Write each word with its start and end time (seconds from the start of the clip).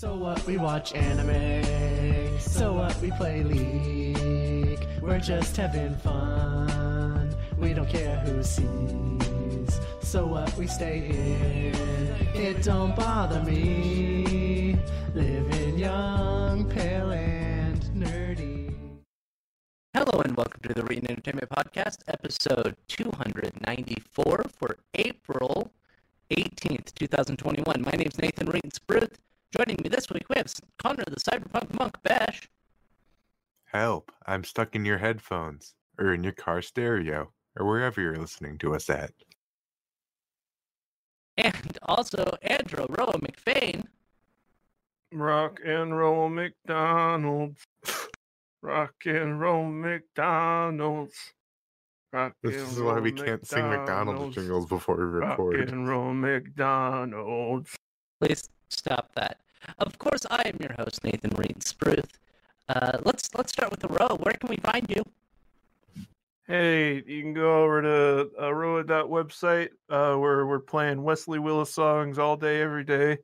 So 0.00 0.14
what? 0.14 0.46
We 0.46 0.56
watch 0.56 0.94
anime. 0.94 2.38
So 2.38 2.72
what? 2.72 2.98
We 3.02 3.10
play 3.10 3.42
League. 3.42 4.88
We're 5.02 5.18
just 5.20 5.54
having 5.58 5.94
fun. 5.96 7.36
We 7.58 7.74
don't 7.74 7.86
care 7.86 8.16
who 8.20 8.42
sees. 8.42 9.78
So 10.00 10.24
what? 10.24 10.56
We 10.56 10.68
stay 10.68 11.10
in. 11.10 11.74
It 12.34 12.62
don't 12.62 12.96
bother 12.96 13.42
me. 13.42 14.78
Living 15.14 15.78
young, 15.78 16.64
pale, 16.70 17.10
and 17.10 17.82
nerdy. 17.94 18.74
Hello 19.92 20.22
and 20.22 20.34
welcome 20.34 20.62
to 20.62 20.72
the 20.72 20.80
Reetin 20.80 21.10
Entertainment 21.10 21.50
Podcast, 21.50 21.98
episode 22.08 22.74
294 22.88 24.44
for 24.48 24.78
April 24.94 25.70
18th, 26.30 26.94
2021. 26.94 27.82
My 27.82 27.90
name's 27.90 28.18
Nathan 28.18 28.46
Reetin 28.46 28.72
Spruth. 28.72 29.18
Joining 29.56 29.78
me 29.82 29.88
this 29.88 30.08
week, 30.10 30.28
we 30.28 30.36
have 30.36 30.52
Connor 30.78 31.02
the 31.08 31.16
Cyberpunk 31.16 31.76
Monk 31.76 32.00
Bash. 32.04 32.48
Help, 33.64 34.12
I'm 34.24 34.44
stuck 34.44 34.76
in 34.76 34.84
your 34.84 34.98
headphones, 34.98 35.74
or 35.98 36.14
in 36.14 36.22
your 36.22 36.32
car 36.32 36.62
stereo, 36.62 37.32
or 37.58 37.66
wherever 37.66 38.00
you're 38.00 38.16
listening 38.16 38.58
to 38.58 38.76
us 38.76 38.88
at. 38.88 39.10
And 41.36 41.78
also 41.82 42.36
Andrew 42.42 42.86
Roa 42.88 43.18
McFain. 43.18 43.86
Rock 45.12 45.58
and 45.64 45.98
roll 45.98 46.28
McDonald's. 46.28 47.64
Rock 48.62 48.94
and 49.04 49.40
roll 49.40 49.68
McDonald's. 49.68 51.16
Rock 52.12 52.34
This 52.44 52.54
is 52.56 52.80
why 52.80 53.00
we 53.00 53.10
roll 53.10 53.24
can't 53.24 53.46
sing 53.46 53.68
McDonald's 53.68 54.36
jingles 54.36 54.66
before 54.66 54.96
we 54.96 55.04
record. 55.04 55.58
Rock 55.58 55.68
and 55.70 55.88
roll 55.88 56.14
McDonald's. 56.14 57.74
Please 58.20 58.48
stop 58.70 59.12
that. 59.14 59.38
Of 59.78 59.98
course, 59.98 60.26
I 60.30 60.42
am 60.46 60.56
your 60.60 60.72
host, 60.78 61.04
Nathan 61.04 61.30
Reetin 61.30 61.62
Spruth. 61.62 62.10
Uh, 62.68 62.98
let's 63.04 63.34
let's 63.34 63.52
start 63.52 63.70
with 63.70 63.80
the 63.80 63.88
row. 63.88 64.16
Where 64.16 64.34
can 64.34 64.48
we 64.48 64.56
find 64.56 64.88
you? 64.88 65.02
Hey, 66.46 67.02
you 67.06 67.22
can 67.22 67.32
go 67.32 67.62
over 67.62 67.82
to 67.82 68.30
uh, 68.42 68.52
Roa.website 68.52 69.68
uh, 69.88 70.16
where 70.16 70.46
we're 70.46 70.58
playing 70.58 71.02
Wesley 71.02 71.38
Willis 71.38 71.72
songs 71.72 72.18
all 72.18 72.36
day, 72.36 72.60
every 72.60 72.82
day. 72.82 73.18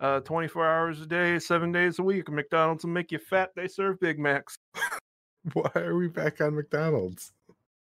Uh, 0.00 0.20
24 0.20 0.66
hours 0.66 1.00
a 1.02 1.06
day, 1.06 1.38
seven 1.38 1.72
days 1.72 1.98
a 1.98 2.02
week. 2.02 2.30
McDonald's 2.30 2.84
will 2.84 2.92
make 2.92 3.12
you 3.12 3.18
fat. 3.18 3.50
They 3.54 3.68
serve 3.68 4.00
Big 4.00 4.18
Macs. 4.18 4.56
Why 5.52 5.70
are 5.74 5.94
we 5.94 6.08
back 6.08 6.40
on 6.40 6.54
McDonald's? 6.54 7.32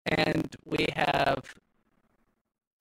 And 0.05 0.53
we 0.65 0.85
have 0.93 1.53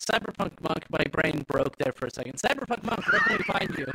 Cyberpunk 0.01 0.61
Monk. 0.61 0.85
My 0.91 1.05
brain 1.13 1.45
broke 1.47 1.77
there 1.77 1.93
for 1.93 2.07
a 2.07 2.11
second. 2.11 2.35
Cyberpunk 2.35 2.83
Monk, 2.83 3.13
where 3.13 3.21
can 3.21 3.37
we 3.37 3.45
find 3.45 3.79
you? 3.79 3.87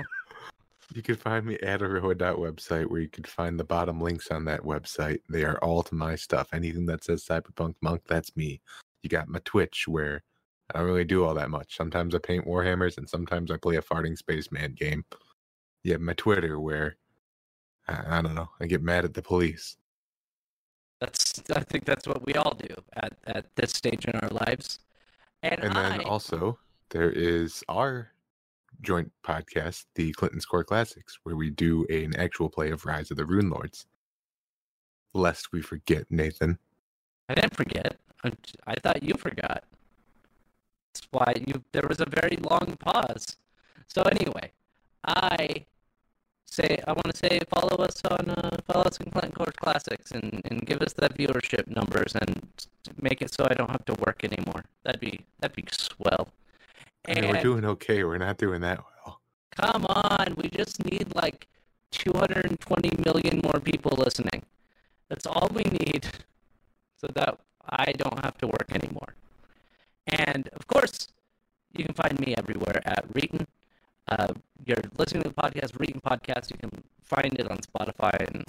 You 0.94 1.02
can 1.02 1.16
find 1.16 1.46
me 1.46 1.58
at 1.60 1.82
aroa.website 1.82 2.90
where 2.90 3.02
you 3.02 3.10
can 3.10 3.24
find 3.24 3.60
the 3.60 3.64
bottom 3.64 4.00
links 4.00 4.30
on 4.30 4.46
that 4.46 4.62
website. 4.62 5.20
They 5.28 5.44
are 5.44 5.58
all 5.64 5.82
to 5.84 5.96
my 5.96 6.16
stuff. 6.16 6.50
Anything 6.54 6.86
that 6.86 7.04
says 7.04 7.26
Cyberpunk 7.26 7.76
Monk, 7.82 8.04
that's 8.08 8.36
me. 8.36 8.62
You 9.02 9.10
got 9.10 9.28
my 9.28 9.40
Twitch 9.44 9.88
where 9.88 10.24
I 10.74 10.78
don't 10.78 10.88
really 10.88 11.04
do 11.04 11.26
all 11.26 11.34
that 11.34 11.50
much. 11.50 11.76
Sometimes 11.76 12.14
I 12.14 12.20
paint 12.20 12.46
Warhammers 12.46 12.98
and 12.98 13.10
sometimes 13.10 13.50
I 13.50 13.58
play 13.58 13.78
a 13.78 13.82
farting 13.82 14.18
spaceman 14.18 14.74
game. 14.74 15.04
You 15.84 15.94
have 15.94 16.02
my 16.02 16.14
Twitter 16.14 16.60
where 16.60 16.98
I, 17.88 18.20
I 18.20 18.22
don't 18.22 18.36
know, 18.36 18.50
I 18.60 18.68
get 18.68 18.84
mad 18.84 19.04
at 19.04 19.14
the 19.14 19.22
police. 19.22 19.78
That's 21.02 21.42
I 21.54 21.62
think 21.62 21.86
that's 21.86 22.08
what 22.08 22.26
we 22.26 22.34
all 22.36 22.54
do 22.54 22.74
at, 22.94 23.14
at 23.26 23.48
this 23.56 23.72
stage 23.72 24.06
in 24.06 24.16
our 24.16 24.30
lives. 24.30 24.80
And, 25.42 25.62
And 25.62 25.76
then 25.76 26.02
I, 26.02 26.04
also 26.04 26.60
there 26.92 27.12
is 27.12 27.64
our 27.68 28.13
joint 28.84 29.12
podcast, 29.26 29.86
the 29.96 30.12
Clinton 30.14 30.42
Score 30.42 30.64
Classics, 30.64 31.18
where 31.24 31.36
we 31.36 31.50
do 31.50 31.86
an 31.90 32.16
actual 32.18 32.50
play 32.50 32.70
of 32.70 32.86
Rise 32.86 33.10
of 33.10 33.18
the 33.18 33.24
Runelords. 33.24 33.86
Lest 35.14 35.52
we 35.52 35.62
forget, 35.62 36.06
Nathan. 36.10 36.58
I 37.30 37.36
didn't 37.36 37.56
forget. 37.56 37.98
I, 38.66 38.76
thought 38.76 39.04
you 39.04 39.16
forgot. 39.16 39.64
That's 40.94 41.08
why 41.12 41.34
you 41.46 41.64
there 41.72 41.88
was 41.88 42.00
a 42.00 42.06
very 42.06 42.38
long 42.38 42.76
pause. 42.80 43.38
So 43.88 44.02
anyway, 44.04 44.52
I 45.06 45.66
say 46.46 46.80
I 46.88 46.94
want 46.94 47.12
to 47.12 47.18
say 47.18 47.40
follow 47.50 47.84
us 47.84 48.02
on 48.10 48.30
uh, 48.30 48.58
follow 48.66 48.86
us 48.86 48.98
in 49.00 49.12
Clinton 49.12 49.34
Court 49.34 49.58
Classics 49.58 50.12
and, 50.12 50.42
and 50.50 50.66
give 50.66 50.82
us 50.82 50.94
that 50.94 51.18
viewership 51.18 51.68
numbers 51.68 52.16
and 52.16 52.42
make 53.02 53.22
it 53.22 53.34
so 53.34 53.46
I 53.50 53.54
don't 53.56 53.72
have 53.72 53.86
to 53.86 53.94
work 54.06 54.24
anymore. 54.24 54.64
That'd 54.84 55.02
be 55.02 55.26
that'd 55.40 55.56
be 55.56 55.66
swell. 55.72 56.30
I 57.08 57.20
mean, 57.20 57.30
we're 57.30 57.42
doing 57.42 57.66
okay. 57.66 58.04
We're 58.04 58.18
not 58.18 58.38
doing 58.38 58.62
that 58.62 58.80
well. 58.80 59.20
Come 59.60 59.86
on, 59.86 60.36
we 60.38 60.50
just 60.50 60.84
need 60.86 61.14
like 61.16 61.48
220 61.92 62.92
million 63.06 63.42
more 63.44 63.60
people 63.60 63.96
listening. 63.98 64.44
That's 65.10 65.28
all 65.28 65.50
we 65.54 65.64
need 65.64 66.08
so 66.98 67.08
that 67.14 67.40
I 67.70 67.92
don't 67.94 68.24
have 68.24 68.38
to 68.40 68.48
work 68.48 68.72
anymore. 68.72 69.14
And 70.08 70.50
of 70.54 70.68
course, 70.68 71.08
you 71.74 71.86
can 71.86 71.94
find 71.94 72.20
me 72.20 72.36
everywhere 72.38 72.82
at 72.86 73.08
Reetin. 73.14 73.46
Uh, 74.08 74.34
you're 74.66 74.78
listening 74.98 75.24
to 75.24 75.30
the 75.30 75.36
podcast, 75.36 75.72
Reetin 75.74 76.02
Podcast. 76.02 76.52
You 76.52 76.58
can 76.58 76.84
find 77.04 77.34
it 77.40 77.50
on 77.50 77.58
Spotify 77.58 78.14
and 78.28 78.44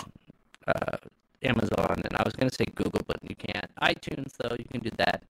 uh, 0.66 0.97
Amazon. 1.42 2.03
And 2.04 2.16
I 2.16 2.22
was 2.25 2.34
going 2.34 2.48
to 2.48 2.54
say 2.54 2.65
Google, 2.75 3.03
but 3.06 3.19
you 3.22 3.36
can't. 3.36 3.71
iTunes, 3.82 4.32
though, 4.36 4.56
you 4.59 4.65
can 4.71 4.81
do 4.81 4.91
that. 4.98 5.22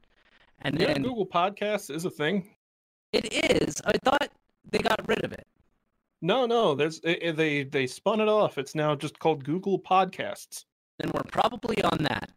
And 0.63 0.79
Yeah, 0.79 0.95
then 0.95 1.03
Google 1.03 1.27
Podcasts 1.27 1.95
is 1.95 2.05
a 2.05 2.11
thing. 2.11 2.49
It 3.15 3.33
is. 3.63 3.81
I 3.85 3.93
thought 4.05 4.29
they 4.71 4.79
got 4.79 5.07
rid 5.09 5.25
of 5.25 5.33
it. 5.33 5.47
No, 6.23 6.47
no, 6.47 6.75
there's 6.75 7.01
i 7.07 7.19
i- 7.27 7.31
they 7.33 7.65
they 7.65 7.87
spun 7.87 8.21
it 8.21 8.29
off. 8.29 8.57
It's 8.59 8.75
now 8.75 8.95
just 8.95 9.19
called 9.19 9.45
Google 9.45 9.79
Podcasts. 9.79 10.65
then 10.99 11.11
we're 11.13 11.25
probably 11.31 11.83
on 11.83 11.99
that. 12.11 12.31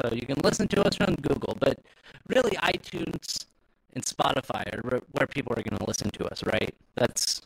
So 0.00 0.12
you 0.12 0.26
can 0.26 0.40
listen 0.42 0.66
to 0.68 0.82
us 0.82 0.96
on 1.00 1.14
Google, 1.14 1.56
but 1.60 1.78
really 2.26 2.56
iTunes 2.56 3.46
and 3.94 4.04
Spotify 4.04 4.64
are 4.74 4.80
where- 4.88 5.02
where 5.12 5.26
people 5.28 5.52
are 5.56 5.62
going 5.62 5.78
to 5.78 5.86
listen 5.86 6.10
to 6.10 6.24
us, 6.26 6.42
right? 6.44 6.74
That's 6.96 7.42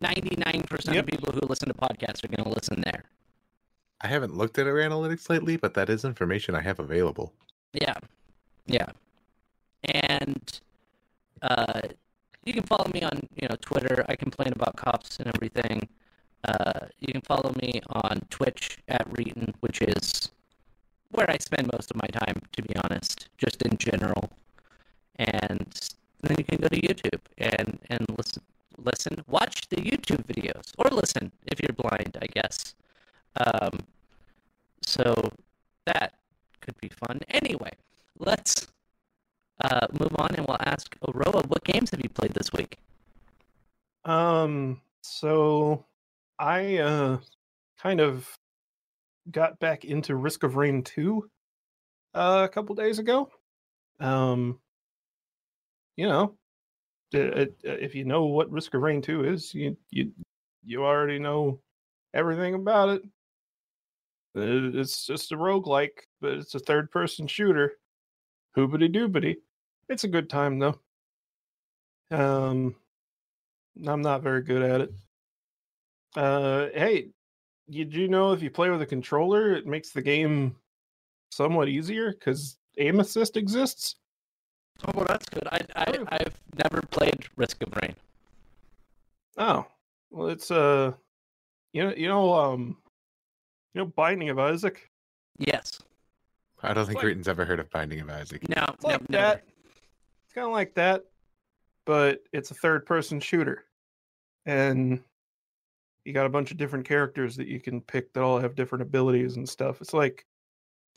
99% 0.00 0.94
Yep. 0.94 1.04
of 1.04 1.10
people 1.10 1.32
who 1.32 1.40
listen 1.46 1.68
to 1.68 1.74
podcasts 1.74 2.22
are 2.22 2.28
going 2.28 2.44
to 2.44 2.50
listen 2.58 2.82
there. 2.82 3.04
I 4.02 4.08
haven't 4.08 4.36
looked 4.36 4.58
at 4.58 4.66
our 4.66 4.74
analytics 4.74 5.30
lately, 5.30 5.56
but 5.56 5.72
that 5.74 5.88
is 5.88 6.04
information 6.04 6.54
I 6.54 6.60
have 6.60 6.78
available. 6.78 7.32
Yeah. 7.72 7.94
Yeah. 8.66 8.90
And 9.84 10.60
uh, 11.42 11.80
you 12.44 12.52
can 12.52 12.62
follow 12.62 12.90
me 12.92 13.02
on, 13.02 13.20
you 13.34 13.48
know, 13.48 13.56
Twitter. 13.60 14.04
I 14.08 14.16
complain 14.16 14.52
about 14.52 14.76
cops 14.76 15.18
and 15.18 15.28
everything. 15.34 15.88
Uh, 16.44 16.86
you 16.98 17.12
can 17.12 17.20
follow 17.20 17.52
me 17.60 17.80
on 17.90 18.20
Twitch 18.30 18.78
at 18.88 19.08
Reetin, 19.10 19.54
which 19.60 19.80
is 19.82 20.30
where 21.10 21.30
I 21.30 21.36
spend 21.38 21.70
most 21.72 21.90
of 21.90 21.96
my 21.96 22.08
time, 22.08 22.42
to 22.52 22.62
be 22.62 22.74
honest, 22.76 23.28
just 23.38 23.62
in 23.62 23.76
general. 23.76 24.30
And 25.16 25.66
then 26.22 26.36
you 26.38 26.44
can 26.44 26.58
go 26.58 26.68
to 26.68 26.80
YouTube 26.80 27.20
and, 27.38 27.78
and 27.90 28.06
listen, 28.16 28.42
listen, 28.78 29.24
watch 29.28 29.68
the 29.68 29.76
YouTube 29.76 30.24
videos, 30.24 30.72
or 30.78 30.90
listen 30.90 31.30
if 31.46 31.60
you're 31.60 31.74
blind, 31.74 32.16
I 32.20 32.26
guess. 32.26 32.74
Um, 33.36 33.80
so 34.82 35.14
that 35.86 36.14
could 36.60 36.78
be 36.80 36.88
fun. 36.88 37.20
Anyway, 37.28 37.72
let's 38.18 38.66
uh, 39.62 39.86
move 39.98 40.14
on 40.18 40.34
and 40.34 40.46
we'll 40.46 40.56
ask 40.60 40.96
Oroa, 41.00 41.46
what 41.46 41.64
games 41.64 41.90
have 41.90 42.00
you 42.02 42.08
played 42.08 42.32
this 42.34 42.52
week? 42.52 42.78
Um, 44.04 44.80
so 45.02 45.84
I 46.38 46.78
uh 46.78 47.18
kind 47.78 48.00
of 48.00 48.28
got 49.30 49.58
back 49.60 49.84
into 49.84 50.16
Risk 50.16 50.42
of 50.42 50.56
Rain 50.56 50.82
2 50.82 51.28
uh, 52.14 52.46
a 52.50 52.52
couple 52.52 52.74
days 52.74 52.98
ago. 52.98 53.30
Um, 54.00 54.58
you 55.96 56.08
know, 56.08 56.36
uh, 57.14 57.18
uh, 57.18 57.46
if 57.62 57.94
you 57.94 58.04
know 58.04 58.24
what 58.24 58.50
Risk 58.50 58.74
of 58.74 58.82
Rain 58.82 59.02
2 59.02 59.24
is, 59.24 59.54
you 59.54 59.76
you 59.90 60.12
you 60.64 60.84
already 60.84 61.18
know 61.18 61.60
everything 62.14 62.54
about 62.54 62.88
it. 62.90 63.02
Uh, 64.36 64.78
It's 64.78 65.06
just 65.06 65.32
a 65.32 65.36
roguelike, 65.36 66.06
but 66.20 66.32
it's 66.32 66.54
a 66.54 66.58
third 66.58 66.90
person 66.90 67.26
shooter. 67.26 67.72
Hoobity 68.56 68.92
doobity. 68.94 69.36
It's 69.92 70.04
a 70.04 70.08
good 70.08 70.30
time 70.30 70.58
though. 70.58 70.78
Um 72.10 72.74
I'm 73.86 74.00
not 74.02 74.22
very 74.22 74.42
good 74.42 74.62
at 74.62 74.80
it. 74.80 74.92
Uh 76.16 76.66
hey, 76.74 77.08
did 77.70 77.94
you 77.94 78.08
know 78.08 78.32
if 78.32 78.42
you 78.42 78.50
play 78.50 78.70
with 78.70 78.80
a 78.82 78.86
controller 78.86 79.52
it 79.52 79.66
makes 79.66 79.90
the 79.90 80.00
game 80.02 80.56
somewhat 81.30 81.68
easier 81.68 82.10
because 82.12 82.56
aim 82.78 83.00
assist 83.00 83.36
exists? 83.36 83.96
Oh, 84.86 84.92
well, 84.94 85.04
that's 85.06 85.28
good. 85.28 85.46
I, 85.52 85.60
I, 85.76 85.84
True. 85.92 86.06
I've 86.08 86.40
never 86.64 86.80
played 86.90 87.26
Risk 87.36 87.62
of 87.62 87.72
Rain. 87.82 87.94
Oh, 89.36 89.64
well, 90.10 90.28
it's 90.28 90.50
uh, 90.50 90.92
you 91.72 91.84
know, 91.84 91.94
you 91.96 92.08
know, 92.08 92.32
um, 92.34 92.76
you 93.74 93.80
know, 93.82 93.86
Binding 93.86 94.30
of 94.30 94.38
Isaac. 94.40 94.90
Yes. 95.38 95.80
I 96.62 96.74
don't 96.74 96.86
think 96.86 96.96
like- 96.96 97.02
Creighton's 97.04 97.28
ever 97.28 97.44
heard 97.44 97.60
of 97.60 97.70
Binding 97.70 98.00
of 98.00 98.10
Isaac. 98.10 98.48
No, 98.48 98.64
It's 98.74 98.82
no, 98.82 98.88
like 98.90 99.08
never. 99.10 99.22
that. 99.22 99.44
It's 100.32 100.36
kind 100.38 100.46
of 100.46 100.54
like 100.54 100.72
that, 100.76 101.04
but 101.84 102.22
it's 102.32 102.50
a 102.50 102.54
third-person 102.54 103.20
shooter, 103.20 103.66
and 104.46 104.98
you 106.06 106.14
got 106.14 106.24
a 106.24 106.30
bunch 106.30 106.50
of 106.50 106.56
different 106.56 106.88
characters 106.88 107.36
that 107.36 107.48
you 107.48 107.60
can 107.60 107.82
pick 107.82 108.14
that 108.14 108.22
all 108.22 108.38
have 108.38 108.54
different 108.54 108.80
abilities 108.80 109.36
and 109.36 109.46
stuff. 109.46 109.82
It's 109.82 109.92
like, 109.92 110.24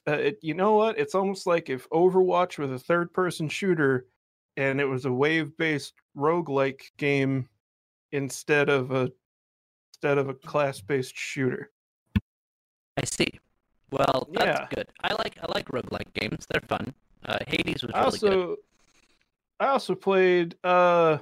uh, 0.08 0.14
it, 0.14 0.40
you 0.42 0.54
know 0.54 0.76
what? 0.76 0.98
It's 0.98 1.16
almost 1.16 1.48
like 1.48 1.70
if 1.70 1.90
Overwatch 1.90 2.58
was 2.58 2.72
a 2.72 2.80
third 2.80 3.12
person 3.12 3.50
shooter 3.50 4.06
and 4.56 4.80
it 4.80 4.86
was 4.86 5.04
a 5.04 5.12
wave 5.12 5.58
based 5.58 5.96
roguelike 6.18 6.84
game 6.96 7.50
instead 8.14 8.70
of 8.70 8.92
a 8.92 9.12
instead 9.92 10.18
of 10.18 10.30
a 10.30 10.34
class 10.34 10.80
based 10.80 11.18
shooter. 11.18 11.72
I 12.96 13.04
see. 13.04 13.38
Well, 13.92 14.30
that's 14.32 14.62
Yeah. 14.62 14.68
good. 14.74 14.88
I 15.04 15.12
like 15.16 15.38
I 15.44 15.52
like 15.52 15.68
roguelike 15.68 16.14
games. 16.14 16.48
They're 16.50 16.62
fun. 16.62 16.94
Uh, 17.26 17.40
Hades 17.48 17.84
was 17.84 17.92
really 17.92 18.06
also 18.06 18.30
good. 18.30 18.58
I 19.60 19.68
also 19.68 19.96
played 19.96 20.56
uh 20.64 21.20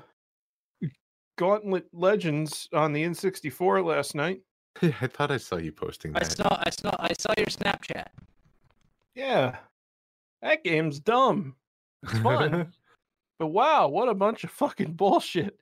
Gauntlet 1.38 1.88
Legends 1.94 2.69
on 2.74 2.94
the 2.94 3.03
N64 3.03 3.85
last 3.85 4.15
night. 4.15 4.41
I 4.81 5.07
thought 5.07 5.31
I 5.31 5.38
saw 5.38 5.57
you 5.57 5.71
posting 5.71 6.13
that. 6.13 6.24
I 6.24 6.27
that. 6.27 6.38
saw 6.38 6.63
I 6.65 6.69
saw 6.69 6.95
I 7.00 7.13
saw 7.18 7.33
your 7.38 7.47
Snapchat. 7.47 8.07
Yeah. 9.15 9.57
That 10.41 10.63
game's 10.63 11.00
dumb. 11.00 11.56
It's 12.03 12.18
fun. 12.19 12.74
but 13.39 13.47
wow, 13.47 13.88
what 13.88 14.09
a 14.09 14.13
bunch 14.13 14.44
of 14.44 14.51
fucking 14.51 14.94
bullshit. 14.94 15.57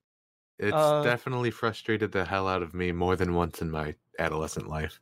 it's 0.59 0.73
Uh, 0.73 1.03
definitely 1.03 1.51
frustrated 1.51 2.11
the 2.11 2.25
hell 2.25 2.47
out 2.47 2.63
of 2.63 2.73
me 2.73 2.91
more 2.91 3.15
than 3.15 3.33
once 3.33 3.61
in 3.61 3.69
my 3.69 3.95
adolescent 4.19 4.67
life. 4.67 4.99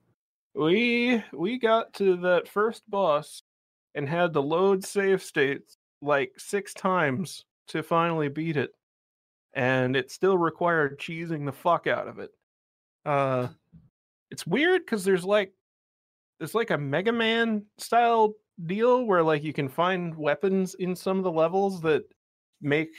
We 0.56 1.24
we 1.32 1.58
got 1.60 1.94
to 1.94 2.18
that 2.18 2.48
first 2.48 2.84
boss 2.90 3.44
and 3.96 4.08
had 4.08 4.34
to 4.34 4.42
load 4.42 4.84
save 4.84 5.24
states 5.24 5.78
like 6.02 6.34
six 6.38 6.74
times 6.74 7.46
to 7.70 7.84
finally 7.84 8.30
beat 8.30 8.58
it. 8.58 8.72
And 9.54 9.96
it 9.96 10.12
still 10.12 10.38
required 10.38 11.00
cheesing 11.00 11.46
the 11.46 11.52
fuck 11.52 11.88
out 11.88 12.08
of 12.08 12.20
it. 12.20 12.32
Uh 13.06 13.48
it's 14.32 14.46
weird 14.46 14.86
because 14.86 15.04
there's 15.04 15.26
like 15.26 15.54
there's 16.38 16.56
like 16.56 16.72
a 16.72 16.78
Mega 16.78 17.12
Man 17.12 17.66
style 17.78 18.34
deal 18.66 19.06
where 19.06 19.24
like 19.24 19.44
you 19.44 19.54
can 19.54 19.70
find 19.70 20.16
weapons 20.16 20.76
in 20.76 20.96
some 20.96 21.18
of 21.18 21.24
the 21.24 21.32
levels 21.32 21.82
that 21.82 22.04
make 22.62 22.90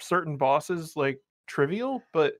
certain 0.00 0.36
bosses 0.36 0.96
like 0.96 1.20
trivial, 1.46 2.02
but 2.12 2.34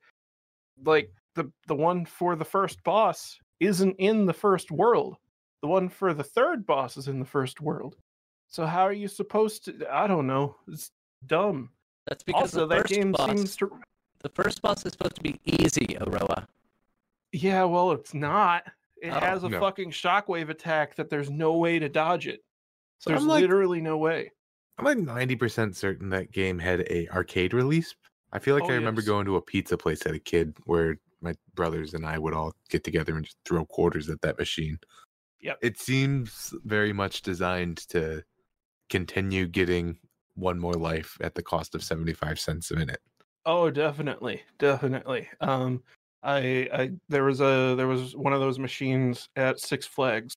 like 0.84 1.10
the 1.34 1.50
the 1.66 1.74
one 1.74 2.04
for 2.04 2.36
the 2.36 2.44
first 2.44 2.82
boss 2.84 3.38
isn't 3.60 3.96
in 3.98 4.26
the 4.26 4.32
first 4.32 4.70
world. 4.70 5.16
The 5.62 5.68
one 5.68 5.88
for 5.88 6.12
the 6.12 6.24
third 6.24 6.66
boss 6.66 6.96
is 6.96 7.08
in 7.08 7.18
the 7.18 7.24
first 7.24 7.60
world. 7.60 7.96
So 8.48 8.66
how 8.66 8.82
are 8.82 8.92
you 8.92 9.08
supposed 9.08 9.64
to? 9.64 9.86
I 9.90 10.06
don't 10.06 10.26
know. 10.26 10.56
It's 10.68 10.90
dumb. 11.24 11.70
That's 12.06 12.22
because 12.22 12.54
also, 12.54 12.60
the 12.66 12.74
that 12.74 12.82
first 12.82 12.94
game 12.94 13.12
boss 13.12 13.30
seems 13.30 13.56
to. 13.56 13.70
the 14.22 14.28
first 14.30 14.62
boss 14.62 14.84
is 14.86 14.92
supposed 14.92 15.16
to 15.16 15.22
be 15.22 15.40
easy, 15.44 15.96
Aroa. 16.00 16.46
Yeah, 17.32 17.64
well, 17.64 17.92
it's 17.92 18.14
not. 18.14 18.64
It 19.02 19.10
Oh, 19.10 19.20
has 19.20 19.44
a 19.44 19.48
no. 19.48 19.60
fucking 19.60 19.90
shockwave 19.90 20.48
attack 20.48 20.94
that 20.96 21.10
there's 21.10 21.30
no 21.30 21.56
way 21.58 21.78
to 21.78 21.88
dodge 21.88 22.26
it. 22.26 22.42
So 22.98 23.10
There's 23.10 23.24
like- 23.24 23.42
literally 23.42 23.80
no 23.80 23.98
way. 23.98 24.32
I'm 24.78 24.84
like 24.84 24.98
90% 24.98 25.74
certain 25.74 26.10
that 26.10 26.32
game 26.32 26.58
had 26.58 26.80
a 26.90 27.08
arcade 27.08 27.52
release. 27.54 27.94
I 28.32 28.38
feel 28.38 28.54
like 28.54 28.64
Oh, 28.64 28.70
I 28.70 28.74
remember 28.74 29.00
yes. 29.00 29.08
going 29.08 29.24
to 29.26 29.36
a 29.36 29.42
pizza 29.42 29.76
place 29.76 30.02
as 30.02 30.12
a 30.12 30.18
kid 30.18 30.56
where 30.64 30.98
my 31.20 31.34
brothers 31.54 31.94
and 31.94 32.04
I 32.06 32.18
would 32.18 32.34
all 32.34 32.54
get 32.68 32.84
together 32.84 33.16
and 33.16 33.24
just 33.24 33.38
throw 33.44 33.64
quarters 33.66 34.08
at 34.08 34.20
that 34.22 34.38
machine. 34.38 34.78
Yep. 35.40 35.58
It 35.62 35.78
seems 35.78 36.54
very 36.64 36.92
much 36.92 37.22
designed 37.22 37.78
to 37.88 38.22
continue 38.90 39.46
getting 39.46 39.98
one 40.36 40.58
more 40.58 40.74
life 40.74 41.16
at 41.20 41.34
the 41.34 41.42
cost 41.42 41.74
of 41.74 41.82
75 41.82 42.38
cents 42.38 42.70
a 42.70 42.76
minute. 42.76 43.00
Oh, 43.44 43.70
definitely, 43.70 44.42
definitely. 44.58 45.28
Um, 45.40 45.82
I, 46.22 46.68
I, 46.72 46.90
there 47.08 47.24
was 47.24 47.40
a, 47.40 47.74
there 47.76 47.86
was 47.86 48.16
one 48.16 48.32
of 48.32 48.40
those 48.40 48.58
machines 48.58 49.28
at 49.36 49.60
Six 49.60 49.86
Flags, 49.86 50.34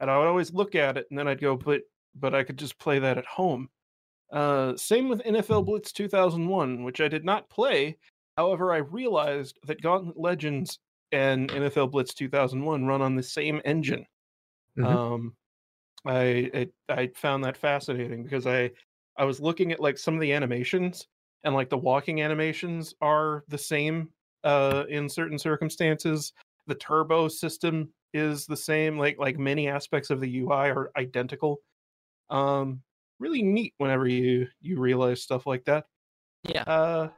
and 0.00 0.10
I 0.10 0.18
would 0.18 0.26
always 0.28 0.52
look 0.52 0.74
at 0.74 0.96
it, 0.96 1.06
and 1.10 1.18
then 1.18 1.28
I'd 1.28 1.40
go, 1.40 1.56
but, 1.56 1.82
but 2.14 2.34
I 2.34 2.42
could 2.42 2.58
just 2.58 2.78
play 2.78 2.98
that 2.98 3.18
at 3.18 3.26
home. 3.26 3.68
Uh, 4.32 4.76
same 4.76 5.08
with 5.08 5.22
NFL 5.24 5.66
Blitz 5.66 5.92
2001, 5.92 6.84
which 6.84 7.00
I 7.00 7.08
did 7.08 7.24
not 7.24 7.48
play. 7.50 7.96
However, 8.36 8.72
I 8.72 8.78
realized 8.78 9.58
that 9.66 9.82
Gauntlet 9.82 10.18
Legends 10.18 10.78
and 11.12 11.50
NFL 11.50 11.90
Blitz 11.90 12.14
2001 12.14 12.86
run 12.86 13.02
on 13.02 13.16
the 13.16 13.22
same 13.22 13.60
engine. 13.64 14.06
Mhm. 14.78 14.86
Um, 14.86 15.36
I, 16.06 16.50
I 16.54 16.92
I 16.92 17.10
found 17.14 17.44
that 17.44 17.56
fascinating 17.56 18.22
because 18.22 18.46
I 18.46 18.70
I 19.20 19.24
was 19.24 19.38
looking 19.38 19.70
at 19.70 19.80
like 19.80 19.98
some 19.98 20.14
of 20.14 20.20
the 20.20 20.32
animations 20.32 21.06
and 21.44 21.54
like 21.54 21.68
the 21.68 21.76
walking 21.76 22.22
animations 22.22 22.94
are 23.02 23.44
the 23.48 23.58
same 23.58 24.08
uh 24.44 24.84
in 24.88 25.10
certain 25.10 25.38
circumstances. 25.38 26.32
The 26.66 26.74
turbo 26.74 27.28
system 27.28 27.92
is 28.14 28.46
the 28.46 28.56
same 28.56 28.98
like 28.98 29.18
like 29.18 29.38
many 29.38 29.68
aspects 29.68 30.08
of 30.08 30.20
the 30.20 30.38
UI 30.38 30.70
are 30.70 30.90
identical. 30.96 31.60
Um 32.30 32.82
really 33.18 33.42
neat 33.42 33.74
whenever 33.76 34.08
you 34.08 34.48
you 34.62 34.80
realize 34.80 35.22
stuff 35.22 35.46
like 35.46 35.66
that. 35.66 35.84
Yeah. 36.44 36.62
Uh 36.62 37.10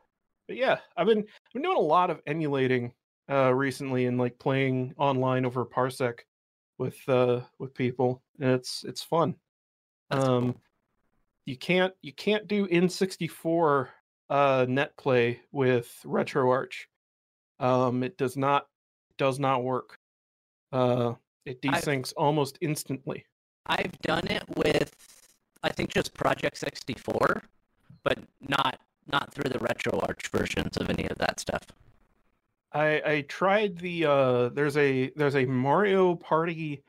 but 0.49 0.57
yeah, 0.57 0.81
I've 0.97 1.07
been 1.07 1.21
I've 1.21 1.53
been 1.53 1.63
doing 1.63 1.77
a 1.77 1.81
lot 1.81 2.11
of 2.11 2.21
emulating 2.27 2.95
uh 3.31 3.55
recently 3.55 4.07
and 4.07 4.19
like 4.19 4.41
playing 4.41 4.93
online 4.99 5.47
over 5.47 5.65
Parsec 5.65 6.19
with 6.79 6.99
uh 7.09 7.43
with 7.61 7.75
people 7.75 8.25
and 8.41 8.51
it's 8.51 8.83
it's 8.83 9.05
fun. 9.05 9.37
That's 10.11 10.27
um 10.27 10.53
cool. 10.55 10.61
You 11.47 11.57
can't 11.57 11.93
you 12.03 12.13
can't 12.13 12.47
do 12.47 12.67
N64 12.69 13.89
uh 14.31 14.67
net 14.69 14.97
play 14.97 15.41
with 15.51 15.95
RetroArch. 16.05 16.87
Um 17.61 18.03
it 18.03 18.17
does 18.17 18.37
not 18.37 18.67
does 19.19 19.39
not 19.39 19.63
work. 19.63 19.99
Uh 20.73 21.15
it 21.45 21.59
I've- 21.69 21.81
desyncs 21.81 22.13
almost 22.17 22.59
instantly. 22.61 23.25
I've 23.67 23.97
done 24.01 24.27
it 24.27 24.45
with 24.57 24.95
I 25.63 25.71
think 25.71 25.93
just 25.93 26.15
Project 26.15 26.57
64, 26.59 27.43
but 28.03 28.19
not 28.41 28.81
not 29.07 29.33
through 29.33 29.51
the 29.51 29.59
RetroArch 29.59 30.29
versions 30.29 30.77
of 30.77 30.91
any 30.91 31.09
of 31.09 31.19
that 31.19 31.41
stuff. 31.41 31.63
I 32.73 33.03
I 33.05 33.21
tried 33.29 33.79
the 33.79 34.07
uh 34.07 34.49
there's 34.51 34.77
a 34.77 35.11
there's 35.17 35.37
a 35.37 35.45
Mario 35.45 36.15
Party 36.15 36.83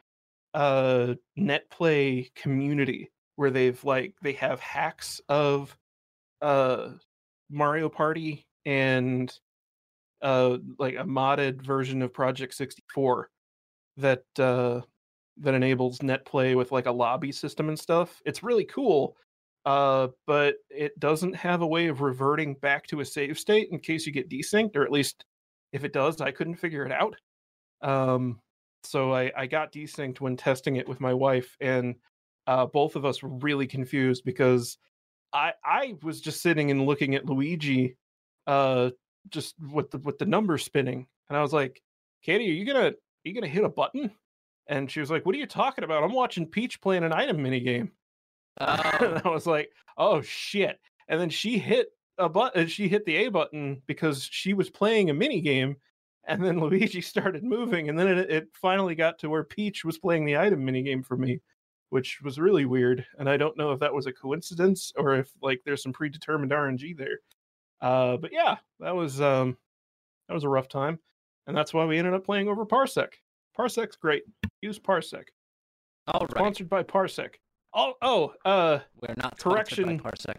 uh 0.53 1.15
net 1.35 1.69
play 1.71 2.29
community 2.35 3.09
where 3.35 3.51
they've 3.51 3.83
like 3.83 4.13
they 4.21 4.33
have 4.33 4.59
hacks 4.59 5.21
of 5.29 5.75
uh 6.41 6.89
Mario 7.49 7.89
Party 7.89 8.45
and 8.65 9.33
uh 10.21 10.57
like 10.79 10.95
a 10.95 11.03
modded 11.03 11.61
version 11.61 12.01
of 12.01 12.13
Project 12.13 12.53
64 12.53 13.29
that 13.97 14.23
uh 14.39 14.81
that 15.37 15.53
enables 15.53 16.03
net 16.03 16.25
play 16.25 16.55
with 16.55 16.71
like 16.71 16.85
a 16.85 16.91
lobby 16.91 17.31
system 17.31 17.69
and 17.69 17.79
stuff. 17.79 18.21
It's 18.25 18.43
really 18.43 18.65
cool. 18.65 19.17
Uh 19.65 20.09
but 20.27 20.55
it 20.69 20.99
doesn't 20.99 21.35
have 21.35 21.61
a 21.61 21.67
way 21.67 21.87
of 21.87 22.01
reverting 22.01 22.53
back 22.55 22.85
to 22.87 22.99
a 22.99 23.05
save 23.05 23.39
state 23.39 23.69
in 23.71 23.79
case 23.79 24.05
you 24.05 24.11
get 24.11 24.29
desynced 24.29 24.75
or 24.75 24.83
at 24.83 24.91
least 24.91 25.25
if 25.73 25.83
it 25.83 25.91
does, 25.91 26.21
I 26.21 26.31
couldn't 26.31 26.55
figure 26.55 26.85
it 26.85 26.91
out. 26.91 27.15
Um, 27.81 28.39
so 28.83 29.13
I, 29.13 29.31
I 29.35 29.47
got 29.47 29.73
desynced 29.73 30.21
when 30.21 30.37
testing 30.37 30.77
it 30.77 30.87
with 30.87 31.01
my 31.01 31.13
wife, 31.13 31.57
and 31.59 31.95
uh, 32.47 32.65
both 32.65 32.95
of 32.95 33.05
us 33.05 33.21
were 33.21 33.29
really 33.29 33.67
confused 33.67 34.23
because 34.25 34.77
I 35.31 35.53
I 35.63 35.95
was 36.01 36.21
just 36.21 36.41
sitting 36.41 36.71
and 36.71 36.85
looking 36.85 37.15
at 37.15 37.25
Luigi, 37.25 37.97
uh, 38.47 38.91
just 39.29 39.55
with 39.71 39.91
the 39.91 39.97
with 39.99 40.17
the 40.17 40.25
numbers 40.25 40.63
spinning, 40.63 41.07
and 41.29 41.37
I 41.37 41.41
was 41.41 41.53
like, 41.53 41.81
Katie, 42.21 42.49
are 42.49 42.53
you 42.53 42.65
gonna 42.65 42.87
are 42.89 42.95
you 43.23 43.33
gonna 43.33 43.47
hit 43.47 43.63
a 43.63 43.69
button? 43.69 44.11
And 44.67 44.89
she 44.89 44.99
was 44.99 45.11
like, 45.11 45.25
What 45.25 45.35
are 45.35 45.39
you 45.39 45.45
talking 45.45 45.83
about? 45.83 46.03
I'm 46.03 46.13
watching 46.13 46.47
Peach 46.47 46.79
playing 46.81 47.03
an 47.03 47.13
item 47.13 47.41
mini 47.41 47.59
game. 47.59 47.91
Oh, 48.61 48.91
and 49.01 49.21
I 49.25 49.29
was 49.29 49.47
like, 49.47 49.71
oh 49.97 50.21
shit. 50.21 50.79
And 51.07 51.19
then 51.19 51.29
she 51.29 51.57
hit 51.57 51.87
a 52.17 52.29
button, 52.29 52.67
she 52.67 52.87
hit 52.87 53.05
the 53.05 53.15
A 53.17 53.29
button 53.29 53.81
because 53.87 54.23
she 54.23 54.53
was 54.53 54.69
playing 54.69 55.09
a 55.09 55.13
mini 55.13 55.41
game. 55.41 55.77
And 56.25 56.43
then 56.43 56.59
Luigi 56.61 57.01
started 57.01 57.43
moving. 57.43 57.89
And 57.89 57.97
then 57.97 58.07
it, 58.07 58.29
it 58.29 58.47
finally 58.53 58.95
got 58.95 59.19
to 59.19 59.29
where 59.29 59.43
Peach 59.43 59.83
was 59.83 59.97
playing 59.97 60.25
the 60.25 60.37
item 60.37 60.63
mini 60.63 60.83
game 60.83 61.03
for 61.03 61.17
me, 61.17 61.41
which 61.93 62.21
was 62.23 62.39
really 62.39 62.65
weird. 62.65 63.05
And 63.19 63.29
I 63.29 63.37
don't 63.37 63.55
know 63.55 63.71
if 63.71 63.79
that 63.81 63.93
was 63.93 64.07
a 64.07 64.11
coincidence 64.11 64.91
or 64.97 65.13
if 65.13 65.29
like 65.43 65.61
there's 65.63 65.83
some 65.83 65.93
predetermined 65.93 66.51
RNG 66.51 66.97
there. 66.97 67.19
Uh, 67.81 68.17
but 68.17 68.31
yeah, 68.33 68.57
that 68.79 68.95
was 68.95 69.21
um 69.21 69.55
that 70.27 70.33
was 70.33 70.43
a 70.43 70.49
rough 70.49 70.67
time. 70.67 70.97
And 71.45 71.55
that's 71.55 71.71
why 71.71 71.85
we 71.85 71.99
ended 71.99 72.15
up 72.15 72.25
playing 72.25 72.47
over 72.47 72.65
Parsec. 72.65 73.09
Parsec's 73.55 73.95
great. 73.95 74.23
Use 74.63 74.79
Parsec. 74.79 75.25
all 76.07 76.21
right. 76.21 76.31
Sponsored 76.31 76.67
by 76.67 76.81
Parsec. 76.81 77.35
Oh, 77.75 77.93
oh, 78.01 78.33
uh, 78.43 78.79
We're 78.99 79.13
not 79.17 79.37
correction. 79.37 79.99
Parsec. 79.99 80.37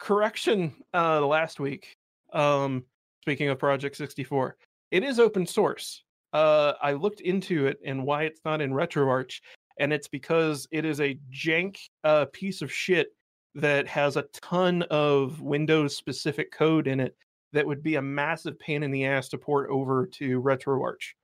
correction 0.00 0.74
uh 0.94 1.24
last 1.24 1.60
week 1.60 1.94
um 2.32 2.84
speaking 3.22 3.50
of 3.50 3.58
project 3.58 3.96
64 3.96 4.56
it 4.90 5.04
is 5.04 5.20
open 5.20 5.46
source 5.46 6.02
uh 6.32 6.72
i 6.82 6.92
looked 6.92 7.20
into 7.20 7.66
it 7.66 7.78
and 7.84 8.04
why 8.04 8.24
it's 8.24 8.40
not 8.44 8.60
in 8.60 8.72
retroarch 8.72 9.40
and 9.78 9.92
it's 9.92 10.08
because 10.08 10.66
it 10.70 10.84
is 10.84 11.00
a 11.00 11.18
jank 11.32 11.78
uh 12.04 12.26
piece 12.32 12.62
of 12.62 12.72
shit 12.72 13.14
that 13.54 13.86
has 13.88 14.16
a 14.16 14.22
ton 14.32 14.82
of 14.90 15.40
windows 15.40 15.96
specific 15.96 16.52
code 16.52 16.86
in 16.86 17.00
it 17.00 17.16
that 17.52 17.66
would 17.66 17.82
be 17.82 17.96
a 17.96 18.02
massive 18.02 18.58
pain 18.60 18.82
in 18.84 18.90
the 18.92 19.04
ass 19.06 19.28
to 19.28 19.36
port 19.38 19.68
over 19.70 20.06
to 20.06 20.40
RetroArch. 20.40 21.14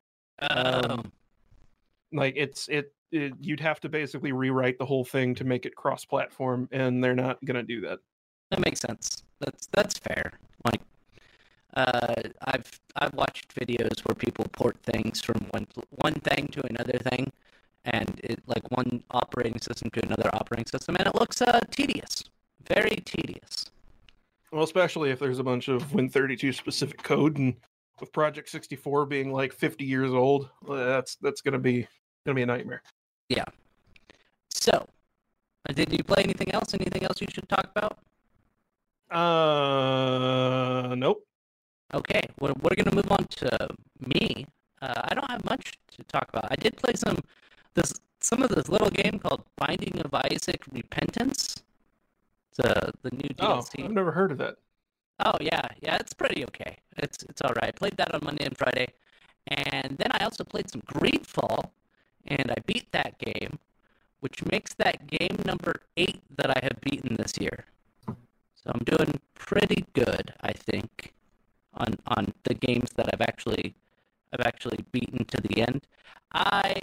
Oh, 0.43 0.91
Um, 0.91 1.13
Like 2.13 2.35
it's 2.37 2.69
it, 2.69 2.93
it 3.13 3.33
you'd 3.41 3.61
have 3.61 3.81
to 3.81 3.89
basically 3.89 4.33
rewrite 4.33 4.79
the 4.79 4.87
whole 4.87 5.05
thing 5.05 5.35
to 5.37 5.45
make 5.45 5.67
it 5.67 5.77
cross-platform, 5.77 6.69
and 6.73 7.03
they're 7.03 7.15
not 7.15 7.39
gonna 7.45 7.63
do 7.63 7.81
that. 7.83 8.01
that 8.51 8.61
makes 8.61 8.81
sense. 8.81 9.23
That's 9.39 9.67
that's 9.69 9.99
fair. 9.99 10.33
Like, 10.65 10.81
uh, 11.75 12.15
I've 12.43 12.81
I've 12.97 13.15
watched 13.15 13.55
videos 13.55 14.01
where 14.05 14.15
people 14.15 14.47
port 14.53 14.77
things 14.83 15.21
from 15.23 15.47
one 15.51 15.67
one 15.91 16.15
thing 16.15 16.49
to 16.49 16.67
another 16.67 16.99
thing, 16.99 17.31
and 17.87 18.21
it 18.23 18.41
like 18.47 18.71
one 18.71 19.03
operating 19.11 19.61
system 19.61 19.91
to 19.91 20.05
another 20.05 20.31
operating 20.35 20.67
system, 20.67 20.97
and 20.97 21.07
it 21.07 21.15
looks 21.15 21.41
uh 21.43 21.61
tedious, 21.71 22.25
very 22.67 22.97
tedious. 23.05 23.71
Well, 24.53 24.65
especially 24.65 25.11
if 25.11 25.19
there's 25.19 25.39
a 25.39 25.45
bunch 25.45 25.69
of 25.69 25.83
Win32 25.89 26.55
specific 26.55 27.03
code, 27.03 27.39
and 27.39 27.55
with 28.01 28.13
Project 28.13 28.49
64 28.49 29.07
being 29.07 29.33
like 29.33 29.53
50 29.53 29.85
years 29.85 30.13
old, 30.13 30.49
that's 30.69 31.17
that's 31.17 31.41
gonna 31.41 31.59
be 31.59 31.87
gonna 32.25 32.35
be 32.35 32.43
a 32.43 32.47
nightmare. 32.47 32.83
Yeah. 33.29 33.45
So, 34.51 34.89
uh, 35.69 35.73
did 35.73 35.93
you 35.93 36.03
play 36.05 36.23
anything 36.23 36.53
else? 36.53 36.75
Anything 36.75 37.05
else 37.05 37.21
you 37.21 37.29
should 37.31 37.49
talk 37.49 37.71
about? 37.75 37.99
Uh, 39.11 40.95
nope. 40.97 41.27
Okay, 41.95 42.23
well, 42.41 42.55
we're 42.63 42.75
going 42.75 42.91
to 42.91 42.95
move 42.95 43.11
on 43.13 43.25
to 43.25 43.69
me. 44.01 44.47
Uh, 44.83 45.03
I 45.05 45.15
don't 45.15 45.31
have 45.31 45.45
much 45.45 45.79
to 45.93 46.03
talk 46.05 46.29
about. 46.29 46.49
I 46.51 46.57
did 46.57 46.77
play 46.77 46.95
some 46.95 47.19
this 47.77 47.95
some 48.21 48.43
of 48.43 48.51
this 48.51 48.69
little 48.69 48.91
game 48.91 49.19
called 49.21 49.45
Binding 49.57 50.01
of 50.05 50.13
Isaac 50.15 50.65
Repentance. 50.73 51.63
It's 52.51 52.61
uh, 52.61 52.91
the 53.03 53.11
new 53.11 53.31
Oh, 53.39 53.59
DLC. 53.59 53.85
I've 53.85 53.93
never 53.93 54.13
heard 54.13 54.33
of 54.33 54.39
that. 54.39 54.57
Oh 55.21 55.37
yeah, 55.41 55.63
yeah, 55.81 55.97
it's 55.97 56.13
pretty 56.15 56.45
okay. 56.47 56.79
It's 56.99 57.23
it's 57.25 57.43
all 57.43 57.55
right. 57.63 57.69
I 57.69 57.73
Played 57.73 57.97
that 57.99 58.15
on 58.15 58.21
Monday 58.25 58.45
and 58.47 58.59
Friday, 58.59 58.89
and 59.49 59.97
then 59.99 60.11
I 60.13 60.25
also 60.25 60.45
played 60.45 60.71
some 60.71 60.83
Greedfall, 60.83 61.71
and 62.27 62.51
I 62.51 62.57
beat 62.67 62.91
that 62.93 63.19
game, 63.19 63.59
which 64.21 64.45
makes 64.45 64.75
that 64.75 65.07
game 65.07 65.37
number 65.47 65.75
eight 65.97 66.21
that 66.37 66.51
I 66.51 66.61
have 66.63 66.81
beaten 66.83 67.17
this 67.17 67.35
year. 67.41 67.65
So 68.09 68.71
I'm 68.75 68.83
doing 68.85 69.21
pretty 69.35 69.85
good, 69.95 70.35
I 70.43 70.53
think, 70.53 71.13
on 71.75 71.97
on 72.09 72.33
the 72.45 72.55
games 72.55 72.91
that 72.97 73.09
I've 73.13 73.23
actually 73.23 73.75
I've 74.33 74.47
actually 74.47 74.85
beaten 74.93 75.25
to 75.27 75.41
the 75.41 75.63
end. 75.63 75.87
I 76.33 76.75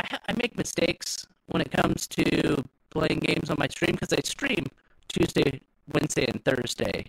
I, 0.00 0.18
I 0.28 0.32
make 0.34 0.56
mistakes 0.56 1.26
when 1.46 1.62
it 1.62 1.70
comes 1.70 2.06
to 2.08 2.62
playing 2.90 3.20
games 3.20 3.50
on 3.50 3.56
my 3.58 3.68
stream 3.68 3.92
because 3.92 4.12
I 4.12 4.20
stream 4.24 4.66
Tuesday, 5.08 5.60
Wednesday, 5.92 6.26
and 6.26 6.44
Thursday 6.44 7.06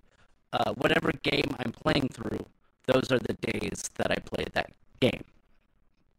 uh, 0.54 0.74
whatever 0.74 1.12
game 1.24 1.56
I'm 1.60 1.72
playing 1.72 2.10
through, 2.10 2.46
those 2.88 3.12
are 3.12 3.20
the 3.20 3.34
days 3.42 3.90
that 3.96 4.12
I 4.12 4.16
play 4.16 4.46
that 4.54 4.72
game. 5.00 5.24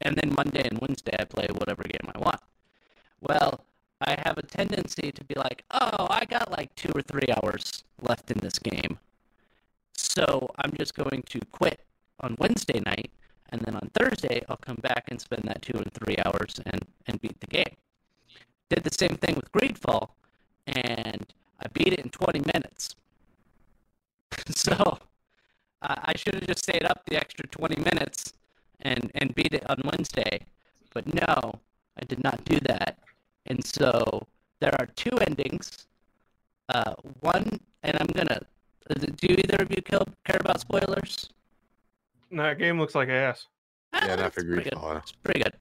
And 0.00 0.17
then 0.17 0.35
Monday 0.35 0.67
and 0.69 0.81
Wednesday, 0.81 1.14
I 1.19 1.25
play 1.25 1.47
whatever 1.52 1.83
game 1.83 2.11
I 2.14 2.19
want. 2.19 2.41
Well, 3.21 3.64
I 4.00 4.17
have 4.25 4.38
a 4.38 4.43
tendency 4.43 5.12
to 5.12 5.25
be 5.25 5.35
like, 5.35 5.64
oh, 5.71 6.09
I 6.11 6.25
got 6.25 6.50
like 6.50 6.75
two 6.75 6.91
or 6.95 7.02
three 7.02 7.29
hours 7.37 7.85
left 8.00 8.31
in 8.31 8.38
this 8.38 8.59
game. 8.59 8.99
So 9.93 10.50
I'm 10.59 10.73
just 10.76 10.95
going 10.95 11.23
to 11.29 11.41
quit 11.52 11.81
on 12.21 12.37
Wednesday 12.38 12.81
night, 12.81 13.11
and 13.52 13.61
then 13.61 13.76
on 13.76 13.90
Thursday, 13.94 14.42
I'll 14.49 14.56
come 14.56 14.78
back 14.82 15.04
and 15.09 15.21
spend 15.21 15.42
that 15.44 15.61
two 15.61 15.76
and 15.76 15.92
three 15.92 16.16
hours 16.25 16.59
and, 16.64 16.80
and 17.06 17.21
beat 17.21 17.38
the 17.40 17.47
game. 17.47 17.76
Did 18.71 18.82
the 18.82 18.90
same 18.92 19.16
thing 19.16 19.37
with 19.37 19.52
Greedfall, 19.52 20.09
and 20.66 21.26
I 21.61 21.68
beat 21.68 21.92
it 21.92 22.00
in 22.00 22.09
20 22.09 22.40
minutes. 22.54 22.97
so 24.49 24.99
uh, 25.82 25.94
I 25.99 26.16
should 26.16 26.35
have 26.35 26.47
just 26.47 26.64
stayed 26.64 26.85
up 26.85 27.04
the 27.06 27.16
extra 27.16 27.47
20 27.47 27.82
minutes 27.82 28.32
and, 28.80 29.11
and 29.14 29.35
beat 29.35 29.52
it 29.52 29.68
on 29.68 29.82
Wednesday. 29.85 30.40
But 30.94 31.12
no, 31.14 31.61
I 32.00 32.04
did 32.06 32.25
not 32.25 32.44
do 32.47 32.59
that. 32.61 32.99
And 33.47 33.64
so 33.64 34.26
there 34.61 34.75
are 34.78 34.87
two 34.97 35.16
endings. 35.26 35.87
Uh, 36.71 36.94
one, 37.21 37.61
and 37.82 37.97
I'm 38.00 38.06
going 38.06 38.28
to. 38.28 38.40
Do 38.94 39.28
either 39.28 39.62
of 39.62 39.71
you 39.71 39.80
care 39.82 40.37
about 40.40 40.61
spoilers? 40.61 41.28
No, 42.32 42.42
that 42.44 42.58
game 42.58 42.78
looks 42.80 42.94
like 42.94 43.08
ass. 43.08 43.46
Yeah, 43.94 44.16
not 44.16 44.26
it's 44.26 44.34
pretty 44.36 44.62
good. 44.64 44.72
It's 44.74 45.12
pretty 45.12 45.40
good. 45.42 45.52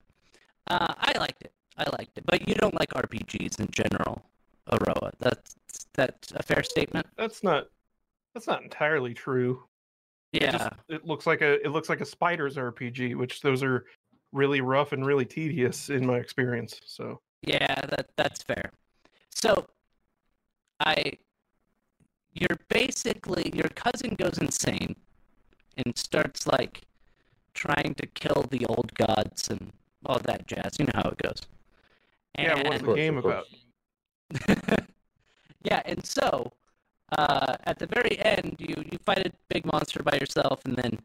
Uh, 0.67 0.93
I 0.97 1.17
liked 1.19 1.43
it. 1.43 1.51
I 1.77 1.83
liked 1.97 2.17
it. 2.17 2.25
But 2.25 2.47
you 2.47 2.55
don't 2.55 2.73
like 2.79 2.89
RPGs 2.91 3.59
in 3.59 3.67
general, 3.71 4.23
Aroa. 4.71 5.11
That's 5.19 5.55
that's 5.93 6.31
a 6.31 6.41
fair 6.41 6.63
statement. 6.63 7.05
That's 7.17 7.43
not 7.43 7.67
that's 8.33 8.47
not 8.47 8.63
entirely 8.63 9.13
true. 9.13 9.63
It 10.31 10.43
Yeah. 10.43 10.51
just- 10.51 10.69
it 10.87 11.05
looks 11.05 11.27
like 11.27 11.41
a 11.41 11.61
it 11.65 11.71
looks 11.71 11.89
like 11.89 11.99
a 11.99 12.05
spiders 12.05 12.55
RPG, 12.55 13.15
which 13.15 13.41
those 13.41 13.61
are 13.63 13.85
really 14.31 14.61
rough 14.61 14.93
and 14.93 15.05
really 15.05 15.25
tedious 15.25 15.89
in 15.89 16.05
my 16.05 16.17
experience. 16.17 16.79
So 16.85 17.19
Yeah, 17.41 17.75
that 17.89 18.11
that's 18.15 18.41
fair. 18.43 18.71
So, 19.35 19.67
I, 20.79 21.13
you're 22.33 22.57
basically 22.69 23.51
your 23.53 23.67
cousin 23.75 24.15
goes 24.15 24.37
insane, 24.37 24.95
and 25.77 25.97
starts 25.97 26.47
like 26.47 26.81
trying 27.53 27.93
to 27.95 28.05
kill 28.07 28.45
the 28.49 28.65
old 28.65 28.93
gods 28.95 29.49
and 29.49 29.71
all 30.05 30.19
that 30.19 30.47
jazz. 30.47 30.77
You 30.79 30.85
know 30.85 30.91
how 31.03 31.09
it 31.09 31.17
goes. 31.17 31.41
yeah, 32.37 32.55
what's 32.55 32.79
And- 32.81 32.87
the 32.87 32.95
game 32.95 33.17
about? 33.17 33.45
yeah, 35.63 35.81
and 35.85 36.05
so 36.05 36.53
uh, 37.17 37.55
at 37.65 37.79
the 37.79 37.87
very 37.87 38.17
end, 38.19 38.55
you 38.59 38.75
you 38.91 38.97
fight 39.05 39.25
a 39.27 39.31
big 39.49 39.65
monster 39.65 40.01
by 40.03 40.17
yourself, 40.17 40.63
and 40.65 40.75
then 40.77 40.99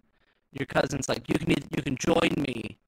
your 0.52 0.66
cousin's 0.66 1.08
like, 1.08 1.28
"You 1.28 1.38
can 1.38 1.50
either, 1.50 1.66
you 1.76 1.82
can 1.82 1.96
join 1.96 2.32
me, 2.38 2.78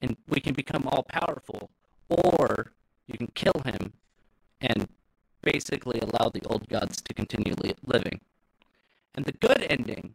and 0.00 0.16
we 0.28 0.40
can 0.40 0.54
become 0.54 0.86
all 0.88 1.04
powerful, 1.08 1.70
or 2.08 2.72
you 3.06 3.18
can 3.18 3.28
kill 3.34 3.60
him, 3.66 3.92
and 4.60 4.88
basically 5.42 6.00
allow 6.00 6.30
the 6.30 6.42
old 6.46 6.68
gods 6.68 7.00
to 7.02 7.14
continue 7.14 7.54
li- 7.62 7.74
living." 7.84 8.20
And 9.14 9.26
the 9.26 9.32
good 9.32 9.66
ending, 9.68 10.14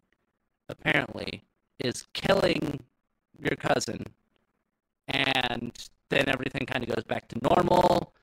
apparently, 0.69 1.43
is 1.79 2.05
killing 2.13 2.79
your 3.39 3.55
cousin, 3.55 4.03
and 5.07 5.71
then 6.09 6.25
everything 6.27 6.65
kind 6.65 6.83
of 6.83 6.93
goes 6.93 7.03
back 7.03 7.27
to 7.29 7.39
normal. 7.41 8.13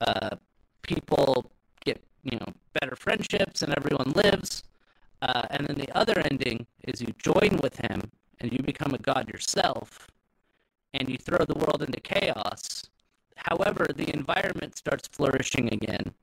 Uh, 0.00 0.36
people 0.82 1.50
get 1.84 2.02
you 2.22 2.38
know 2.38 2.52
better 2.80 2.96
friendships 2.96 3.62
and 3.62 3.74
everyone 3.76 4.12
lives. 4.12 4.62
Uh, 5.20 5.42
and 5.50 5.66
then 5.66 5.76
the 5.76 5.98
other 5.98 6.18
ending 6.30 6.64
is 6.84 7.00
you 7.00 7.12
join 7.18 7.58
with 7.62 7.76
him 7.78 8.00
and 8.40 8.52
you 8.52 8.60
become 8.62 8.94
a 8.94 8.98
god 8.98 9.28
yourself 9.28 10.06
and 10.94 11.08
you 11.08 11.16
throw 11.16 11.44
the 11.44 11.58
world 11.58 11.82
into 11.82 12.00
chaos. 12.00 12.84
However 13.36 13.86
the 13.94 14.12
environment 14.14 14.76
starts 14.76 15.08
flourishing 15.08 15.72
again 15.72 16.14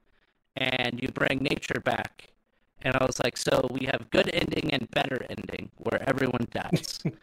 and 0.56 1.02
you 1.02 1.10
bring 1.10 1.40
nature 1.40 1.82
back 1.84 2.30
and 2.86 2.96
i 3.00 3.04
was 3.10 3.18
like 3.26 3.36
so 3.48 3.56
we 3.78 3.86
have 3.92 4.02
good 4.16 4.30
ending 4.42 4.68
and 4.76 4.90
better 4.92 5.20
ending 5.36 5.70
where 5.86 6.00
everyone 6.12 6.46
dies 6.60 7.04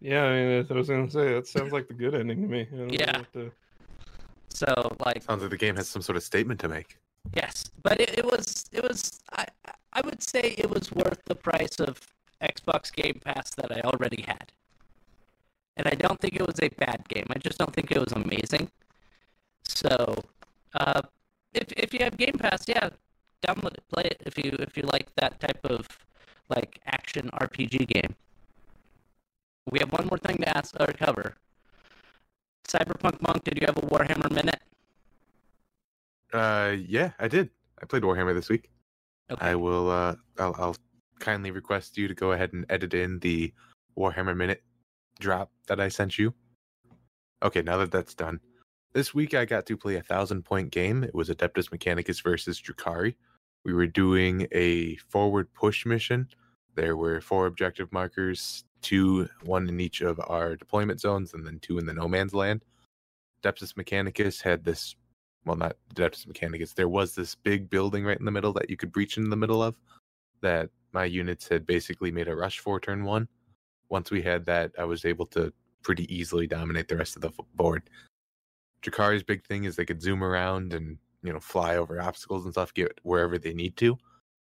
Yeah, 0.00 0.24
I 0.24 0.32
mean, 0.34 0.66
I 0.68 0.74
was 0.74 0.88
gonna 0.88 1.10
say 1.10 1.32
that 1.34 1.46
sounds 1.46 1.72
like 1.72 1.88
the 1.88 1.94
good 1.94 2.14
ending 2.14 2.42
to 2.42 2.48
me. 2.54 2.60
I 2.70 2.76
don't 2.76 2.88
know 2.88 2.94
Yeah. 3.00 3.18
what 3.18 3.32
the- 3.32 3.52
so 4.60 4.70
like 5.06 5.22
Sounds 5.22 5.40
like 5.42 5.50
the 5.50 5.62
game 5.66 5.76
has 5.76 5.88
some 5.88 6.02
sort 6.02 6.16
of 6.18 6.22
statement 6.22 6.60
to 6.60 6.68
make. 6.68 6.98
Yes, 7.34 7.56
but 7.82 7.96
it, 8.04 8.10
it 8.20 8.24
was 8.32 8.66
it 8.70 8.82
was 8.88 9.00
I 9.32 9.46
I 9.94 10.00
would 10.04 10.22
say 10.22 10.44
it 10.64 10.68
was 10.68 10.92
worth 10.92 11.20
the 11.24 11.34
price 11.48 11.76
of 11.80 11.92
Xbox 12.42 12.92
Game 13.00 13.18
Pass 13.24 13.54
that 13.54 13.70
I 13.76 13.80
already 13.90 14.22
had. 14.32 14.52
And 15.78 15.86
I 15.92 15.94
don't 16.02 16.20
think 16.20 16.34
it 16.36 16.46
was 16.46 16.60
a 16.60 16.68
bad 16.84 17.00
game. 17.08 17.26
I 17.30 17.38
just 17.38 17.56
don't 17.58 17.72
think 17.72 17.90
it 17.90 17.98
was 17.98 18.12
amazing. 18.12 18.70
So, 19.64 19.92
uh, 20.74 21.00
if 21.54 21.72
if 21.84 21.94
you 21.94 22.00
have 22.04 22.16
Game 22.18 22.36
Pass, 22.38 22.60
yeah, 22.68 22.90
download 23.46 23.74
it, 23.74 23.84
play 23.92 24.04
it 24.04 24.22
if 24.26 24.38
you 24.38 24.56
if 24.60 24.76
you 24.76 24.84
like 24.84 25.08
that 25.16 25.40
type 25.40 25.60
of 25.64 25.86
like 26.48 26.80
action 26.86 27.30
RPG 27.32 27.86
game. 27.88 28.14
We 29.70 29.78
have 29.78 29.92
one 29.92 30.06
more 30.06 30.18
thing 30.18 30.38
to 30.38 30.56
ask 30.56 30.74
or 30.78 30.86
cover. 30.86 31.36
Cyberpunk 32.68 33.20
Monk, 33.22 33.44
did 33.44 33.58
you 33.60 33.66
have 33.66 33.78
a 33.78 33.86
Warhammer 33.86 34.30
minute? 34.30 34.60
Uh, 36.32 36.76
yeah, 36.86 37.12
I 37.18 37.28
did. 37.28 37.50
I 37.80 37.86
played 37.86 38.02
Warhammer 38.02 38.34
this 38.34 38.48
week. 38.48 38.70
Okay. 39.30 39.46
I 39.46 39.54
will. 39.54 39.90
Uh, 39.90 40.16
I'll, 40.38 40.54
I'll 40.58 40.76
kindly 41.20 41.50
request 41.50 41.96
you 41.96 42.08
to 42.08 42.14
go 42.14 42.32
ahead 42.32 42.52
and 42.52 42.66
edit 42.68 42.94
in 42.94 43.18
the 43.20 43.52
Warhammer 43.96 44.36
minute 44.36 44.62
drop 45.20 45.50
that 45.68 45.80
I 45.80 45.88
sent 45.88 46.18
you. 46.18 46.34
Okay, 47.42 47.62
now 47.62 47.76
that 47.78 47.90
that's 47.90 48.14
done, 48.14 48.40
this 48.92 49.14
week 49.14 49.34
I 49.34 49.44
got 49.44 49.66
to 49.66 49.76
play 49.76 49.96
a 49.96 50.02
thousand 50.02 50.44
point 50.44 50.70
game. 50.70 51.04
It 51.04 51.14
was 51.14 51.28
Adeptus 51.28 51.70
Mechanicus 51.70 52.22
versus 52.22 52.60
Drukhari. 52.60 53.14
We 53.64 53.74
were 53.74 53.86
doing 53.88 54.48
a 54.52 54.96
forward 54.96 55.52
push 55.54 55.86
mission. 55.86 56.28
There 56.76 56.96
were 56.96 57.20
four 57.20 57.46
objective 57.46 57.92
markers, 57.92 58.64
two, 58.82 59.28
one 59.44 59.68
in 59.68 59.80
each 59.80 60.02
of 60.02 60.20
our 60.28 60.56
deployment 60.56 61.00
zones, 61.00 61.34
and 61.34 61.46
then 61.46 61.60
two 61.60 61.78
in 61.78 61.86
the 61.86 61.94
no 61.94 62.08
man's 62.08 62.34
land. 62.34 62.64
Adeptus 63.42 63.74
Mechanicus 63.74 64.42
had 64.42 64.64
this 64.64 64.96
well, 65.46 65.56
not 65.56 65.76
Adeptus 65.94 66.26
Mechanicus. 66.26 66.74
There 66.74 66.88
was 66.88 67.14
this 67.14 67.34
big 67.36 67.70
building 67.70 68.04
right 68.04 68.18
in 68.18 68.24
the 68.26 68.30
middle 68.32 68.52
that 68.54 68.70
you 68.70 68.76
could 68.76 68.92
breach 68.92 69.18
in 69.18 69.30
the 69.30 69.36
middle 69.36 69.62
of. 69.62 69.76
that 70.42 70.70
my 70.92 71.06
units 71.06 71.48
had 71.48 71.66
basically 71.66 72.12
made 72.12 72.28
a 72.28 72.36
rush 72.36 72.60
for 72.60 72.80
turn 72.80 73.04
one. 73.04 73.28
Once 73.90 74.10
we 74.12 74.22
had 74.22 74.46
that, 74.46 74.72
I 74.78 74.84
was 74.84 75.04
able 75.06 75.26
to 75.28 75.52
pretty 75.82 76.12
easily 76.14 76.46
dominate 76.48 76.88
the 76.88 76.96
rest 76.96 77.16
of 77.16 77.22
the 77.22 77.32
board. 77.56 77.90
Drukhari's 78.82 79.24
big 79.24 79.44
thing 79.44 79.64
is 79.64 79.76
they 79.76 79.86
could 79.86 80.02
zoom 80.02 80.24
around 80.24 80.74
and 80.74 80.98
you 81.24 81.32
know 81.32 81.40
fly 81.40 81.76
over 81.76 82.00
obstacles 82.00 82.44
and 82.44 82.54
stuff, 82.54 82.74
get 82.74 83.00
wherever 83.02 83.38
they 83.38 83.54
need 83.54 83.76
to. 83.78 83.98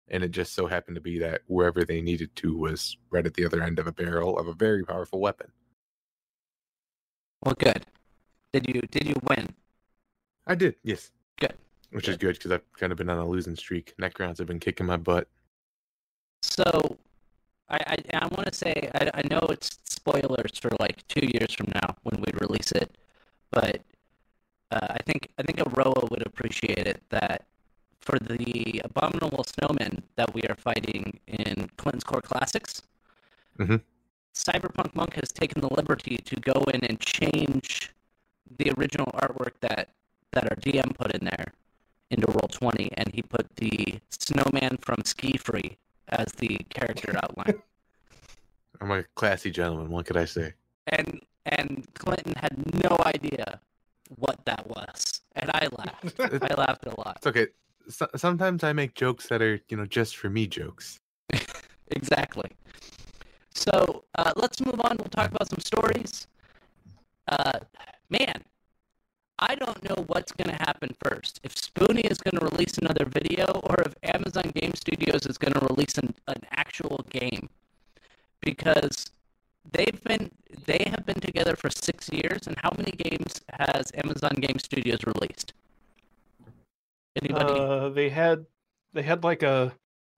And 0.09 0.23
it 0.23 0.33
just 0.33 0.55
so 0.55 0.67
happened 0.67 0.97
to 0.97 1.01
be 1.01 1.19
that 1.21 1.43
wherever 1.47 1.85
they 1.85 2.03
needed 2.03 2.35
to 2.37 2.59
was 2.59 2.99
right 3.11 3.25
at 3.25 3.35
the 3.35 3.47
other 3.47 3.62
end 3.62 3.79
of 3.79 3.87
a 3.87 3.93
barrel 3.93 4.39
of 4.39 4.49
a 4.49 4.53
very 4.53 4.85
powerful 4.85 5.21
weapon. 5.21 5.47
Well, 7.43 7.55
good. 7.59 7.87
Did 8.53 8.67
you 8.69 8.83
did 8.83 9.07
you 9.07 9.15
win? 9.29 9.49
I 10.47 10.57
did, 10.57 10.75
yes. 10.83 11.12
Good. 11.39 11.55
Which 11.93 12.09
is 12.09 12.17
good 12.17 12.35
because 12.35 12.51
I've 12.51 12.73
kind 12.73 12.93
of 12.93 12.99
been 12.99 13.09
on 13.09 13.19
a 13.19 13.27
losing 13.27 13.57
streak. 13.57 13.95
Necrons 14.01 14.39
have 14.39 14.49
been 14.49 14.61
kicking 14.61 14.87
my 14.87 14.97
butt. 14.97 15.29
So, 16.43 16.99
I 17.69 17.79
I, 17.87 17.97
I 18.15 18.27
want 18.27 18.47
to 18.47 18.55
say 18.55 18.91
I, 18.95 19.11
I 19.15 19.23
know 19.29 19.41
it's 19.51 19.79
spoilers 19.85 20.59
for 20.59 20.71
like 20.81 21.07
two 21.07 21.27
years 21.27 21.55
from 21.55 21.69
now 21.75 21.95
when 22.03 22.21
we 22.21 22.33
release 22.41 22.73
it, 22.73 22.97
but 23.53 23.81
uh, 24.73 24.87
I 24.99 24.99
think 25.07 25.29
I 25.38 25.43
think 25.43 25.59
Aroa 25.61 26.02
would 26.11 26.25
appreciate 26.26 26.87
it 26.93 27.00
that 27.11 27.38
for 28.00 28.19
the 28.19 28.81
abominable 28.85 29.45
snowmen 29.45 30.02
that 30.17 30.35
we 30.35 30.43
are 30.50 30.57
fighting 30.57 31.21
in 31.29 31.71
Clinton's 31.76 32.05
Core 32.05 32.21
Classics, 32.23 32.83
Mhm. 33.59 33.81
Cyberpunk 34.35 34.95
Monk 34.95 35.14
has 35.21 35.31
taken 35.31 35.61
the 35.61 35.73
liberty 35.73 36.17
to 36.31 36.37
go 36.37 36.64
in 36.75 36.81
and 36.85 36.99
change 36.99 37.93
the 38.59 38.73
original 38.76 39.11
artwork 39.23 39.55
that 39.61 39.91
that 40.33 40.45
our 40.50 40.57
DM 40.57 40.91
put 40.99 41.14
in 41.14 41.25
there 41.26 41.52
into 42.11 42.26
Roll 42.26 42.49
Twenty, 42.50 42.88
and 42.97 43.12
he 43.14 43.23
put 43.23 43.47
the 43.57 44.00
snowman 44.11 44.79
from 44.87 44.99
SkiFree 45.02 45.76
as 46.09 46.33
the 46.43 46.57
character 46.71 47.12
outline. 47.23 47.62
I'm 48.81 48.91
a 48.91 49.02
classy 49.14 49.50
gentleman. 49.50 49.91
What 49.91 50.07
could 50.07 50.17
I 50.17 50.25
say? 50.25 50.55
and 50.88 51.21
and 51.47 51.87
Clinton 51.95 52.35
had 52.37 52.55
no 52.83 52.97
idea 53.07 53.61
what 54.16 54.45
that 54.47 54.66
was, 54.69 55.21
and 55.37 55.50
I 55.52 55.69
laughed. 55.76 56.21
I 56.50 56.54
laughed 56.54 56.87
a 56.87 56.95
lot. 56.99 57.16
It's 57.19 57.26
okay. 57.26 57.47
So- 57.88 58.11
sometimes 58.16 58.62
I 58.64 58.73
make 58.73 58.95
jokes 58.95 59.28
that 59.28 59.42
are, 59.42 59.61
you 59.69 59.76
know, 59.76 59.87
just 59.87 60.16
for 60.16 60.31
me 60.31 60.47
jokes. 60.47 60.99
Exactly. 61.95 62.50
So 63.54 64.04
uh, 64.16 64.33
let's 64.37 64.61
move 64.61 64.81
on. 64.83 64.97
We'll 64.99 65.09
talk 65.11 65.31
about 65.31 65.49
some 65.49 65.61
stories. 65.61 66.26
Uh, 67.28 67.61
man, 68.09 68.42
I 69.38 69.54
don't 69.54 69.83
know 69.85 70.04
what's 70.07 70.33
going 70.33 70.57
to 70.57 70.62
happen 70.64 70.95
first. 71.02 71.40
If 71.42 71.54
Spoonie 71.54 72.11
is 72.11 72.19
going 72.19 72.38
to 72.38 72.47
release 72.47 72.78
another 72.78 73.04
video, 73.04 73.45
or 73.64 73.76
if 73.85 73.95
Amazon 74.02 74.52
Game 74.54 74.73
Studios 74.75 75.26
is 75.26 75.37
going 75.37 75.52
to 75.52 75.61
release 75.66 75.99
an, 75.99 76.14
an 76.28 76.42
actual 76.52 77.04
game, 77.11 77.49
because 78.40 79.11
they've 79.71 80.02
been 80.04 80.31
they 80.66 80.87
have 80.90 81.04
been 81.07 81.21
together 81.21 81.57
for 81.57 81.71
six 81.71 82.09
years. 82.11 82.47
And 82.47 82.57
how 82.59 82.71
many 82.76 82.92
games 82.92 83.40
has 83.52 83.90
Amazon 83.95 84.35
Game 84.40 84.59
Studios 84.59 85.00
released? 85.07 85.52
Anybody? 87.21 87.61
Uh, 87.61 87.88
they 87.90 88.09
had 88.09 88.47
they 88.92 89.02
had 89.02 89.25
like 89.25 89.42
a 89.42 89.73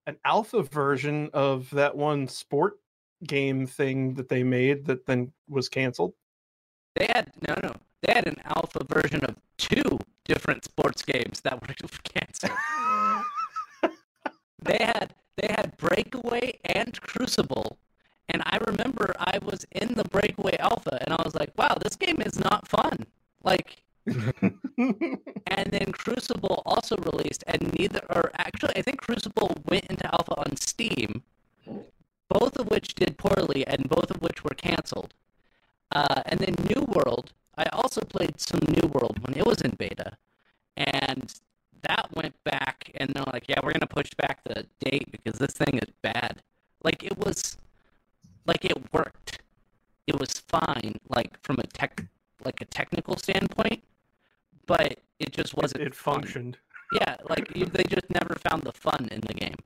an 0.06 0.16
alpha 0.24 0.62
version 0.62 1.30
of 1.32 1.70
that 1.70 1.96
one 1.96 2.28
sport 2.28 2.78
game 3.26 3.66
thing 3.66 4.14
that 4.14 4.28
they 4.28 4.42
made 4.42 4.84
that 4.86 5.06
then 5.06 5.32
was 5.48 5.68
canceled. 5.68 6.12
They 6.94 7.06
had 7.06 7.32
no, 7.46 7.54
no. 7.62 7.72
They 8.02 8.12
had 8.12 8.26
an 8.26 8.36
alpha 8.44 8.84
version 8.84 9.24
of 9.24 9.36
two 9.56 9.98
different 10.24 10.64
sports 10.64 11.02
games 11.02 11.40
that 11.40 11.60
were 11.60 11.74
canceled. 12.04 12.52
they 14.62 14.78
had 14.80 15.14
they 15.36 15.48
had 15.48 15.76
Breakaway 15.76 16.60
and 16.64 17.00
Crucible, 17.00 17.78
and 18.34 18.42
I 18.46 18.58
remember 18.66 19.14
I 19.16 19.38
was 19.40 19.64
in 19.70 19.94
the 19.94 20.02
Breakaway 20.02 20.56
alpha, 20.58 20.98
and 21.00 21.14
I 21.14 21.22
was 21.24 21.36
like, 21.36 21.52
"Wow, 21.56 21.76
this 21.80 21.94
game 21.94 22.20
is 22.20 22.36
not 22.36 22.66
fun." 22.66 23.06
Like, 23.44 23.84
and 24.06 25.66
then 25.70 25.92
Crucible 25.92 26.62
also 26.66 26.96
released, 26.96 27.44
and 27.46 27.72
neither, 27.78 28.00
or 28.10 28.32
actually, 28.36 28.74
I 28.74 28.82
think 28.82 28.98
Crucible 29.00 29.56
went 29.68 29.84
into 29.86 30.12
alpha 30.12 30.34
on 30.36 30.56
Steam, 30.56 31.22
both 32.28 32.58
of 32.58 32.70
which 32.70 32.96
did 32.96 33.18
poorly, 33.18 33.64
and 33.68 33.88
both 33.88 34.10
of 34.10 34.20
which 34.20 34.42
were 34.42 34.56
canceled. 34.56 35.14
Uh, 35.92 36.22
and 36.26 36.40
then 36.40 36.56
New 36.74 36.82
World, 36.82 37.32
I 37.56 37.66
also 37.72 38.00
played 38.00 38.40
some 38.40 38.60
New 38.66 38.88
World 38.88 39.20
when 39.24 39.38
it 39.38 39.46
was 39.46 39.60
in 39.60 39.76
beta, 39.78 40.16
and 40.76 41.32
that 41.82 42.08
went 42.16 42.34
back, 42.42 42.90
and 42.96 43.10
they're 43.10 43.32
like, 43.32 43.44
"Yeah, 43.48 43.60
we're 43.62 43.74
gonna 43.74 43.86
push 43.86 44.10
back 44.16 44.42
the 44.42 44.66
date 44.80 45.12
because 45.12 45.38
this 45.38 45.54
thing 45.54 45.78
is 45.78 45.90
bad." 46.02 46.42
Like 46.82 47.04
it 47.04 47.16
was, 47.16 47.56
like 48.46 48.64
it 48.64 48.92
worked. 48.92 49.40
It 50.06 50.18
was 50.18 50.32
fine, 50.32 50.96
like 51.08 51.40
from 51.42 51.58
a 51.58 51.66
tech, 51.66 52.04
like 52.44 52.60
a 52.60 52.66
technical 52.66 53.16
standpoint, 53.16 53.82
but 54.66 54.98
it 55.18 55.32
just 55.32 55.56
wasn't. 55.56 55.82
it 55.82 55.94
fun. 55.94 56.22
functioned. 56.22 56.58
Yeah, 57.00 57.16
like 57.28 57.48
they 57.54 57.84
just 57.84 58.10
never 58.10 58.36
found 58.50 58.62
the 58.62 58.72
fun 58.72 59.08
in 59.10 59.20
the 59.20 59.34
game. 59.34 59.56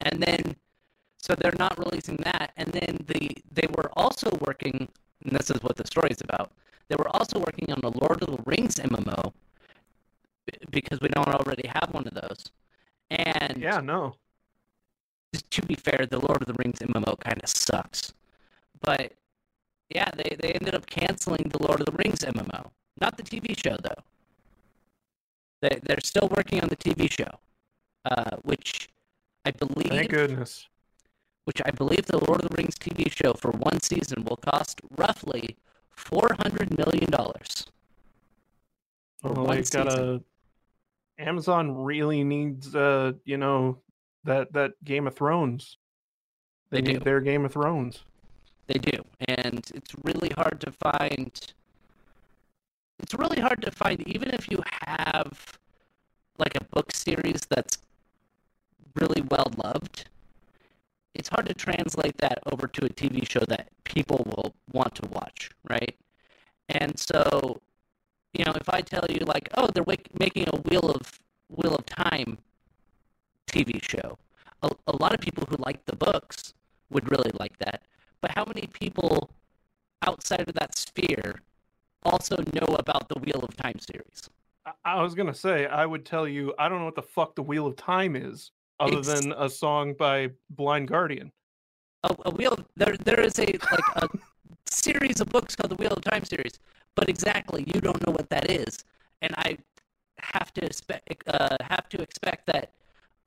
And 0.00 0.22
then, 0.22 0.56
so 1.18 1.34
they're 1.34 1.52
not 1.58 1.78
releasing 1.78 2.16
that. 2.16 2.52
And 2.56 2.68
then 2.72 3.04
the 3.06 3.36
they 3.52 3.66
were 3.76 3.90
also 3.96 4.30
working, 4.40 4.88
and 5.24 5.36
this 5.36 5.50
is 5.50 5.62
what 5.62 5.76
the 5.76 5.86
story 5.86 6.10
is 6.10 6.22
about. 6.22 6.52
They 6.88 6.96
were 6.96 7.14
also 7.14 7.38
working 7.38 7.70
on 7.70 7.80
a 7.82 7.98
Lord 7.98 8.22
of 8.22 8.36
the 8.36 8.42
Rings 8.46 8.76
MMO 8.76 9.32
because 10.70 11.00
we 11.00 11.08
don't 11.08 11.28
already 11.28 11.68
have 11.68 11.90
one 11.92 12.06
of 12.06 12.14
those. 12.14 12.46
And 13.10 13.60
Yeah, 13.60 13.80
no. 13.80 14.14
To 15.32 15.62
be 15.62 15.74
fair, 15.74 16.06
the 16.06 16.18
Lord 16.18 16.42
of 16.42 16.46
the 16.46 16.54
Rings 16.54 16.78
MMO 16.78 17.18
kind 17.20 17.40
of 17.42 17.48
sucks. 17.48 18.12
But 18.80 19.12
yeah, 19.90 20.10
they, 20.16 20.36
they 20.38 20.52
ended 20.52 20.74
up 20.74 20.86
canceling 20.86 21.50
the 21.50 21.62
Lord 21.62 21.80
of 21.80 21.86
the 21.86 21.92
Rings 21.92 22.20
MMO. 22.20 22.70
Not 23.00 23.16
the 23.16 23.22
TV 23.22 23.56
show, 23.58 23.76
though. 23.82 24.02
They, 25.62 25.80
they're 25.82 26.00
still 26.02 26.28
working 26.36 26.60
on 26.60 26.68
the 26.68 26.76
TV 26.76 27.10
show, 27.10 27.38
uh, 28.04 28.36
which 28.42 28.88
I 29.44 29.50
believe 29.50 29.88
Thank 29.88 30.10
goodness. 30.10 30.68
which 31.44 31.60
I 31.64 31.70
believe 31.70 32.06
the 32.06 32.24
Lord 32.24 32.42
of 32.44 32.50
the 32.50 32.56
Rings 32.56 32.76
TV 32.76 33.10
show 33.10 33.32
for 33.32 33.50
one 33.50 33.80
season 33.80 34.24
will 34.24 34.36
cost 34.36 34.80
roughly 34.96 35.56
four 35.90 36.36
hundred 36.38 36.76
million 36.76 37.10
dollars. 37.10 37.66
Well, 39.22 39.46
they've 39.46 39.68
got 39.70 39.92
a 39.98 40.22
Amazon 41.18 41.82
really 41.82 42.22
needs 42.22 42.74
uh, 42.74 43.12
you 43.24 43.36
know, 43.36 43.78
that 44.28 44.52
that 44.52 44.72
Game 44.84 45.06
of 45.06 45.14
Thrones. 45.14 45.78
They 46.70 46.82
need 46.82 46.98
do. 46.98 47.04
their 47.04 47.20
Game 47.20 47.44
of 47.44 47.52
Thrones. 47.52 48.02
They 48.66 48.78
do, 48.78 49.02
and 49.26 49.64
it's 49.74 49.94
really 50.04 50.30
hard 50.36 50.60
to 50.60 50.70
find. 50.70 51.32
It's 53.00 53.14
really 53.14 53.40
hard 53.40 53.62
to 53.62 53.70
find, 53.70 54.06
even 54.06 54.30
if 54.30 54.50
you 54.50 54.58
have 54.82 55.58
like 56.38 56.56
a 56.56 56.64
book 56.64 56.92
series 56.94 57.40
that's 57.48 57.78
really 58.94 59.22
well 59.30 59.50
loved. 59.64 60.08
It's 61.14 61.30
hard 61.30 61.46
to 61.46 61.54
translate 61.54 62.18
that 62.18 62.38
over 62.52 62.68
to 62.68 62.84
a 62.84 62.90
TV 62.90 63.28
show 63.28 63.44
that 63.48 63.68
people 63.84 64.24
will 64.26 64.54
want 64.72 64.94
to 64.96 65.08
watch, 65.08 65.50
right? 65.68 65.96
And 66.68 66.98
so, 66.98 67.60
you 68.34 68.44
know, 68.44 68.52
if 68.54 68.68
I 68.68 68.82
tell 68.82 69.06
you 69.08 69.20
like, 69.20 69.48
oh, 69.56 69.68
they're 69.68 69.82
wak- 69.82 70.10
making 70.20 70.48
a 70.52 70.56
Wheel 70.58 70.90
of 70.90 71.18
Wheel 71.48 71.74
of 71.74 71.86
Time 71.86 72.38
TV 73.48 73.80
show, 73.82 74.18
a, 74.62 74.70
a 74.86 74.96
lot 74.96 75.14
of 75.14 75.20
people 75.20 75.44
who 75.48 75.56
like 75.58 75.84
the 75.86 75.96
books 75.96 76.54
would 76.90 77.10
really 77.10 77.30
like 77.38 77.56
that. 77.58 77.82
But 78.20 78.32
how 78.32 78.44
many 78.44 78.66
people 78.66 79.30
outside 80.02 80.48
of 80.48 80.54
that 80.54 80.76
sphere 80.76 81.40
also 82.04 82.36
know 82.52 82.74
about 82.78 83.08
the 83.08 83.18
Wheel 83.18 83.40
of 83.42 83.56
Time 83.56 83.78
series? 83.78 84.28
I, 84.84 85.02
was 85.02 85.14
gonna 85.14 85.34
say 85.34 85.66
I 85.66 85.86
would 85.86 86.04
tell 86.04 86.28
you 86.28 86.54
I 86.58 86.68
don't 86.68 86.78
know 86.80 86.84
what 86.84 86.94
the 86.94 87.02
fuck 87.02 87.34
the 87.34 87.42
Wheel 87.42 87.66
of 87.66 87.76
Time 87.76 88.14
is, 88.16 88.50
other 88.80 88.98
It's- 88.98 89.20
than 89.20 89.32
a 89.32 89.48
song 89.48 89.94
by 89.94 90.30
Blind 90.50 90.88
Guardian. 90.88 91.32
A, 92.04 92.14
a 92.26 92.30
wheel 92.30 92.52
of, 92.52 92.64
there 92.76 92.96
there 92.96 93.20
is 93.20 93.38
a 93.40 93.46
like 93.46 93.88
a 93.96 94.08
series 94.70 95.20
of 95.20 95.28
books 95.30 95.56
called 95.56 95.70
the 95.72 95.74
Wheel 95.76 95.92
of 95.92 96.02
Time 96.04 96.24
series, 96.24 96.58
but 96.94 97.08
exactly 97.08 97.64
you 97.66 97.80
don't 97.80 98.04
know 98.06 98.12
what 98.12 98.28
that 98.30 98.50
is, 98.50 98.84
and 99.20 99.34
I 99.36 99.58
have 100.20 100.52
to 100.54 100.64
expect 100.64 101.24
uh, 101.26 101.56
have 101.60 101.88
to 101.88 102.00
expect 102.00 102.46
that 102.46 102.70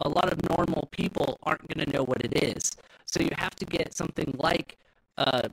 a 0.02 0.10
lot 0.10 0.32
of 0.32 0.38
normal 0.50 0.88
people 1.02 1.40
aren't 1.44 1.68
going 1.68 1.86
to 1.86 1.92
know 1.96 2.04
what 2.04 2.24
it 2.24 2.44
is. 2.44 2.76
So 3.06 3.22
you 3.22 3.30
have 3.38 3.56
to 3.56 3.66
get 3.66 3.94
something 3.96 4.34
like 4.38 4.78
uh, 5.18 5.50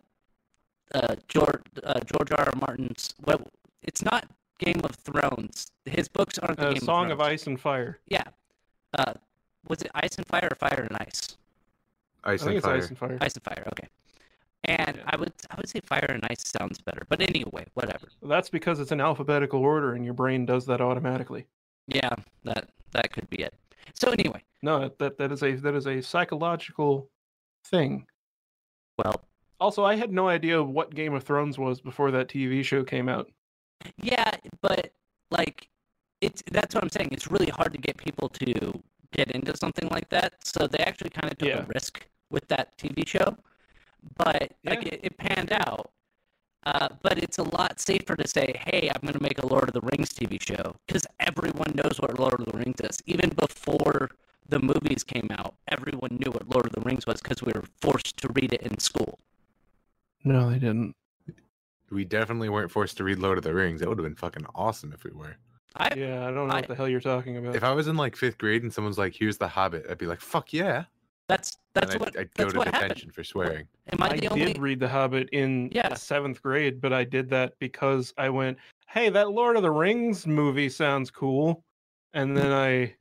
uh, 0.94 1.16
George 1.28 1.62
uh, 1.82 2.00
George 2.00 2.30
R. 2.32 2.44
R. 2.46 2.52
Martin's. 2.60 3.14
Well, 3.24 3.40
it's 3.82 4.02
not 4.02 4.28
Game 4.58 4.80
of 4.84 4.92
Thrones. 4.94 5.72
His 5.84 6.08
books 6.08 6.38
aren't 6.38 6.58
the 6.58 6.68
A 6.68 6.74
Game 6.74 6.82
Song 6.82 7.06
of 7.06 7.20
of 7.20 7.26
Ice 7.26 7.46
and 7.46 7.58
Fire. 7.60 7.98
Yeah. 8.06 8.24
Uh, 8.96 9.14
was 9.68 9.82
it 9.82 9.90
Ice 9.94 10.16
and 10.16 10.26
Fire 10.26 10.48
or 10.50 10.56
Fire 10.56 10.86
and 10.88 10.96
Ice? 11.00 11.36
Ice 12.24 12.42
I 12.42 12.44
think 12.44 12.48
and 12.48 12.56
it's 12.56 12.66
fire. 12.66 12.76
Ice 12.76 12.88
and 12.88 12.98
Fire. 12.98 13.18
Ice 13.20 13.34
and 13.34 13.44
Fire. 13.44 13.64
Okay. 13.72 13.88
And 14.64 14.96
Yeah. 14.96 15.02
I 15.06 15.16
would 15.16 15.32
I 15.50 15.54
would 15.56 15.68
say 15.68 15.80
Fire 15.80 16.06
and 16.08 16.24
Ice 16.30 16.44
sounds 16.46 16.80
better, 16.80 17.02
but 17.08 17.20
anyway, 17.20 17.64
whatever. 17.74 18.08
That's 18.22 18.50
because 18.50 18.80
it's 18.80 18.92
in 18.92 19.00
alphabetical 19.00 19.60
order 19.60 19.94
and 19.94 20.04
your 20.04 20.14
brain 20.14 20.46
does 20.46 20.66
that 20.66 20.80
automatically. 20.80 21.46
Yeah, 21.86 22.14
that 22.44 22.68
that 22.92 23.12
could 23.12 23.28
be 23.30 23.42
it. 23.42 23.54
So 24.00 24.10
anyway, 24.10 24.42
No, 24.62 24.90
that 24.98 25.18
that 25.18 25.32
is 25.32 25.42
a 25.42 25.54
that 25.56 25.74
is 25.74 25.86
a 25.86 26.00
psychological 26.02 27.10
thing. 27.64 28.06
well, 28.98 29.20
Also, 29.60 29.84
I 29.84 29.96
had 29.96 30.12
no 30.12 30.28
idea 30.28 30.62
what 30.62 30.94
Game 30.94 31.14
of 31.14 31.24
Thrones 31.24 31.58
was 31.58 31.80
before 31.80 32.10
that 32.12 32.28
TV 32.28 32.64
show 32.64 32.84
came 32.84 33.08
out. 33.08 33.30
yeah, 34.02 34.30
but 34.60 34.92
like 35.30 35.68
it's 36.20 36.42
that's 36.52 36.74
what 36.74 36.82
I'm 36.84 36.90
saying. 36.90 37.10
It's 37.12 37.30
really 37.30 37.50
hard 37.50 37.72
to 37.72 37.78
get 37.78 37.96
people 37.96 38.28
to 38.30 38.82
get 39.12 39.30
into 39.32 39.56
something 39.56 39.88
like 39.90 40.08
that. 40.10 40.34
So 40.44 40.66
they 40.66 40.78
actually 40.78 41.10
kind 41.10 41.30
of 41.32 41.38
took 41.38 41.48
Yeah. 41.48 41.62
a 41.64 41.66
risk 41.74 42.06
with 42.30 42.46
that 42.48 42.76
TV 42.78 43.06
show, 43.06 43.36
but 44.16 44.52
like 44.64 44.86
it, 44.86 45.00
it 45.02 45.18
panned 45.18 45.52
out. 45.52 45.90
Uh, 46.68 46.88
but 47.02 47.16
it's 47.18 47.38
a 47.38 47.42
lot 47.56 47.80
safer 47.80 48.14
to 48.14 48.28
say, 48.28 48.48
"Hey, 48.66 48.90
I'm 48.94 49.00
going 49.00 49.14
to 49.14 49.22
make 49.22 49.42
a 49.42 49.46
Lord 49.46 49.68
of 49.68 49.72
the 49.72 49.80
Rings 49.80 50.10
TV 50.10 50.38
show," 50.40 50.74
because 50.86 51.06
everyone 51.18 51.72
knows 51.74 51.96
what 51.98 52.18
Lord 52.18 52.40
of 52.40 52.44
the 52.46 52.58
Rings 52.58 52.80
is. 52.82 52.98
Even 53.06 53.30
before 53.30 54.10
the 54.48 54.58
movies 54.58 55.02
came 55.02 55.28
out, 55.30 55.54
everyone 55.68 56.18
knew 56.20 56.30
what 56.30 56.46
Lord 56.50 56.66
of 56.66 56.72
the 56.72 56.82
Rings 56.82 57.06
was 57.06 57.22
because 57.22 57.42
we 57.42 57.52
were 57.54 57.64
forced 57.80 58.18
to 58.18 58.28
read 58.34 58.52
it 58.52 58.60
in 58.62 58.78
school. 58.78 59.18
No, 60.24 60.50
they 60.50 60.58
didn't. 60.58 60.94
We 61.90 62.04
definitely 62.04 62.50
weren't 62.50 62.70
forced 62.70 62.98
to 62.98 63.04
read 63.04 63.18
Lord 63.18 63.38
of 63.38 63.44
the 63.44 63.54
Rings. 63.54 63.80
That 63.80 63.88
would 63.88 63.96
have 63.98 64.04
been 64.04 64.14
fucking 64.14 64.44
awesome 64.54 64.92
if 64.92 65.04
we 65.04 65.10
were. 65.10 65.36
I 65.76 65.94
Yeah, 65.96 66.26
I 66.26 66.30
don't 66.32 66.48
know 66.48 66.54
I- 66.54 66.60
what 66.60 66.68
the 66.68 66.74
hell 66.74 66.88
you're 66.88 67.00
talking 67.00 67.38
about. 67.38 67.56
If 67.56 67.64
I 67.64 67.72
was 67.72 67.88
in 67.88 67.96
like 67.96 68.14
fifth 68.14 68.36
grade 68.36 68.62
and 68.62 68.72
someone's 68.74 68.98
like, 68.98 69.14
"Here's 69.14 69.38
the 69.38 69.48
Hobbit," 69.48 69.86
I'd 69.88 69.96
be 69.96 70.06
like, 70.06 70.20
"Fuck 70.20 70.52
yeah!" 70.52 70.84
That's 71.28 71.56
that's 71.74 71.92
and 71.92 72.00
what 72.00 72.16
I'd, 72.16 72.22
I'd 72.22 72.34
go 72.34 72.44
that's 72.44 72.52
to 72.52 72.58
what 72.58 72.66
happened. 72.68 72.88
detention 72.88 73.10
for 73.12 73.22
swearing. 73.22 73.68
Am 73.92 74.02
I 74.02 74.10
I 74.10 74.16
the 74.16 74.28
only? 74.28 74.46
did 74.46 74.58
read 74.58 74.80
The 74.80 74.88
Hobbit 74.88 75.28
in 75.30 75.70
Yeah. 75.72 75.94
seventh 75.94 76.42
grade, 76.42 76.80
but 76.80 76.92
I 76.92 77.04
did 77.04 77.30
that 77.30 77.54
because 77.58 78.12
I 78.18 78.28
went, 78.30 78.58
"Hey, 78.88 79.08
that 79.10 79.30
Lord 79.30 79.56
of 79.56 79.62
the 79.62 79.70
Rings 79.70 80.26
movie 80.26 80.68
sounds 80.68 81.10
cool," 81.10 81.62
and 82.14 82.36
then 82.36 82.52
I, 82.52 82.94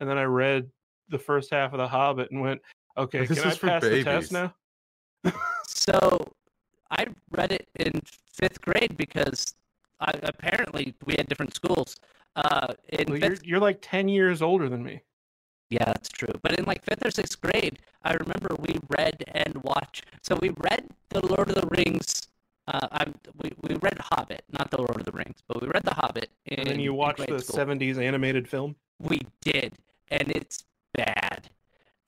and 0.00 0.08
then 0.08 0.18
I 0.18 0.24
read 0.24 0.70
the 1.08 1.18
first 1.18 1.50
half 1.50 1.72
of 1.72 1.78
The 1.78 1.88
Hobbit 1.88 2.30
and 2.30 2.40
went, 2.40 2.60
"Okay, 2.96 3.26
This 3.26 3.38
can 3.40 3.48
I 3.48 3.52
is 3.52 3.58
for 3.58 3.68
pass 3.68 3.82
the 3.82 4.04
test 4.04 4.32
now?" 4.32 4.54
So 5.66 6.32
I 6.90 7.06
read 7.30 7.52
it 7.52 7.68
in 7.76 8.00
fifth 8.32 8.60
grade 8.60 8.96
because 8.96 9.54
I, 10.00 10.12
apparently 10.22 10.94
we 11.04 11.14
had 11.16 11.26
different 11.28 11.54
schools. 11.54 11.96
Uh, 12.36 12.74
in 12.90 13.10
Well, 13.10 13.20
fifth, 13.20 13.44
you're 13.44 13.56
you're 13.56 13.60
like 13.60 13.78
ten 13.82 14.08
years 14.08 14.42
older 14.42 14.68
than 14.68 14.82
me. 14.82 15.02
Yeah, 15.72 15.84
that's 15.86 16.08
true. 16.08 16.34
But 16.42 16.58
in 16.58 16.64
like 16.66 16.84
fifth 16.84 17.04
or 17.04 17.10
sixth 17.10 17.40
grade, 17.40 17.78
I 18.04 18.12
remember 18.14 18.54
we 18.58 18.78
read 18.98 19.24
and 19.28 19.54
watched. 19.64 20.04
So 20.22 20.36
we 20.40 20.50
read 20.58 20.88
the 21.08 21.24
Lord 21.26 21.48
of 21.48 21.54
the 21.56 21.66
Rings. 21.68 22.28
Uh, 22.68 22.86
I, 22.92 23.06
we 23.42 23.50
we 23.62 23.74
read 23.76 23.98
Hobbit, 23.98 24.44
not 24.52 24.70
the 24.70 24.78
Lord 24.78 24.96
of 24.96 25.04
the 25.04 25.12
Rings, 25.12 25.38
but 25.48 25.60
we 25.62 25.68
read 25.68 25.82
the 25.84 25.94
Hobbit. 25.94 26.28
In, 26.46 26.60
And 26.60 26.68
then 26.68 26.80
you 26.80 26.92
in 26.92 26.96
watched 26.96 27.26
the 27.26 27.40
school. 27.40 27.58
'70s 27.58 27.98
animated 27.98 28.46
film. 28.48 28.76
We 29.00 29.20
did, 29.40 29.72
and 30.10 30.30
it's 30.30 30.64
bad. 30.94 31.48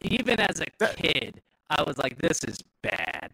Even 0.03 0.39
as 0.41 0.61
a 0.61 0.67
That- 0.79 0.97
kid, 0.97 1.41
I 1.71 1.83
was 1.83 1.97
like, 1.99 2.19
"This 2.19 2.45
is 2.45 2.59
bad." 2.83 3.31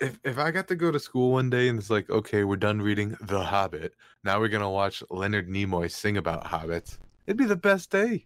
If 0.00 0.18
if 0.24 0.38
I 0.38 0.50
got 0.50 0.66
to 0.68 0.74
go 0.76 0.90
to 0.90 0.98
school 0.98 1.32
one 1.32 1.50
day 1.50 1.68
and 1.68 1.78
it's 1.78 1.90
like, 1.90 2.08
okay, 2.10 2.44
we're 2.44 2.56
done 2.56 2.80
reading 2.82 3.16
The 3.20 3.44
Hobbit. 3.44 3.94
Now 4.24 4.40
we're 4.40 4.48
gonna 4.48 4.70
watch 4.70 5.02
Leonard 5.10 5.48
Nimoy 5.48 5.90
sing 5.90 6.16
about 6.16 6.44
hobbits. 6.44 6.98
It'd 7.26 7.36
be 7.36 7.44
the 7.44 7.56
best 7.56 7.90
day. 7.90 8.24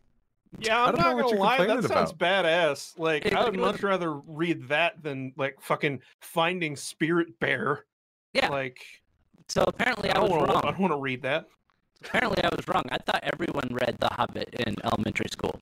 Yeah, 0.58 0.82
I 0.82 0.86
I'm 0.88 0.94
don't 0.94 1.00
know 1.02 1.08
not 1.08 1.16
what 1.16 1.24
gonna 1.30 1.40
lie. 1.40 1.56
That 1.58 1.66
complaining 1.68 1.88
sounds 1.88 2.12
badass. 2.12 2.98
Like 2.98 3.24
Hey, 3.24 3.32
I 3.32 3.44
would 3.44 3.56
much 3.58 3.82
rather 3.82 4.14
read 4.14 4.68
that 4.68 5.02
than 5.02 5.32
like 5.36 5.60
fucking 5.60 6.00
Finding 6.20 6.76
Spirit 6.76 7.38
Bear. 7.40 7.84
Yeah. 8.32 8.48
Like 8.48 8.78
So 9.48 9.64
apparently, 9.66 10.10
I 10.10 10.18
I, 10.18 10.20
was 10.20 10.30
don't 10.30 10.38
want 10.38 10.50
to. 10.50 10.50
I 10.50 10.54
wrong. 10.54 10.62
don't 10.72 10.80
want 10.80 10.92
to 10.92 10.98
read 11.00 11.22
that. 11.22 11.46
Apparently, 12.04 12.42
I 12.44 12.48
was 12.54 12.66
wrong. 12.68 12.84
I 12.90 12.98
thought 12.98 13.20
everyone 13.24 13.68
read 13.72 13.96
The 13.98 14.08
Hobbit 14.12 14.54
in 14.66 14.74
elementary 14.84 15.28
school. 15.30 15.58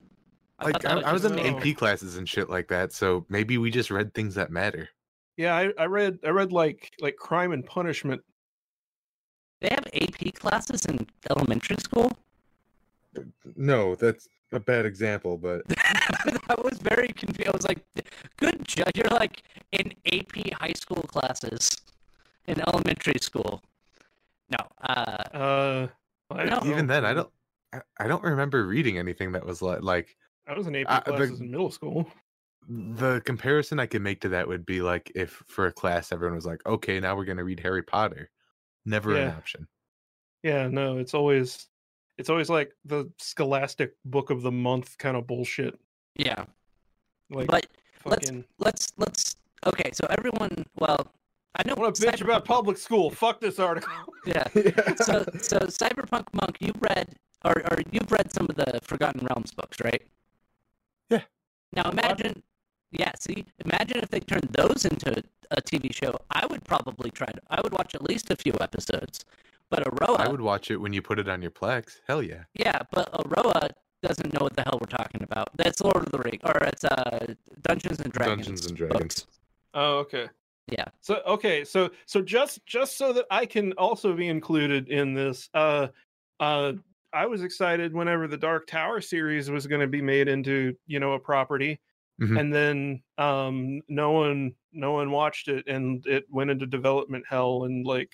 I 0.58 0.64
Like 0.66 0.84
I, 0.84 0.94
that 0.96 1.06
I 1.06 1.12
was 1.12 1.24
in 1.24 1.34
me. 1.36 1.48
AP 1.48 1.76
classes 1.76 2.16
and 2.16 2.28
shit 2.28 2.50
like 2.50 2.68
that, 2.68 2.92
so 2.92 3.24
maybe 3.28 3.58
we 3.58 3.70
just 3.70 3.90
read 3.90 4.12
things 4.14 4.34
that 4.36 4.50
matter. 4.50 4.88
Yeah, 5.36 5.54
I, 5.56 5.72
I 5.78 5.86
read. 5.86 6.18
I 6.24 6.28
read 6.30 6.52
like 6.52 6.92
like 7.00 7.16
Crime 7.16 7.52
and 7.52 7.64
Punishment. 7.64 8.22
They 9.60 9.68
have 9.70 9.86
AP 9.94 10.34
classes 10.34 10.84
in 10.86 11.06
elementary 11.30 11.76
school. 11.78 12.10
No, 13.56 13.94
that's 13.94 14.28
a 14.52 14.60
bad 14.60 14.86
example, 14.86 15.38
but 15.38 15.62
I 16.48 16.54
was 16.62 16.78
very 16.78 17.08
confused. 17.08 17.48
I 17.48 17.52
was 17.52 17.66
like, 17.66 17.80
"Good 18.36 18.66
job." 18.66 18.88
You're 18.94 19.08
like 19.08 19.42
in 19.72 19.92
AP 20.06 20.52
high 20.60 20.72
school 20.74 21.02
classes 21.02 21.76
in 22.46 22.60
elementary 22.68 23.18
school. 23.20 23.62
No, 24.50 24.66
uh, 24.82 25.24
Uh, 25.34 25.88
I 26.30 26.44
No. 26.44 26.60
even 26.64 26.86
then, 26.86 27.04
I 27.04 27.14
don't. 27.14 27.30
I, 27.72 27.80
I 27.98 28.06
don't 28.08 28.22
remember 28.22 28.66
reading 28.66 28.98
anything 28.98 29.32
that 29.32 29.44
was 29.46 29.62
like 29.62 29.82
like 29.82 30.16
I 30.46 30.54
was 30.56 30.66
in 30.66 30.76
AP 30.76 30.86
Uh, 30.88 31.00
the- 31.00 31.12
classes 31.12 31.40
in 31.40 31.50
middle 31.50 31.70
school. 31.70 32.10
the 32.68 33.20
comparison 33.24 33.80
I 33.80 33.86
could 33.86 34.02
make 34.02 34.20
to 34.22 34.28
that 34.30 34.46
would 34.48 34.64
be 34.66 34.82
like 34.82 35.10
if 35.14 35.42
for 35.48 35.66
a 35.66 35.72
class 35.72 36.12
everyone 36.12 36.36
was 36.36 36.46
like, 36.46 36.64
okay, 36.66 37.00
now 37.00 37.16
we're 37.16 37.24
gonna 37.24 37.44
read 37.44 37.60
Harry 37.60 37.82
Potter. 37.82 38.30
Never 38.84 39.16
an 39.16 39.30
option. 39.36 39.66
Yeah, 40.42 40.66
no, 40.68 40.98
it's 40.98 41.14
always 41.14 41.68
it's 42.22 42.30
always 42.30 42.48
like 42.48 42.70
the 42.84 43.10
Scholastic 43.18 43.90
Book 44.04 44.30
of 44.30 44.42
the 44.42 44.52
Month 44.52 44.96
kind 44.98 45.16
of 45.16 45.26
bullshit. 45.26 45.74
yeah. 46.14 46.44
Like 47.30 47.48
but 47.48 47.66
let's- 48.04 48.30
let's 48.58 48.92
let's. 49.02 49.36
Okay, 49.66 49.90
so 49.92 50.06
everyone. 50.10 50.64
Well, 50.78 51.02
I 51.56 51.66
know. 51.66 51.74
I 51.76 51.80
want 51.80 51.94
to 51.96 52.06
bitch 52.06 52.20
about 52.20 52.44
public 52.44 52.76
school. 52.76 53.10
Fuck 53.10 53.40
this 53.40 53.58
article. 53.58 53.92
Yeah. 54.26 54.46
so 55.08 55.24
so 55.50 55.58
cyberpunk 55.80 56.26
monk 56.32 56.54
you 56.60 56.72
read 56.88 57.08
or, 57.44 57.54
or 57.70 57.78
you've 57.90 58.12
read 58.12 58.32
some 58.32 58.46
of 58.48 58.54
the 58.54 58.78
forgotten 58.84 59.26
realms 59.26 59.50
books 59.52 59.78
right 59.82 60.02
Yeah. 61.10 61.22
now 61.72 61.90
imagine 61.90 62.44
yeah 62.92 63.10
see 63.18 63.44
imagine 63.66 63.98
if 63.98 64.10
they 64.10 64.20
turned 64.20 64.48
those 64.52 64.84
into 64.84 65.10
a 65.50 65.60
tv 65.60 65.92
show 65.92 66.12
i 66.30 66.46
would 66.46 66.62
probably 66.64 67.10
try 67.10 67.26
to 67.36 67.40
i 67.50 67.60
would 67.62 67.72
watch 67.72 67.96
at 67.96 68.02
least 68.10 68.30
a 68.30 68.36
few 68.36 68.54
episodes 68.60 69.24
but 69.72 69.82
aroa 69.88 70.16
I 70.24 70.28
would 70.28 70.40
watch 70.52 70.70
it 70.70 70.76
when 70.82 70.92
you 70.92 71.02
put 71.02 71.18
it 71.18 71.28
on 71.28 71.38
your 71.42 71.50
Plex. 71.60 71.84
Hell 72.08 72.22
yeah. 72.22 72.42
yeah 72.54 72.78
but 72.92 73.08
aroa 73.24 73.68
doesn't 74.02 74.32
know 74.34 74.42
what 74.46 74.54
the 74.56 74.62
hell 74.66 74.78
we're 74.80 74.96
talking 75.02 75.22
about 75.28 75.48
that's 75.56 75.80
lord 75.80 76.02
of 76.06 76.10
the 76.14 76.18
ring 76.18 76.40
or 76.44 76.56
it's 76.70 76.84
uh 76.84 77.34
dungeons 77.68 77.98
and 78.00 78.12
dragons 78.12 78.46
Dungeons 78.46 78.66
and 78.66 78.76
Dragons. 78.76 79.00
books. 79.00 79.26
Oh, 79.74 79.98
okay. 80.04 80.26
Yeah. 80.78 80.84
So 81.00 81.14
okay, 81.26 81.64
so 81.64 81.90
so 82.06 82.20
just 82.22 82.64
just 82.66 82.96
so 82.98 83.12
that 83.14 83.26
I 83.30 83.46
can 83.46 83.72
also 83.86 84.14
be 84.14 84.28
included 84.28 84.88
in 84.88 85.14
this, 85.14 85.48
uh, 85.54 85.88
uh, 86.40 86.72
I 87.12 87.26
was 87.26 87.42
excited 87.42 87.92
whenever 87.94 88.28
the 88.28 88.36
Dark 88.36 88.66
Tower 88.66 89.00
series 89.00 89.50
was 89.50 89.66
going 89.66 89.80
to 89.80 89.86
be 89.98 90.02
made 90.02 90.28
into 90.28 90.74
you 90.86 91.00
know 91.00 91.12
a 91.14 91.18
property, 91.18 91.80
Mhm. 92.20 92.38
and 92.40 92.54
then 92.54 93.02
um, 93.18 93.80
no 93.88 94.12
one 94.12 94.54
no 94.72 94.92
one 94.92 95.10
watched 95.10 95.48
it, 95.48 95.64
and 95.66 96.06
it 96.06 96.24
went 96.30 96.50
into 96.50 96.66
development 96.66 97.24
hell, 97.28 97.64
and 97.64 97.84
like, 97.86 98.12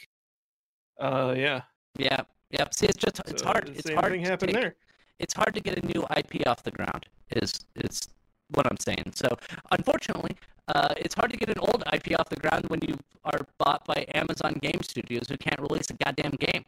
uh, 0.98 1.34
yeah, 1.36 1.62
yeah 1.98 2.20
yep 2.50 2.72
see 2.74 2.86
it's 2.86 2.96
just 2.96 3.20
it's 3.26 3.42
so 3.42 3.46
hard 3.48 3.66
the 3.66 3.72
it's 3.78 3.90
hard 3.90 4.12
thing 4.12 4.22
to 4.24 4.28
happened 4.30 4.52
take- 4.52 4.60
there. 4.62 4.74
it's 5.18 5.34
hard 5.34 5.54
to 5.54 5.60
get 5.60 5.78
a 5.82 5.86
new 5.86 6.04
IP 6.16 6.46
off 6.46 6.62
the 6.62 6.70
ground. 6.70 7.06
Is 7.32 7.52
is 7.76 8.08
what 8.54 8.66
I'm 8.66 8.78
saying. 8.78 9.12
So 9.14 9.28
unfortunately, 9.72 10.34
uh, 10.68 10.94
it's 10.96 11.14
hard 11.14 11.30
to 11.30 11.36
get 11.36 11.50
an 11.50 11.58
old 11.58 11.82
IP 11.92 12.18
off 12.18 12.28
the 12.30 12.36
ground 12.36 12.64
when 12.68 12.80
you 12.88 12.96
are 13.24 13.40
bought 13.58 13.84
by 13.84 14.06
Amazon 14.14 14.54
Game 14.62 14.80
Studios 14.82 15.28
who 15.28 15.36
can't 15.36 15.60
release 15.60 15.90
a 15.90 15.94
goddamn 15.94 16.32
game. 16.40 16.64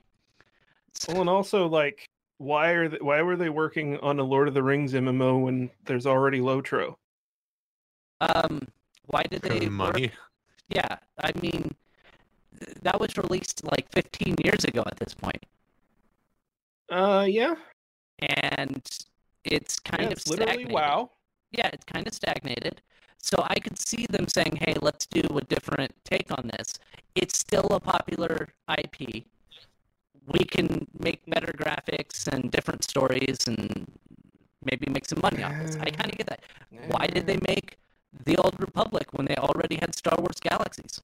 So- 0.93 1.12
Well, 1.12 1.23
and 1.23 1.31
also 1.31 1.66
like, 1.66 2.07
why 2.37 2.71
are 2.73 2.88
they, 2.88 2.99
why 3.01 3.23
were 3.23 3.37
they 3.37 3.49
working 3.49 3.97
on 3.99 4.19
a 4.19 4.23
Lord 4.25 4.47
of 4.49 4.53
the 4.55 4.62
Rings 4.62 4.93
MMO 4.93 5.43
when 5.43 5.71
there's 5.87 6.07
already 6.07 6.40
Lotro? 6.40 6.97
um, 8.21 8.69
why 9.07 9.23
did 9.31 9.40
they 9.43 9.57
of 9.57 9.62
work- 9.62 9.71
money. 9.73 10.11
Yeah, 10.69 10.97
I 11.23 11.33
mean, 11.40 11.62
th- 11.62 11.73
that 12.83 13.01
was 13.01 13.16
released 13.16 13.64
like 13.64 13.90
15 13.92 14.37
years 14.44 14.64
ago 14.64 14.83
at 14.87 14.96
this 14.99 15.14
point, 15.14 15.44
Uh, 16.90 17.25
yeah, 17.29 17.55
and 18.18 18.83
it's 19.44 19.79
kind 19.81 20.05
yeah, 20.05 20.11
of 20.12 20.18
it's 20.18 20.27
literally 20.27 20.64
stagnated. 20.66 20.66
WoW. 20.66 21.11
yeah, 21.53 21.68
it's 21.73 21.85
kind 21.85 22.07
of 22.07 22.14
stagnated. 22.14 22.83
So 23.18 23.37
I 23.49 23.57
could 23.57 23.79
see 23.79 24.07
them 24.09 24.29
saying, 24.29 24.57
"Hey, 24.61 24.75
let's 24.83 25.07
do 25.07 25.23
a 25.37 25.42
different 25.42 25.92
take 26.05 26.31
on 26.33 26.51
this." 26.57 26.75
It's 27.14 27.38
still 27.38 27.66
a 27.70 27.81
popular 27.81 28.49
IP. 28.68 29.27
We 30.27 30.44
can 30.44 30.87
make 30.99 31.27
better 31.27 31.53
graphics 31.53 32.29
and 32.29 32.51
different 32.53 32.85
stories, 32.85 33.38
and 33.49 33.87
maybe 34.64 34.90
make 34.90 35.07
some 35.07 35.20
money 35.23 35.42
off 35.42 35.59
this. 35.59 35.77
I 35.81 35.90
kind 35.90 36.11
of 36.12 36.18
get 36.18 36.29
that. 36.29 36.42
Why 36.70 37.07
did 37.09 37.27
they 37.27 37.38
make 37.49 37.79
the 38.27 38.37
Old 38.38 38.61
Republic 38.61 39.09
when 39.14 39.27
they 39.27 39.37
already 39.37 39.77
had 39.77 39.94
Star 39.96 40.16
Wars 40.18 40.40
Galaxies? 40.40 41.03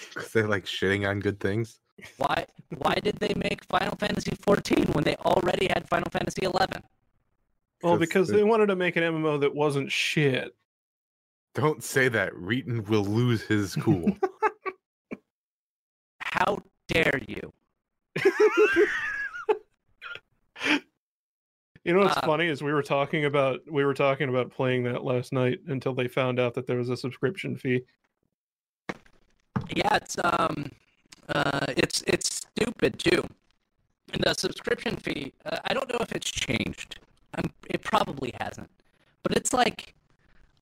Because 0.14 0.32
they 0.32 0.42
like 0.42 0.64
shitting 0.64 1.08
on 1.08 1.20
good 1.20 1.38
things. 1.40 1.78
Why 2.16 2.46
why 2.78 2.94
did 2.94 3.16
they 3.16 3.34
make 3.36 3.64
Final 3.66 3.94
Fantasy 3.96 4.32
14 4.42 4.86
when 4.92 5.04
they 5.04 5.16
already 5.16 5.66
had 5.68 5.88
Final 5.88 6.10
Fantasy 6.10 6.44
11? 6.44 6.82
Well, 7.82 7.98
because 7.98 8.28
they- 8.28 8.36
they 8.38 8.42
wanted 8.44 8.66
to 8.66 8.76
make 8.76 8.96
an 8.96 9.02
MMO 9.02 9.38
that 9.40 9.54
wasn't 9.54 9.90
shit. 9.92 10.54
Don't 11.54 11.82
say 11.82 12.08
that. 12.08 12.32
Reetin 12.34 12.88
will 12.88 13.04
lose 13.04 13.42
his 13.42 13.74
cool. 13.76 14.16
How 16.20 16.62
dare 16.88 17.20
you? 17.28 17.52
You 21.82 21.94
know 21.94 22.00
what's 22.00 22.16
Uh, 22.18 22.26
funny 22.26 22.46
is 22.46 22.62
we 22.62 22.74
were 22.74 22.82
talking 22.82 23.24
about 23.24 23.60
we 23.70 23.86
were 23.86 23.94
talking 23.94 24.28
about 24.28 24.50
playing 24.50 24.82
that 24.84 25.02
last 25.02 25.32
night 25.32 25.60
until 25.66 25.94
they 25.94 26.08
found 26.08 26.38
out 26.38 26.52
that 26.54 26.66
there 26.66 26.76
was 26.76 26.90
a 26.90 26.96
subscription 26.96 27.56
fee. 27.56 27.80
Yeah, 29.74 29.96
it's 29.96 30.16
um, 30.22 30.70
uh, 31.28 31.66
it's 31.76 32.02
it's 32.06 32.46
stupid 32.46 32.98
too. 32.98 33.22
And 34.12 34.22
the 34.24 34.34
subscription 34.34 34.96
fee, 34.96 35.32
uh, 35.46 35.58
I 35.64 35.74
don't 35.74 35.88
know 35.88 35.98
if 36.00 36.12
it's 36.12 36.30
changed. 36.30 36.98
Um, 37.34 37.52
it 37.68 37.82
probably 37.82 38.34
hasn't, 38.40 38.70
but 39.22 39.36
it's 39.36 39.52
like 39.52 39.94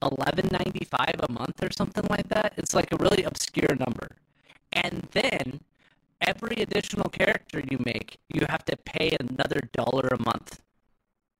eleven 0.02 0.48
ninety 0.52 0.84
five 0.84 1.14
a 1.20 1.32
month 1.32 1.62
or 1.62 1.70
something 1.70 2.04
like 2.10 2.28
that. 2.28 2.52
It's 2.56 2.74
like 2.74 2.92
a 2.92 2.96
really 2.96 3.22
obscure 3.24 3.74
number, 3.78 4.08
and 4.72 5.08
then 5.12 5.60
every 6.20 6.56
additional 6.56 7.08
character 7.08 7.62
you 7.70 7.78
make, 7.84 8.18
you 8.28 8.44
have 8.48 8.64
to 8.66 8.76
pay 8.76 9.16
another 9.18 9.60
dollar 9.72 10.08
a 10.08 10.22
month. 10.22 10.60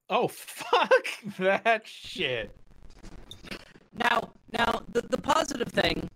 Oh 0.08 0.28
fuck 0.28 1.06
that 1.38 1.86
shit. 1.86 2.56
Now, 3.94 4.30
now 4.52 4.82
the, 4.90 5.02
the 5.02 5.18
positive 5.18 5.68
thing 5.68 6.08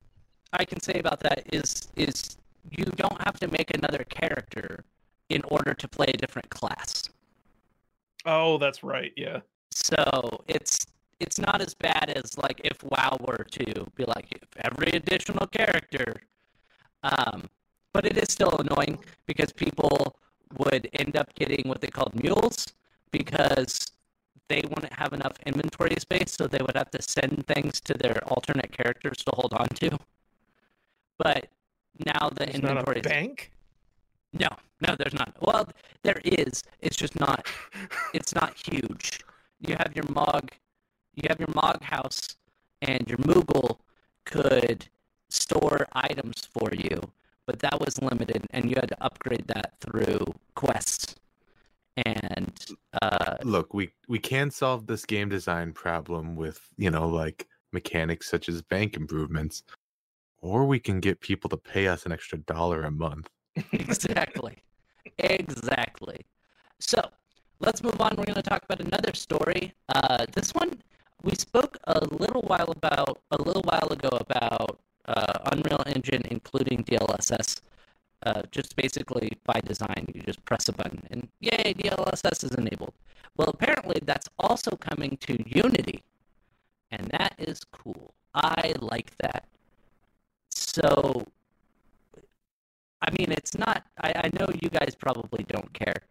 I 0.52 0.64
can 0.64 0.80
say 0.80 0.98
about 0.98 1.20
that 1.20 1.44
is 1.52 1.88
is 1.96 2.36
you 2.70 2.84
don't 2.84 3.20
have 3.24 3.38
to 3.40 3.48
make 3.48 3.74
another 3.74 4.04
character 4.08 4.84
in 5.28 5.42
order 5.44 5.74
to 5.74 5.88
play 5.88 6.06
a 6.08 6.16
different 6.16 6.50
class. 6.50 7.08
Oh, 8.24 8.58
that's 8.58 8.82
right. 8.82 9.12
Yeah. 9.16 9.40
So 9.70 10.44
it's 10.48 10.86
it's 11.20 11.38
not 11.38 11.60
as 11.60 11.74
bad 11.74 12.12
as 12.14 12.36
like 12.38 12.60
if 12.64 12.82
WoW 12.82 13.16
were 13.20 13.44
to 13.50 13.86
be 13.94 14.04
like 14.04 14.26
if 14.32 14.48
every 14.58 14.92
additional 14.92 15.46
character. 15.46 16.22
Um, 17.02 17.48
but 17.92 18.06
it 18.06 18.16
is 18.16 18.30
still 18.32 18.56
annoying 18.58 18.98
because 19.26 19.52
people 19.52 20.16
would 20.58 20.88
end 20.94 21.16
up 21.16 21.34
getting 21.34 21.68
what 21.68 21.80
they 21.80 21.88
called 21.88 22.14
mules 22.22 22.66
because 23.10 23.92
they 24.48 24.62
wouldn't 24.68 24.92
have 24.92 25.12
enough 25.12 25.34
inventory 25.46 25.96
space, 25.98 26.32
so 26.32 26.46
they 26.46 26.58
would 26.60 26.76
have 26.76 26.90
to 26.90 27.02
send 27.02 27.46
things 27.46 27.80
to 27.80 27.94
their 27.94 28.22
alternate 28.28 28.72
characters 28.72 29.18
to 29.18 29.32
hold 29.34 29.52
on 29.54 29.68
to. 29.68 29.98
But 31.22 31.48
now 32.04 32.30
the 32.30 32.46
not 32.46 32.54
inventory 32.54 32.96
a 32.96 33.00
is 33.00 33.06
bank. 33.06 33.52
no, 34.32 34.48
no, 34.86 34.96
there's 34.96 35.14
not. 35.14 35.36
Well, 35.40 35.68
there 36.02 36.20
is. 36.24 36.64
It's 36.80 36.96
just 36.96 37.18
not. 37.18 37.46
It's 38.12 38.34
not 38.34 38.54
huge. 38.56 39.20
You 39.60 39.76
have 39.78 39.92
your 39.94 40.06
Mog, 40.10 40.50
you 41.14 41.24
have 41.28 41.38
your 41.38 41.52
Mog 41.54 41.82
house, 41.82 42.36
and 42.80 43.08
your 43.08 43.18
Moogle 43.18 43.78
could 44.26 44.88
store 45.30 45.86
items 45.92 46.46
for 46.52 46.70
you, 46.74 47.00
but 47.46 47.60
that 47.60 47.80
was 47.80 48.00
limited, 48.02 48.46
and 48.50 48.68
you 48.68 48.76
had 48.76 48.88
to 48.88 49.04
upgrade 49.04 49.46
that 49.48 49.74
through 49.80 50.34
quests. 50.54 51.14
And 52.04 52.52
uh, 53.00 53.36
Look, 53.44 53.74
we 53.74 53.90
we 54.08 54.18
can 54.18 54.50
solve 54.50 54.86
this 54.86 55.04
game 55.04 55.28
design 55.28 55.72
problem 55.72 56.36
with 56.36 56.60
you 56.76 56.90
know 56.90 57.06
like 57.08 57.46
mechanics 57.72 58.28
such 58.28 58.48
as 58.48 58.62
bank 58.62 58.96
improvements, 58.96 59.62
or 60.42 60.66
we 60.66 60.78
can 60.78 61.00
get 61.00 61.20
people 61.20 61.48
to 61.48 61.56
pay 61.56 61.86
us 61.86 62.04
an 62.04 62.12
extra 62.12 62.38
dollar 62.38 62.82
a 62.82 62.90
month. 62.90 63.30
exactly, 63.72 64.58
exactly. 65.18 66.20
So 66.80 67.00
let's 67.60 67.82
move 67.82 68.00
on. 68.00 68.16
We're 68.16 68.24
going 68.24 68.34
to 68.34 68.42
talk 68.42 68.64
about 68.64 68.80
another 68.80 69.14
story. 69.14 69.72
Uh, 69.88 70.26
this 70.32 70.52
one 70.52 70.82
we 71.22 71.34
spoke 71.36 71.78
a 71.84 72.04
little 72.06 72.42
while 72.42 72.72
about 72.72 73.20
a 73.30 73.40
little 73.40 73.62
while 73.62 73.88
ago 73.90 74.08
about 74.10 74.80
uh, 75.06 75.38
Unreal 75.52 75.82
Engine 75.86 76.22
including 76.30 76.84
DLSS. 76.84 77.60
Uh, 78.24 78.42
just 78.52 78.76
basically 78.76 79.32
by 79.44 79.60
design, 79.64 80.06
you 80.14 80.22
just 80.22 80.44
press 80.44 80.68
a 80.68 80.72
button 80.72 81.02
and 81.10 81.28
yay, 81.40 81.74
DLSS 81.74 82.44
is 82.44 82.52
enabled. 82.52 82.94
Well, 83.36 83.48
apparently 83.48 84.00
that's 84.04 84.28
also 84.38 84.76
coming 84.76 85.16
to 85.22 85.42
Unity, 85.46 86.02
and 86.90 87.08
that 87.08 87.34
is 87.38 87.60
cool. 87.72 88.14
I 88.34 88.74
like 88.80 89.16
that. 89.18 89.46
So 90.72 91.26
I 93.02 93.10
mean, 93.18 93.32
it's 93.32 93.58
not. 93.58 93.84
I, 94.00 94.12
I 94.24 94.30
know 94.38 94.46
you 94.62 94.70
guys 94.70 94.94
probably 94.94 95.44
don't 95.48 95.72
care, 95.72 96.02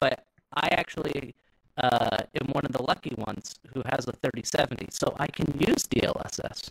but 0.00 0.26
I 0.52 0.68
actually 0.72 1.34
uh, 1.78 2.18
am 2.40 2.48
one 2.48 2.66
of 2.66 2.72
the 2.72 2.82
lucky 2.82 3.14
ones 3.16 3.54
who 3.72 3.82
has 3.86 4.08
a 4.08 4.12
3070, 4.12 4.88
so 4.90 5.14
I 5.18 5.28
can 5.28 5.46
use 5.60 5.84
DLSS. 5.84 6.70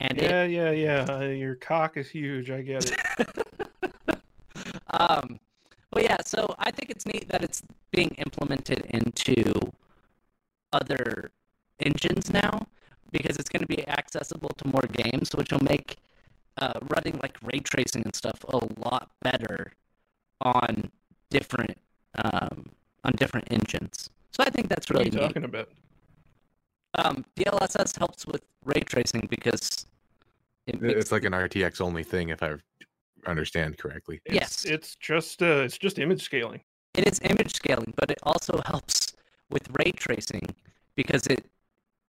And 0.00 0.18
it, 0.18 0.30
Yeah, 0.30 0.44
yeah, 0.44 0.70
yeah. 0.70 1.06
Uh, 1.08 1.20
your 1.26 1.54
cock 1.54 1.96
is 1.96 2.08
huge. 2.08 2.50
I 2.50 2.62
get 2.62 2.90
it. 2.90 3.38
um, 4.90 5.38
but 5.90 6.02
yeah, 6.02 6.16
so 6.24 6.54
I 6.58 6.70
think 6.70 6.90
it's 6.90 7.06
neat 7.06 7.28
that 7.28 7.44
it's 7.44 7.62
being 7.92 8.10
implemented 8.18 8.86
into 8.90 9.52
other 10.72 11.30
engines 11.80 12.32
now 12.32 12.66
because 13.12 13.36
it's 13.36 13.48
going 13.48 13.60
to 13.60 13.68
be 13.68 13.86
accessible 13.86 14.50
to 14.56 14.68
more 14.68 14.82
games, 14.92 15.30
which 15.36 15.52
will 15.52 15.62
make 15.62 15.98
uh, 16.58 16.78
running 16.94 17.18
like 17.22 17.36
ray 17.42 17.58
tracing 17.60 18.02
and 18.04 18.14
stuff 18.14 18.44
a 18.48 18.58
lot 18.88 19.10
better 19.22 19.72
on 20.40 20.90
different 21.30 21.76
um, 22.22 22.66
on 23.04 23.12
different 23.12 23.46
engines. 23.50 24.08
So 24.32 24.42
I 24.44 24.50
think 24.50 24.68
that's 24.68 24.88
What 24.88 24.96
are 24.96 24.98
really 25.04 25.10
you 25.12 25.18
neat. 25.20 25.26
talking 25.28 25.44
about? 25.44 25.68
Um, 26.96 27.24
DLSS 27.36 27.98
helps 27.98 28.26
with 28.26 28.42
ray 28.64 28.80
tracing 28.80 29.26
because 29.28 29.86
it 30.66 30.80
makes 30.80 31.00
It's 31.00 31.12
like 31.12 31.24
an 31.24 31.32
RTX 31.32 31.80
only 31.80 32.04
thing, 32.04 32.28
if 32.28 32.42
I 32.42 32.54
understand 33.26 33.78
correctly. 33.78 34.20
It's, 34.26 34.34
Yes. 34.34 34.64
It's 34.64 34.94
just 34.96 35.42
uh, 35.42 35.62
it's 35.64 35.76
just 35.78 35.98
image 35.98 36.22
scaling. 36.22 36.60
it 36.94 37.06
is 37.08 37.20
image 37.24 37.54
scaling, 37.54 37.92
but 37.96 38.10
it 38.10 38.18
also 38.22 38.60
helps 38.66 39.12
with 39.50 39.68
ray 39.78 39.90
tracing 39.92 40.46
because 40.94 41.26
it 41.26 41.44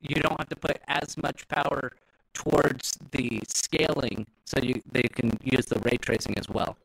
you 0.00 0.16
don't 0.16 0.38
have 0.38 0.48
to 0.50 0.56
put 0.56 0.78
as 0.86 1.16
much 1.16 1.48
power 1.48 1.92
towards 2.34 2.98
the 3.12 3.40
scaling, 3.48 4.26
so 4.54 4.62
you 4.62 4.80
they 4.92 5.02
can 5.02 5.36
use 5.42 5.66
the 5.66 5.78
ray 5.80 5.96
tracing 5.96 6.36
as 6.38 6.48
well. 6.48 6.76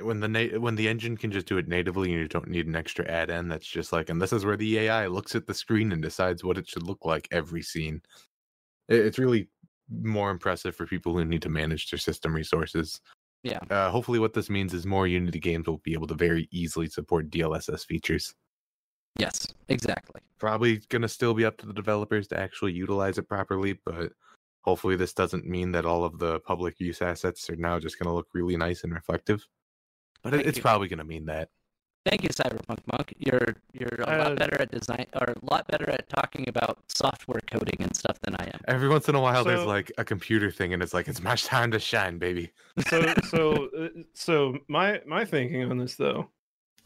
When 0.00 0.20
the 0.20 0.28
na- 0.28 0.58
when 0.58 0.74
the 0.74 0.88
engine 0.88 1.16
can 1.16 1.30
just 1.30 1.46
do 1.46 1.58
it 1.58 1.68
natively, 1.68 2.10
and 2.12 2.20
you 2.20 2.28
don't 2.28 2.48
need 2.48 2.66
an 2.66 2.74
extra 2.74 3.08
add-in. 3.08 3.48
That's 3.48 3.66
just 3.66 3.92
like, 3.92 4.10
and 4.10 4.20
this 4.20 4.32
is 4.32 4.44
where 4.44 4.56
the 4.56 4.78
AI 4.80 5.06
looks 5.06 5.34
at 5.36 5.46
the 5.46 5.54
screen 5.54 5.92
and 5.92 6.02
decides 6.02 6.42
what 6.42 6.58
it 6.58 6.68
should 6.68 6.82
look 6.82 7.04
like 7.04 7.28
every 7.30 7.62
scene. 7.62 8.02
It- 8.88 9.06
It's 9.06 9.18
really 9.18 9.48
more 9.88 10.30
impressive 10.30 10.74
for 10.74 10.86
people 10.86 11.16
who 11.16 11.24
need 11.24 11.42
to 11.42 11.48
manage 11.48 11.90
their 11.90 11.98
system 11.98 12.34
resources. 12.34 13.00
Yeah. 13.44 13.60
Uh, 13.70 13.90
hopefully, 13.90 14.18
what 14.18 14.32
this 14.32 14.48
means 14.50 14.72
is 14.74 14.86
more 14.86 15.06
Unity 15.06 15.38
games 15.38 15.66
will 15.66 15.78
be 15.78 15.92
able 15.92 16.06
to 16.08 16.14
very 16.14 16.48
easily 16.50 16.88
support 16.88 17.30
DLSS 17.30 17.84
features. 17.84 18.34
Yes, 19.18 19.46
exactly. 19.68 20.20
Probably 20.38 20.78
gonna 20.88 21.08
still 21.08 21.34
be 21.34 21.44
up 21.44 21.56
to 21.58 21.66
the 21.66 21.72
developers 21.72 22.26
to 22.28 22.40
actually 22.40 22.72
utilize 22.72 23.16
it 23.18 23.28
properly, 23.28 23.78
but 23.84 24.12
hopefully, 24.64 24.96
this 24.96 25.12
doesn't 25.12 25.46
mean 25.46 25.72
that 25.72 25.84
all 25.84 26.04
of 26.04 26.18
the 26.18 26.40
public 26.40 26.80
use 26.80 27.02
assets 27.02 27.48
are 27.50 27.56
now 27.56 27.78
just 27.78 27.98
gonna 27.98 28.14
look 28.14 28.28
really 28.32 28.56
nice 28.56 28.82
and 28.84 28.92
reflective. 28.94 29.46
But 30.22 30.32
Thank 30.32 30.46
it's 30.46 30.56
you. 30.58 30.62
probably 30.62 30.88
gonna 30.88 31.04
mean 31.04 31.26
that. 31.26 31.50
Thank 32.06 32.22
you, 32.22 32.28
Cyberpunk 32.30 32.80
Monk. 32.92 33.14
You're 33.18 33.56
you're 33.72 34.00
a 34.00 34.06
Uh, 34.10 34.18
lot 34.30 34.38
better 34.38 34.60
at 34.60 34.70
design, 34.70 35.06
or 35.14 35.28
a 35.32 35.44
lot 35.50 35.66
better 35.68 35.88
at 35.90 36.06
talking 36.08 36.46
about 36.48 36.78
software 36.88 37.40
coding 37.50 37.76
and 37.80 37.94
stuff 37.96 38.18
than 38.22 38.34
I 38.36 38.44
am. 38.52 38.60
Every 38.68 38.88
once 38.90 39.08
in 39.08 39.14
a 39.14 39.20
while, 39.20 39.42
there's 39.44 39.64
like 39.64 39.90
a 39.96 40.04
computer 40.04 40.50
thing, 40.50 40.74
and 40.74 40.82
it's 40.82 40.92
like 40.92 41.08
it's 41.08 41.22
my 41.22 41.34
time 41.36 41.70
to 41.70 41.78
shine, 41.78 42.18
baby. 42.18 42.50
So 42.88 43.14
so 43.28 43.68
uh, 43.78 43.88
so 44.14 44.58
my 44.68 45.00
my 45.06 45.24
thinking 45.24 45.70
on 45.70 45.78
this 45.78 45.94
though 45.96 46.28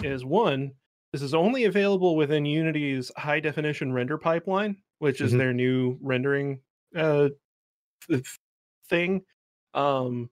is 0.04 0.24
one, 0.24 0.72
this 1.12 1.22
is 1.22 1.34
only 1.34 1.64
available 1.64 2.14
within 2.14 2.44
Unity's 2.44 3.10
high 3.16 3.40
definition 3.40 3.92
render 3.92 4.18
pipeline, 4.18 4.76
which 5.00 5.20
is 5.20 5.32
Mhm. 5.32 5.38
their 5.38 5.52
new 5.52 5.98
rendering 6.00 6.60
uh 6.96 7.28
th- 7.28 7.32
thing. 8.88 9.22
Um 9.74 10.30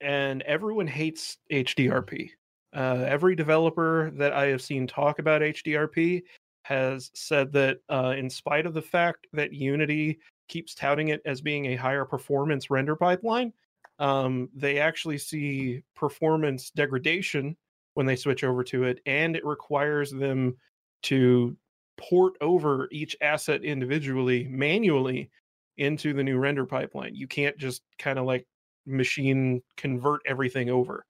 and 0.00 0.42
everyone 0.42 0.86
hates 0.86 1.38
HDRP. 1.50 2.30
Uh, 2.74 3.04
every 3.08 3.36
developer 3.36 4.10
that 4.16 4.32
I 4.32 4.46
have 4.46 4.60
seen 4.60 4.86
talk 4.86 5.18
about 5.18 5.42
HDRP 5.42 6.22
has 6.64 7.10
said 7.14 7.52
that, 7.52 7.78
uh, 7.88 8.14
in 8.16 8.28
spite 8.28 8.66
of 8.66 8.74
the 8.74 8.82
fact 8.82 9.26
that 9.32 9.52
Unity 9.52 10.18
keeps 10.48 10.74
touting 10.74 11.08
it 11.08 11.22
as 11.24 11.40
being 11.40 11.66
a 11.66 11.76
higher 11.76 12.04
performance 12.04 12.70
render 12.70 12.96
pipeline, 12.96 13.52
um, 13.98 14.48
they 14.54 14.78
actually 14.78 15.18
see 15.18 15.82
performance 15.94 16.70
degradation 16.70 17.56
when 17.94 18.06
they 18.06 18.16
switch 18.16 18.42
over 18.44 18.64
to 18.64 18.84
it, 18.84 19.00
and 19.06 19.36
it 19.36 19.44
requires 19.46 20.10
them 20.10 20.56
to 21.02 21.56
port 21.96 22.34
over 22.40 22.88
each 22.90 23.16
asset 23.20 23.62
individually 23.62 24.48
manually 24.50 25.30
into 25.78 26.12
the 26.12 26.22
new 26.22 26.38
render 26.38 26.64
pipeline. 26.66 27.14
You 27.14 27.26
can't 27.26 27.56
just 27.58 27.82
kind 27.98 28.18
of 28.18 28.26
like 28.26 28.46
machine 28.86 29.62
convert 29.76 30.20
everything 30.26 30.70
over. 30.70 31.04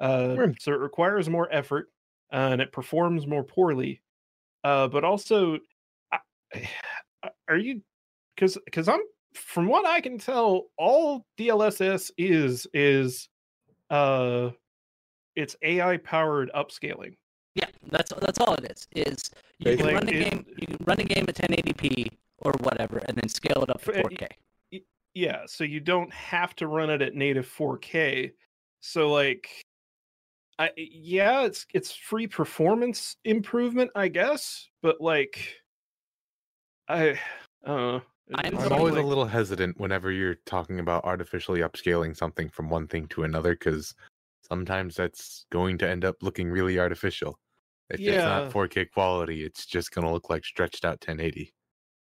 Uh, 0.00 0.34
Right. 0.38 0.56
so 0.62 0.72
it 0.72 0.80
requires 0.80 1.28
more 1.28 1.48
effort 1.52 1.88
uh, 2.32 2.50
and 2.52 2.60
it 2.60 2.72
performs 2.72 3.26
more 3.26 3.42
poorly. 3.44 4.00
Uh, 4.64 4.86
but 4.88 5.04
also, 5.04 5.58
I, 6.12 6.18
are 7.48 7.56
you? 7.56 7.82
Because 8.34 8.56
because 8.64 8.88
I'm 8.88 9.00
from 9.34 9.66
what 9.66 9.84
I 9.86 10.00
can 10.00 10.18
tell, 10.18 10.66
all 10.78 11.26
DLSS 11.38 12.10
is 12.16 12.66
is 12.72 13.28
uh, 13.90 14.50
it's 15.34 15.56
AI 15.62 15.96
powered 15.98 16.50
upscaling. 16.54 17.16
Yeah, 17.56 17.66
That's 17.90 18.12
that's 18.20 18.38
all 18.38 18.54
it 18.54 18.70
is. 18.70 18.86
Is 18.94 19.30
you 19.58 19.76
can 19.76 19.86
Like, 19.86 19.94
run 19.94 20.08
a 20.08 20.12
it- 20.12 20.30
game, 20.30 20.46
you 20.56 20.66
can 20.68 20.76
run 20.86 21.00
a 21.00 21.04
game 21.04 21.24
at 21.28 21.34
1080p 21.34 22.10
or 22.38 22.52
whatever, 22.60 22.98
and 23.06 23.16
then 23.16 23.28
scale 23.28 23.62
it 23.62 23.70
up 23.70 23.82
to 23.82 23.92
For- 23.92 24.10
4K. 24.10 24.28
Yeah, 25.14 25.42
so 25.46 25.64
you 25.64 25.80
don't 25.80 26.12
have 26.12 26.54
to 26.56 26.68
run 26.68 26.90
it 26.90 27.02
at 27.02 27.14
native 27.14 27.46
4K. 27.46 28.32
So 28.80 29.10
like 29.10 29.48
I 30.58 30.70
yeah, 30.76 31.42
it's 31.42 31.66
it's 31.74 31.92
free 31.92 32.26
performance 32.26 33.16
improvement, 33.24 33.90
I 33.94 34.08
guess, 34.08 34.68
but 34.82 35.00
like 35.00 35.56
I 36.88 37.10
I 37.10 37.16
don't 37.66 37.76
know. 37.76 38.02
I'm 38.34 38.58
I'm 38.58 38.72
always 38.72 38.94
like- 38.94 39.02
a 39.02 39.06
little 39.06 39.24
hesitant 39.24 39.80
whenever 39.80 40.12
you're 40.12 40.36
talking 40.46 40.80
about 40.80 41.04
artificially 41.04 41.60
upscaling 41.60 42.16
something 42.16 42.48
from 42.48 42.68
one 42.68 42.86
thing 42.86 43.06
to 43.08 43.24
another 43.24 43.54
because 43.54 43.94
sometimes 44.46 44.94
that's 44.94 45.46
going 45.50 45.78
to 45.78 45.88
end 45.88 46.04
up 46.04 46.16
looking 46.22 46.50
really 46.50 46.78
artificial. 46.78 47.38
If 47.90 48.00
it's 48.00 48.18
not 48.18 48.50
4K 48.52 48.90
quality, 48.92 49.44
it's 49.44 49.64
just 49.64 49.92
going 49.92 50.06
to 50.06 50.12
look 50.12 50.28
like 50.28 50.44
stretched 50.44 50.84
out 50.84 51.00
1080. 51.06 51.52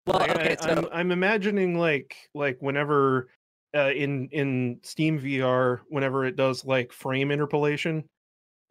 Well, 0.08 0.20
Like, 0.20 0.32
okay, 0.38 0.58
so 0.60 0.70
I'm 0.70 0.88
I'm 0.92 1.12
imagining 1.12 1.78
like 1.78 2.16
like 2.34 2.58
whenever 2.62 3.28
uh, 3.76 3.92
in 3.92 4.30
in 4.32 4.80
Steam 4.82 5.20
VR, 5.20 5.82
whenever 5.90 6.26
it 6.26 6.36
does 6.36 6.64
like 6.66 6.92
frame 6.94 7.30
interpolation, 7.30 8.06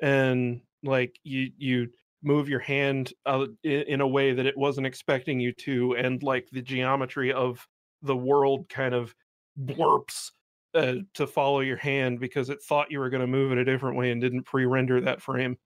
and 0.00 0.62
like 0.82 1.18
you 1.22 1.50
you 1.58 1.88
move 2.22 2.48
your 2.48 2.60
hand 2.60 3.12
uh, 3.26 3.46
in 3.62 4.00
a 4.00 4.08
way 4.08 4.32
that 4.32 4.46
it 4.46 4.56
wasn't 4.56 4.86
expecting 4.86 5.38
you 5.38 5.52
to, 5.52 5.94
and 5.96 6.22
like 6.22 6.48
the 6.50 6.62
geometry 6.62 7.32
of 7.32 7.64
the 8.02 8.16
world 8.16 8.68
kind 8.68 8.94
of 8.94 9.14
blurps 9.62 10.30
uh, 10.74 10.94
to 11.14 11.26
follow 11.26 11.60
your 11.60 11.76
hand 11.76 12.18
because 12.18 12.50
it 12.50 12.62
thought 12.62 12.90
you 12.90 12.98
were 12.98 13.10
going 13.10 13.20
to 13.20 13.26
move 13.26 13.52
it 13.52 13.58
a 13.58 13.64
different 13.64 13.96
way 13.96 14.10
and 14.10 14.20
didn't 14.20 14.42
pre-render 14.42 15.00
that 15.00 15.20
frame. 15.22 15.56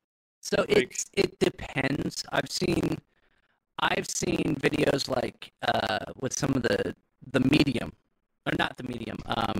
So 0.40 0.56
Like- 0.68 0.70
it's 0.70 1.06
it 1.14 1.38
depends. 1.38 2.24
I've 2.32 2.50
seen 2.50 2.98
I've 3.80 4.08
seen 4.08 4.56
videos 4.60 5.08
like 5.08 5.52
uh 5.66 6.06
with 6.20 6.32
some 6.32 6.54
of 6.54 6.62
the 6.62 6.94
the 7.32 7.40
medium 7.40 7.92
or 8.46 8.52
not 8.58 8.76
the 8.76 8.84
medium. 8.84 9.18
Um 9.26 9.58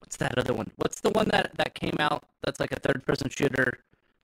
what's 0.00 0.16
that 0.18 0.38
other 0.38 0.54
one? 0.54 0.70
What's 0.76 1.00
the 1.00 1.10
one 1.10 1.28
that 1.28 1.52
that 1.56 1.74
came 1.74 1.96
out 2.00 2.24
that's 2.42 2.60
like 2.60 2.72
a 2.72 2.80
third 2.80 3.04
person 3.06 3.28
shooter 3.30 3.78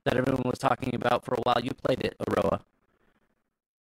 that 0.05 0.16
everyone 0.16 0.42
was 0.44 0.59
talking 0.59 0.94
about 0.94 1.24
for 1.24 1.35
a 1.35 1.40
while? 1.42 1.61
You 1.62 1.72
played 1.72 2.00
it, 2.02 2.16
Aroa. 2.28 2.61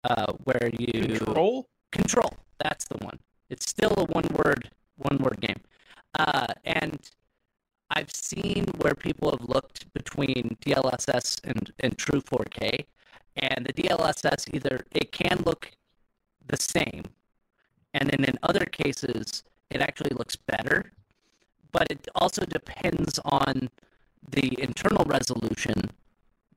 Uh 0.04 0.32
where 0.44 0.70
you 0.78 1.18
Control. 1.18 1.68
Control. 1.92 2.32
That's 2.58 2.84
the 2.86 2.98
one. 2.98 3.18
It's 3.50 3.68
still 3.68 3.92
a 3.96 4.04
one 4.04 4.28
word 4.34 4.70
one 4.96 5.18
word 5.18 5.40
game. 5.40 5.60
Uh, 6.18 6.46
and 6.64 7.10
I've 7.90 8.12
seen 8.12 8.64
where 8.78 8.94
people 8.94 9.30
have 9.30 9.48
looked 9.48 9.92
between 9.92 10.56
DLSS 10.64 11.40
and, 11.44 11.72
and 11.80 11.96
true 11.96 12.20
4K, 12.20 12.84
and 13.36 13.66
the 13.66 13.72
DLSS 13.72 14.54
either 14.54 14.84
it 14.92 15.12
can 15.12 15.42
look 15.44 15.70
the 16.46 16.56
same, 16.56 17.04
and 17.94 18.10
then 18.10 18.24
in 18.24 18.38
other 18.42 18.64
cases 18.64 19.44
it 19.70 19.80
actually 19.80 20.14
looks 20.16 20.36
better, 20.36 20.92
but 21.72 21.86
it 21.90 22.08
also 22.14 22.44
depends 22.44 23.18
on 23.24 23.68
the 24.30 24.56
internal 24.60 25.04
resolution 25.04 25.90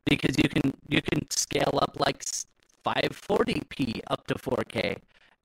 because 0.06 0.38
you 0.38 0.50
can 0.50 0.74
you 0.88 1.02
can 1.02 1.30
scale 1.30 1.78
up 1.82 1.98
like 2.00 2.24
540p 2.86 4.02
up 4.08 4.26
to 4.28 4.36
4K 4.36 4.98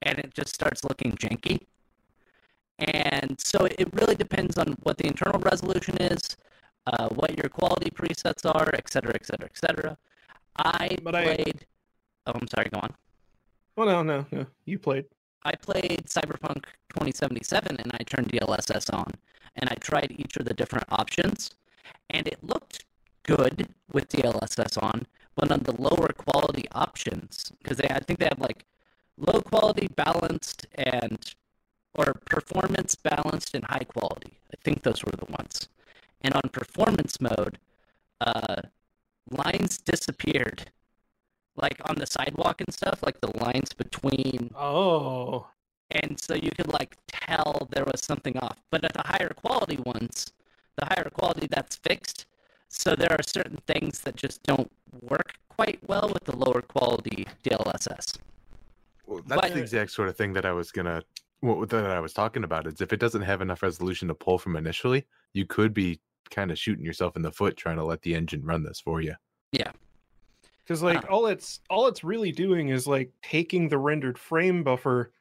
and 0.02 0.18
it 0.18 0.34
just 0.34 0.54
starts 0.54 0.84
looking 0.84 1.12
janky. 1.12 1.60
And 2.78 3.40
so 3.40 3.66
it 3.66 3.88
really 3.92 4.14
depends 4.16 4.58
on 4.58 4.76
what 4.82 4.98
the 4.98 5.06
internal 5.06 5.40
resolution 5.40 5.96
is, 5.98 6.36
uh, 6.86 7.08
what 7.08 7.36
your 7.36 7.48
quality 7.48 7.90
presets 7.90 8.44
are, 8.44 8.70
et 8.74 8.90
cetera, 8.90 9.14
et 9.14 9.26
cetera, 9.26 9.46
et 9.46 9.56
cetera. 9.58 9.96
I 10.56 10.96
But 11.02 11.14
I- 11.14 11.24
played. 11.36 11.66
Oh, 12.26 12.32
I'm 12.34 12.48
sorry. 12.48 12.68
Go 12.70 12.80
on. 12.80 12.94
Oh 13.76 13.84
no 13.84 14.02
no 14.02 14.24
no! 14.30 14.46
You 14.66 14.78
played. 14.78 15.06
I 15.44 15.52
played 15.56 16.04
Cyberpunk 16.06 16.64
2077 16.90 17.76
and 17.78 17.90
I 17.92 17.98
turned 18.04 18.28
DLSS 18.30 18.92
on 18.94 19.12
and 19.56 19.68
I 19.68 19.74
tried 19.74 20.14
each 20.16 20.36
of 20.38 20.46
the 20.46 20.54
different 20.54 20.86
options 20.90 21.50
and 22.08 22.26
it 22.28 22.38
looked 22.42 22.84
good 23.24 23.68
with 23.92 24.08
DLSS 24.08 24.80
on, 24.82 25.06
but 25.34 25.50
on 25.52 25.60
the 25.64 25.72
lower 25.80 26.08
quality 26.16 26.64
options 26.72 27.52
because 27.62 27.76
they 27.78 27.88
I 27.88 27.98
think 28.00 28.20
they 28.20 28.26
have 28.26 28.38
like 28.40 28.64
low 29.18 29.40
quality 29.42 29.88
balanced 29.88 30.66
and 30.76 31.18
or 31.94 32.14
performance 32.26 32.94
balanced 32.94 33.54
and 33.54 33.64
high 33.64 33.84
quality. 33.84 34.38
I 34.52 34.56
think 34.64 34.82
those 34.82 35.04
were 35.04 35.12
the 35.12 35.30
ones. 35.30 35.68
And 36.22 36.32
on 36.34 36.48
performance 36.52 37.20
mode, 37.20 37.58
uh, 38.20 38.62
lines 39.44 39.78
disappeared. 39.78 40.70
Like 41.56 41.80
on 41.88 41.96
the 41.96 42.06
sidewalk 42.06 42.60
and 42.60 42.72
stuff, 42.74 43.00
like 43.04 43.20
the 43.20 43.36
lines 43.38 43.72
between 43.72 44.50
Oh, 44.56 45.46
and 45.90 46.18
so 46.18 46.34
you 46.34 46.50
could 46.50 46.72
like 46.72 46.96
tell 47.06 47.68
there 47.70 47.84
was 47.84 48.00
something 48.02 48.36
off. 48.38 48.58
But 48.70 48.84
at 48.84 48.92
the 48.94 49.02
higher 49.04 49.32
quality 49.36 49.76
ones, 49.84 50.32
the 50.76 50.86
higher 50.86 51.10
quality 51.10 51.46
that's 51.48 51.76
fixed. 51.76 52.26
So 52.68 52.96
there 52.96 53.12
are 53.12 53.22
certain 53.22 53.58
things 53.68 54.00
that 54.00 54.16
just 54.16 54.42
don't 54.42 54.70
work 55.02 55.34
quite 55.48 55.78
well 55.86 56.10
with 56.12 56.24
the 56.24 56.36
lower 56.36 56.60
quality 56.62 57.26
DLSS. 57.44 58.16
Well, 59.06 59.22
that's 59.26 59.40
But- 59.42 59.54
the 59.54 59.60
exact 59.60 59.92
sort 59.92 60.08
of 60.08 60.16
thing 60.16 60.32
that 60.32 60.44
I 60.44 60.52
was 60.52 60.72
gonna, 60.72 61.02
what 61.40 61.68
that 61.70 61.86
I 61.86 62.00
was 62.00 62.12
talking 62.12 62.42
about. 62.42 62.66
Is 62.66 62.80
if 62.80 62.92
it 62.92 62.98
doesn't 62.98 63.22
have 63.22 63.40
enough 63.42 63.62
resolution 63.62 64.08
to 64.08 64.14
pull 64.14 64.38
from 64.38 64.56
initially, 64.56 65.06
you 65.34 65.46
could 65.46 65.72
be 65.72 66.00
kind 66.30 66.50
of 66.50 66.58
shooting 66.58 66.84
yourself 66.84 67.16
in 67.16 67.22
the 67.22 67.32
foot 67.32 67.56
trying 67.56 67.76
to 67.76 67.84
let 67.84 68.02
the 68.02 68.14
engine 68.14 68.44
run 68.44 68.62
this 68.62 68.80
for 68.80 69.00
you. 69.00 69.14
Yeah. 69.52 69.72
because 70.64 70.82
like 70.82 71.04
Uh. 71.04 71.08
all 71.08 71.26
it's 71.26 71.60
all 71.70 71.86
it's 71.86 72.02
really 72.04 72.32
doing 72.32 72.68
is 72.70 72.86
like 72.86 73.12
taking 73.22 73.68
the 73.68 73.78
rendered 73.78 74.18
frame 74.18 74.62
buffer 74.64 75.12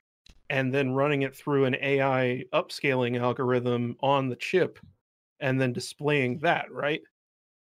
and 0.49 0.73
then 0.73 0.91
running 0.93 1.21
it 1.23 1.35
through 1.35 1.65
an 1.65 1.75
AI 1.81 2.43
upscaling 2.53 3.19
algorithm 3.19 3.95
on 4.01 4.29
the 4.29 4.35
chip, 4.35 4.79
and 5.39 5.59
then 5.59 5.73
displaying 5.73 6.37
that 6.39 6.71
right. 6.71 7.01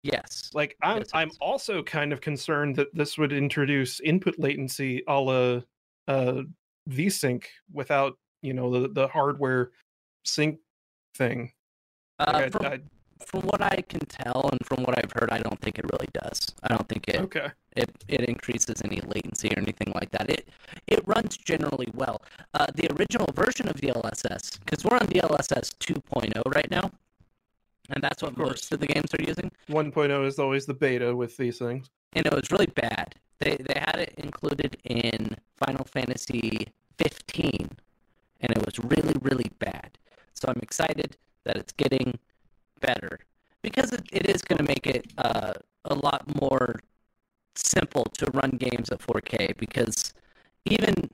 Yes. 0.04 0.52
Like 0.54 0.76
I'm 0.82 0.98
Yes, 0.98 1.10
I'm 1.13 1.30
yes. 1.30 1.38
also 1.39 1.82
kind 1.84 2.12
of 2.13 2.19
concerned 2.22 2.76
that 2.76 2.93
this 2.93 3.17
would 3.17 3.32
introduce 3.32 4.00
input 4.02 4.38
latency 4.38 5.02
a 5.08 5.19
la 5.19 5.62
uh, 6.08 6.41
VSync 6.89 7.43
without 7.72 8.17
you 8.41 8.54
know 8.54 8.69
the 8.69 8.89
the 8.89 9.08
hardware 9.08 9.72
sync 10.26 10.60
thing. 11.15 11.52
Uh, 12.19 12.32
Like, 12.34 12.43
I- 12.43 12.50
from, 12.50 12.65
I- 12.65 12.82
from 13.25 13.41
what 13.41 13.62
I 13.62 13.81
can 13.81 14.01
tell 14.01 14.49
and 14.51 14.59
from 14.65 14.83
what 14.83 14.97
I've 14.97 15.12
heard, 15.12 15.29
I 15.31 15.39
don't 15.39 15.59
think 15.62 15.79
it 15.79 15.86
really 15.91 16.07
does. 16.13 16.47
I 16.63 16.69
don't 16.69 16.88
think 16.88 17.07
it 17.07 17.21
okay. 17.21 17.51
it, 17.75 17.89
it 18.07 18.21
increases 18.21 18.81
any 18.83 19.01
latency 19.01 19.49
or 19.49 19.59
anything 19.59 19.91
like 19.95 20.12
that. 20.12 20.29
It 20.29 20.47
it 20.88 21.01
runs 21.07 21.38
generally 21.38 21.88
well. 21.93 22.21
Uh, 22.53 22.67
the 22.75 22.91
original 22.97 23.27
version 23.33 23.67
of 23.67 23.75
DLSS, 23.75 24.59
because 24.59 24.83
we're 24.83 24.97
on 24.97 25.07
DLSS 25.07 25.75
2.0 25.79 26.55
right 26.55 26.69
now, 26.71 26.91
and 27.89 28.03
that's 28.03 28.21
what 28.23 28.38
most 28.38 28.71
of 28.73 28.79
the 28.79 28.88
games 28.88 29.13
are 29.13 29.23
using. 29.23 29.51
1.0 29.69 30.27
is 30.27 30.39
always 30.39 30.65
the 30.65 30.73
beta 30.73 31.15
with 31.15 31.36
these 31.38 31.57
things. 31.59 31.89
and 32.13 32.25
it 32.25 32.33
was 32.33 32.51
really 32.51 32.67
bad. 32.67 33.15
They 33.39 33.57
they 33.57 33.79
had 33.79 33.99
it 33.99 34.13
included 34.17 34.77
in 34.83 35.36
Final 35.57 35.86
Fantasy 35.86 36.67
15, 36.97 37.69
and 38.41 38.51
it 38.51 38.65
was 38.65 38.79
really 38.79 39.15
really 39.21 39.51
bad. 39.59 39.97
So 40.33 40.47
I'm 40.49 40.59
excited 40.62 41.17
that 41.45 41.57
it's 41.57 41.73
getting 41.73 42.17
better 42.89 43.19
because 43.62 43.91
it, 43.93 44.04
it 44.12 44.30
is 44.30 44.41
going 44.41 44.60
to 44.60 44.69
make 44.74 44.86
it 44.86 45.06
uh, 45.17 45.54
a 45.86 45.96
lot 45.96 46.24
more 46.41 46.80
simple 47.56 48.06
to 48.17 48.26
run 48.32 48.52
games 48.52 48.89
at 48.89 49.00
4K. 49.00 49.58
Because 49.58 50.13
even 50.65 51.10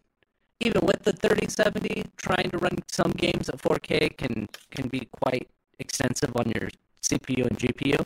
even 0.61 0.81
with 0.85 1.03
the 1.03 1.13
3070, 1.13 2.03
trying 2.17 2.49
to 2.49 2.57
run 2.57 2.77
some 2.91 3.11
games 3.11 3.47
at 3.49 3.57
4K 3.61 4.17
can 4.17 4.47
can 4.71 4.87
be 4.89 5.07
quite 5.21 5.47
extensive 5.79 6.31
on 6.35 6.51
your 6.55 6.69
CPU 7.01 7.47
and 7.47 7.57
GPU. 7.57 7.99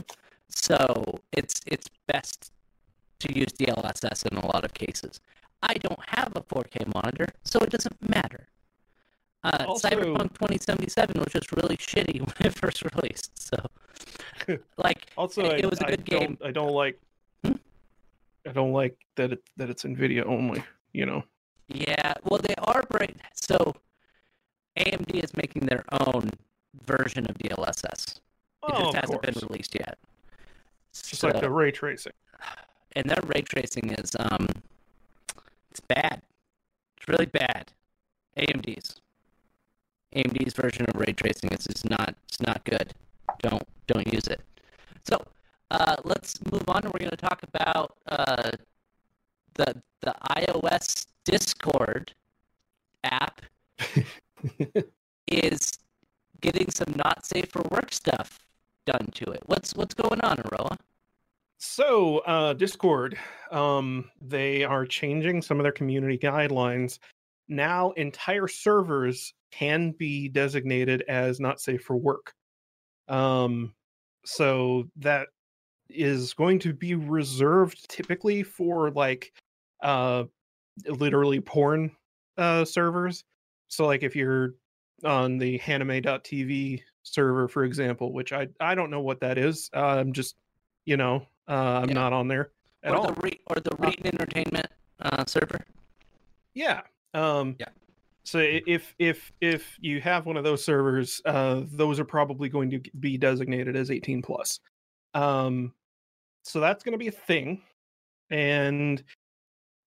So 0.49 1.19
it's 1.31 1.61
it's 1.65 1.89
best 2.07 2.51
to 3.19 3.27
use 3.33 3.53
DLSS 3.53 4.29
in 4.29 4.37
a 4.37 4.45
lot 4.45 4.65
of 4.65 4.73
cases. 4.73 5.21
I 5.61 5.75
don't 5.75 6.03
have 6.07 6.33
a 6.35 6.41
4K 6.41 6.93
monitor, 6.93 7.27
so 7.43 7.59
it 7.59 7.69
doesn't 7.69 7.97
matter. 8.07 8.47
Uh, 9.43 9.65
Also- 9.67 9.89
Cyberpunk 9.89 10.33
2077 10.33 11.19
was 11.19 11.31
just 11.33 11.51
really 11.51 11.77
shitty 11.77 12.19
when 12.39 12.47
it 12.47 12.53
first 12.53 12.83
released. 12.83 13.31
So, 13.37 13.57
like, 14.77 15.07
Also, 15.17 15.43
it, 15.43 15.53
I, 15.53 15.57
it 15.57 15.69
was 15.69 15.79
a 15.81 15.87
I 15.87 15.89
good 15.91 16.05
game. 16.05 16.37
Don't, 16.39 16.47
I 16.49 16.51
don't 16.51 16.71
like. 16.71 16.99
Hmm? 17.43 17.53
I 18.47 18.51
don't 18.51 18.71
like 18.73 18.97
that 19.15 19.31
it 19.33 19.43
that 19.57 19.69
it's 19.69 19.83
Nvidia 19.83 20.25
only. 20.25 20.63
You 20.93 21.05
know. 21.05 21.23
Yeah, 21.69 22.13
well, 22.23 22.39
they 22.39 22.53
are 22.59 22.83
break. 22.89 23.15
So, 23.33 23.73
AMD 24.77 25.23
is 25.23 25.35
making 25.35 25.65
their 25.65 25.85
own 25.91 26.29
version 26.85 27.25
of 27.29 27.37
DLSS. 27.37 28.15
It 28.17 28.19
Oh, 28.63 28.83
just 28.91 28.95
hasn't 28.95 29.21
course. 29.21 29.33
been 29.39 29.47
released 29.49 29.75
yet. 29.75 29.97
Just 30.93 31.23
like 31.23 31.39
the 31.41 31.49
ray 31.49 31.71
tracing. 31.71 32.13
and 32.95 33.09
their 33.09 33.21
ray 33.25 33.41
tracing 33.41 33.89
is 33.93 34.15
um, 34.19 34.47
it's 35.71 35.79
bad. 35.81 36.21
It's 36.97 37.07
really 37.07 37.25
bad. 37.25 37.71
AMD's 38.37 39.01
AMD's 40.15 40.53
version 40.53 40.85
of 40.87 40.95
ray 40.95 41.13
tracing 41.13 41.51
is 41.51 41.65
just 41.65 41.89
not 41.89 42.15
it's 42.27 42.41
not 42.41 42.63
good. 42.63 42.93
Don't 43.41 43.63
don't 43.87 44.11
use 44.11 44.27
it. 44.27 44.41
So 45.03 45.17
uh, 45.71 45.95
let's 46.03 46.39
move 46.51 46.63
on. 46.67 46.83
We're 46.83 46.99
going 46.99 47.09
to 47.09 47.17
talk 47.17 47.43
about 47.43 47.95
uh, 48.07 48.51
the 49.55 49.81
the 50.01 50.13
iOS 50.31 51.07
Discord 51.23 52.13
app 53.03 53.41
is 55.27 55.71
getting 56.41 56.69
some 56.69 56.93
not 56.95 57.25
safe 57.25 57.49
for 57.49 57.63
work 57.71 57.93
stuff 57.93 58.39
done 58.85 59.09
to 59.15 59.31
it. 59.31 59.41
What's 59.45 59.73
what's 59.75 59.93
going 59.93 60.21
on, 60.21 60.41
Aroa? 60.41 60.77
So, 61.57 62.17
uh, 62.19 62.53
Discord, 62.53 63.17
um, 63.49 64.11
they 64.21 64.65
are 64.65 64.85
changing 64.85 65.41
some 65.41 65.59
of 65.59 65.63
their 65.63 65.71
community 65.71 66.17
guidelines. 66.17 66.99
Now, 67.47 67.91
entire 67.91 68.47
servers 68.47 69.33
can 69.51 69.91
be 69.91 70.29
designated 70.29 71.03
as 71.07 71.39
not 71.39 71.59
safe 71.61 71.81
for 71.83 71.95
work. 71.97 72.33
Um, 73.07 73.73
so 74.25 74.89
that 74.97 75.27
is 75.89 76.33
going 76.33 76.57
to 76.59 76.73
be 76.73 76.95
reserved 76.95 77.87
typically 77.89 78.41
for 78.41 78.89
like 78.91 79.31
uh 79.81 80.23
literally 80.87 81.39
porn 81.41 81.91
uh 82.37 82.63
servers. 82.65 83.25
So 83.67 83.85
like 83.85 84.01
if 84.01 84.15
you're 84.15 84.55
on 85.03 85.37
the 85.37 85.59
hanime.tv 85.59 86.81
server 87.03 87.47
for 87.49 87.65
example, 87.65 88.13
which 88.13 88.31
I 88.33 88.47
I 88.59 88.73
don't 88.75 88.89
know 88.89 89.01
what 89.01 89.19
that 89.19 89.37
is. 89.37 89.69
Uh, 89.75 89.81
I'm 89.99 90.13
just 90.13 90.35
you 90.85 90.97
know, 90.97 91.27
uh, 91.47 91.81
I'm 91.81 91.89
Yeah. 91.89 91.95
not 91.95 92.13
on 92.13 92.27
there 92.27 92.51
at 92.83 92.93
or 92.93 92.97
all. 92.97 93.07
the 93.07 93.21
re- 93.21 93.39
or 93.47 93.57
the 93.57 93.71
Reetin 93.71 94.05
Entertainment 94.05 94.67
uh, 95.01 95.25
server. 95.25 95.59
Yeah. 96.53 96.81
Um, 97.13 97.55
Yeah. 97.59 97.67
So 98.25 98.39
if 98.39 98.95
if 98.99 99.33
if 99.41 99.77
you 99.81 99.99
have 100.01 100.25
one 100.25 100.37
of 100.37 100.45
those 100.45 100.63
servers, 100.63 101.21
uh, 101.25 101.63
those 101.65 101.99
are 101.99 102.05
probably 102.05 102.47
going 102.47 102.69
to 102.71 102.81
be 102.99 103.17
designated 103.17 103.75
as 103.75 103.91
18 103.91 104.21
plus. 104.21 104.59
Um, 105.13 105.73
so 106.43 106.59
that's 106.59 106.83
going 106.83 106.93
to 106.93 106.97
be 106.97 107.09
a 107.09 107.11
thing, 107.11 107.61
and 108.29 109.03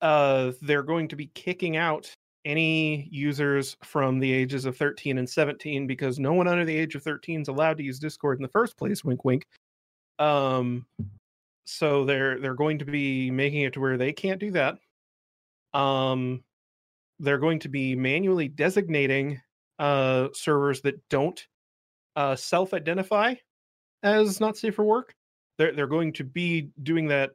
uh, 0.03 0.53
they're 0.61 0.83
going 0.83 1.09
to 1.09 1.16
be 1.16 1.27
kicking 1.29 1.77
out 1.79 2.14
any 2.45 3.09
users 3.11 3.77
from 3.83 4.20
the 4.20 4.33
ages 4.33 4.66
of 4.66 4.77
13 4.77 5.18
and 5.18 5.29
17 5.29 5.87
because 5.87 6.18
no 6.18 6.33
one 6.33 6.47
under 6.47 6.64
the 6.64 6.77
age 6.77 6.95
of 6.95 7.03
13 7.03 7.43
is 7.43 7.49
allowed 7.49 7.77
to 7.79 7.83
use 7.83 7.99
Discord 7.99 8.39
in 8.39 8.43
the 8.43 8.49
first 8.49 8.77
place. 8.77 9.03
Wink, 9.03 9.24
wink. 9.24 9.45
Um, 10.18 10.87
so 11.64 12.05
they're 12.05 12.39
they're 12.39 12.55
going 12.55 12.79
to 12.79 12.85
be 12.85 13.31
making 13.31 13.62
it 13.62 13.72
to 13.72 13.81
where 13.81 13.97
they 13.97 14.12
can't 14.12 14.41
do 14.41 14.51
that. 14.53 14.79
Um, 15.72 16.45
they're 17.19 17.39
going 17.39 17.59
to 17.61 17.69
be 17.69 17.95
manually 17.95 18.49
designating 18.49 19.41
uh, 19.79 20.29
servers 20.33 20.81
that 20.83 21.01
don't 21.09 21.47
uh, 22.17 22.37
self-identify 22.37 23.35
as 24.03 24.41
not 24.41 24.57
safe 24.57 24.75
for 24.75 24.85
work. 24.85 25.14
They're 25.59 25.73
they're 25.73 25.87
going 25.87 26.12
to 26.14 26.25
be 26.25 26.71
doing 26.83 27.09
that 27.09 27.31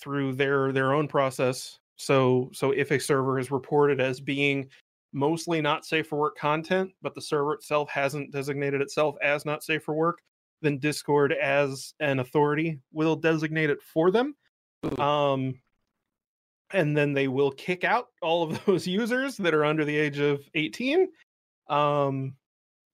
through 0.00 0.34
their 0.34 0.72
their 0.72 0.92
own 0.92 1.08
process. 1.08 1.78
So 1.96 2.50
so 2.52 2.72
if 2.72 2.90
a 2.90 2.98
server 2.98 3.38
is 3.38 3.50
reported 3.50 4.00
as 4.00 4.20
being 4.20 4.68
mostly 5.12 5.60
not 5.60 5.84
safe 5.86 6.08
for 6.08 6.18
work 6.18 6.36
content, 6.36 6.90
but 7.00 7.14
the 7.14 7.22
server 7.22 7.54
itself 7.54 7.88
hasn't 7.90 8.32
designated 8.32 8.80
itself 8.80 9.14
as 9.22 9.44
not 9.44 9.62
safe 9.62 9.82
for 9.84 9.94
work, 9.94 10.18
then 10.60 10.78
Discord 10.78 11.32
as 11.32 11.94
an 12.00 12.18
authority 12.18 12.80
will 12.92 13.14
designate 13.14 13.70
it 13.70 13.80
for 13.80 14.10
them. 14.10 14.34
Um, 14.98 15.54
and 16.74 16.96
then 16.96 17.12
they 17.12 17.28
will 17.28 17.50
kick 17.52 17.84
out 17.84 18.08
all 18.20 18.42
of 18.42 18.62
those 18.66 18.86
users 18.86 19.36
that 19.38 19.54
are 19.54 19.64
under 19.64 19.84
the 19.84 19.96
age 19.96 20.18
of 20.18 20.42
18. 20.54 21.08
Um, 21.68 22.34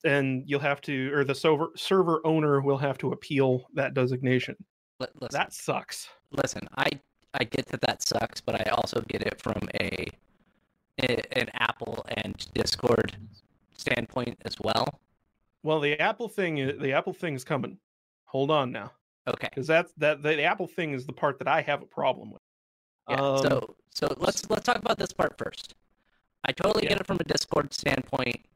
and 0.05 0.45
you'll 0.47 0.61
have 0.61 0.81
to, 0.83 1.12
or 1.12 1.24
the 1.24 1.35
server 1.35 1.70
server 1.76 2.20
owner 2.24 2.61
will 2.61 2.78
have 2.78 2.97
to 2.99 3.12
appeal 3.12 3.66
that 3.74 3.93
designation. 3.95 4.55
Li- 5.01 5.07
listen, 5.20 5.39
That 5.39 5.53
sucks. 5.53 6.09
listen, 6.31 6.62
I 6.78 6.89
I 7.35 7.45
get 7.45 7.66
that 7.66 7.81
that 7.83 8.03
sucks, 8.03 8.41
but 8.41 8.55
I 8.66 8.70
also 8.70 9.01
get 9.09 9.22
it 9.22 9.41
from 9.41 9.61
a, 9.81 10.07
a 11.03 11.39
an 11.39 11.49
Apple 11.55 12.05
and 12.16 12.35
Discord 12.55 13.16
standpoint 13.76 14.39
as 14.45 14.57
well. 14.61 15.01
Well, 15.62 15.81
the 15.81 15.99
Apple 16.01 16.28
thing, 16.28 16.59
is, 16.59 16.78
the 16.81 16.93
Apple 16.93 17.12
thing 17.12 17.35
is 17.35 17.45
coming. 17.45 17.76
Hold 18.24 18.51
on 18.51 18.72
now, 18.72 18.93
Okay. 19.28 19.49
because 19.51 19.66
that's 19.66 19.93
that 19.99 20.22
the, 20.22 20.43
Apple 20.43 20.66
thing 20.66 20.95
is 20.95 21.05
the 21.05 21.12
part 21.12 21.39
that 21.41 21.49
I 21.49 21.61
have 21.61 21.83
a 21.83 21.87
problem 21.87 22.31
with. 22.31 22.41
Yeah. 23.11 23.20
Um, 23.20 23.44
so 23.44 23.76
so 23.90 24.14
let's 24.18 24.48
let's 24.50 24.64
talk 24.64 24.76
about 24.78 24.98
this 24.98 25.12
part 25.12 25.36
first. 25.38 25.74
I 26.44 26.52
totally 26.52 26.82
Yeah. 26.82 26.88
get 26.88 27.00
it 27.00 27.06
from 27.06 27.18
a 27.20 27.24
Discord 27.24 27.72
standpoint 27.74 28.46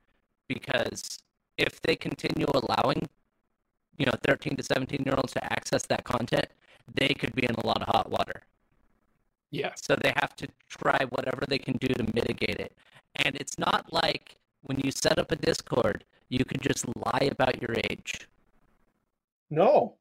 because 0.48 1.20
if 1.59 1.80
they 1.82 1.96
continue 1.96 2.46
allowing, 2.55 3.09
you 3.98 4.07
know, 4.07 4.14
13 4.26 4.57
to 4.57 4.62
17 4.64 5.05
year 5.07 5.16
olds 5.16 5.32
to 5.34 5.52
access 5.52 5.86
that 5.86 6.05
content, 6.05 6.46
they 6.94 7.11
could 7.14 7.34
be 7.34 7.44
in 7.46 7.55
a 7.57 7.66
lot 7.66 7.82
of 7.82 7.88
hot 7.88 8.11
water. 8.11 8.42
Yeah, 9.50 9.74
So 9.76 9.94
they 9.94 10.12
have 10.16 10.34
to 10.36 10.48
try 10.68 10.98
whatever 11.11 11.44
they 11.46 11.59
can 11.59 11.76
do 11.76 11.86
to 11.86 12.02
mitigate 12.12 12.59
it. 12.59 12.76
And 13.14 13.36
it's 13.36 13.57
not 13.59 13.92
like 13.92 14.36
when 14.62 14.80
you 14.80 14.90
set 14.90 15.16
up 15.18 15.30
a 15.30 15.36
Discord, 15.36 16.05
you 16.28 16.44
can 16.44 16.61
just 16.61 16.84
lie 16.96 17.28
about 17.30 17.62
your 17.62 17.76
age. 17.88 18.26
no, 19.50 19.96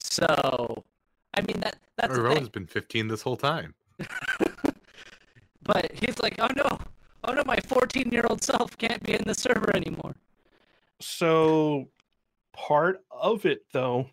So, 0.00 0.84
I 1.34 1.42
mean 1.42 1.60
that 1.60 1.76
that's 1.96 2.14
the 2.14 2.22
Rowan's 2.22 2.40
thing. 2.40 2.50
been 2.52 2.66
15 2.66 3.08
this 3.08 3.22
whole 3.22 3.36
time. 3.36 3.74
But 5.62 5.92
he's 5.92 6.18
like, 6.20 6.36
"Oh 6.38 6.48
no. 6.56 6.78
Oh 7.22 7.32
no, 7.32 7.42
my 7.44 7.56
14-year-old 7.56 8.42
self 8.42 8.76
can't 8.78 9.02
be 9.02 9.14
in 9.14 9.22
the 9.24 9.34
server 9.34 9.74
anymore." 9.76 10.16
So 11.00 11.88
part 12.52 13.04
of 13.10 13.46
it 13.46 13.64
though 13.72 14.06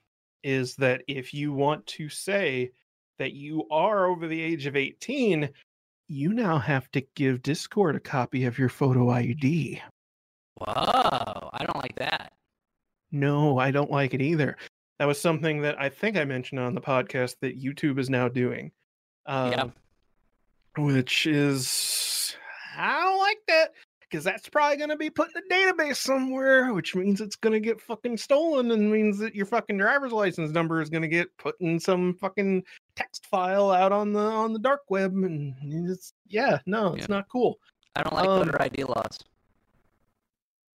is 0.44 0.76
that 0.76 1.04
if 1.08 1.34
you 1.34 1.52
want 1.54 1.86
to 1.88 2.10
say 2.10 2.72
that 3.18 3.34
you 3.34 3.68
are 3.72 4.06
over 4.06 4.28
the 4.28 4.40
age 4.40 4.68
of 4.68 4.76
18, 4.76 5.50
you 6.08 6.34
now 6.34 6.60
have 6.60 6.92
to 6.92 7.02
give 7.16 7.42
Discord 7.42 7.96
a 7.96 8.00
copy 8.00 8.46
of 8.46 8.60
your 8.60 8.70
photo 8.70 9.10
ID. 9.10 9.82
Whoa, 10.56 11.50
I 11.54 11.66
don't 11.66 11.78
like 11.78 11.96
that. 11.96 12.34
No, 13.12 13.58
I 13.58 13.72
don't 13.72 13.92
like 13.92 14.14
it 14.14 14.22
either. 14.22 14.58
That 15.00 15.06
was 15.06 15.20
something 15.22 15.62
that 15.62 15.80
I 15.80 15.90
think 15.90 16.18
I 16.18 16.26
mentioned 16.26 16.60
on 16.60 16.74
the 16.74 16.82
podcast 16.82 17.36
that 17.42 17.62
YouTube 17.62 18.00
is 18.00 18.10
now 18.10 18.28
doing. 18.28 18.72
Um, 19.26 19.52
Yeah. 19.52 19.66
Which 20.78 21.26
is, 21.26 22.36
I 22.78 23.00
don't 23.02 23.18
like 23.18 23.40
that 23.48 23.72
because 24.02 24.24
that's 24.24 24.48
probably 24.48 24.78
going 24.78 24.92
to 24.92 24.96
be 24.96 25.10
put 25.10 25.30
in 25.36 25.42
a 25.44 25.54
database 25.54 25.98
somewhere, 25.98 26.72
which 26.74 26.96
means 26.96 27.20
it's 27.20 27.36
going 27.36 27.54
to 27.54 27.60
get 27.60 27.82
fucking 27.82 28.18
stolen 28.18 28.70
and 28.72 28.92
means 28.92 29.18
that 29.18 29.34
your 29.36 29.48
fucking 29.48 29.78
driver's 29.78 30.12
license 30.12 30.52
number 30.52 30.80
is 30.82 30.90
going 30.92 31.02
to 31.02 31.08
get 31.08 31.36
put 31.38 31.60
in 31.62 31.80
some 31.80 32.14
fucking 32.22 32.64
text 32.96 33.26
file 33.26 33.72
out 33.72 33.92
on 33.92 34.14
the 34.14 34.20
on 34.20 34.54
the 34.54 34.60
dark 34.60 34.82
web 34.90 35.14
and 35.14 35.56
it's 35.90 36.14
yeah 36.28 36.60
no 36.68 36.94
it's 36.94 37.02
Yeah. 37.10 37.16
not 37.16 37.28
cool 37.30 37.60
I 37.96 38.04
don't 38.04 38.14
like 38.14 38.28
Um, 38.30 38.46
voter 38.46 38.62
ID 38.62 38.84
laws. 38.84 39.20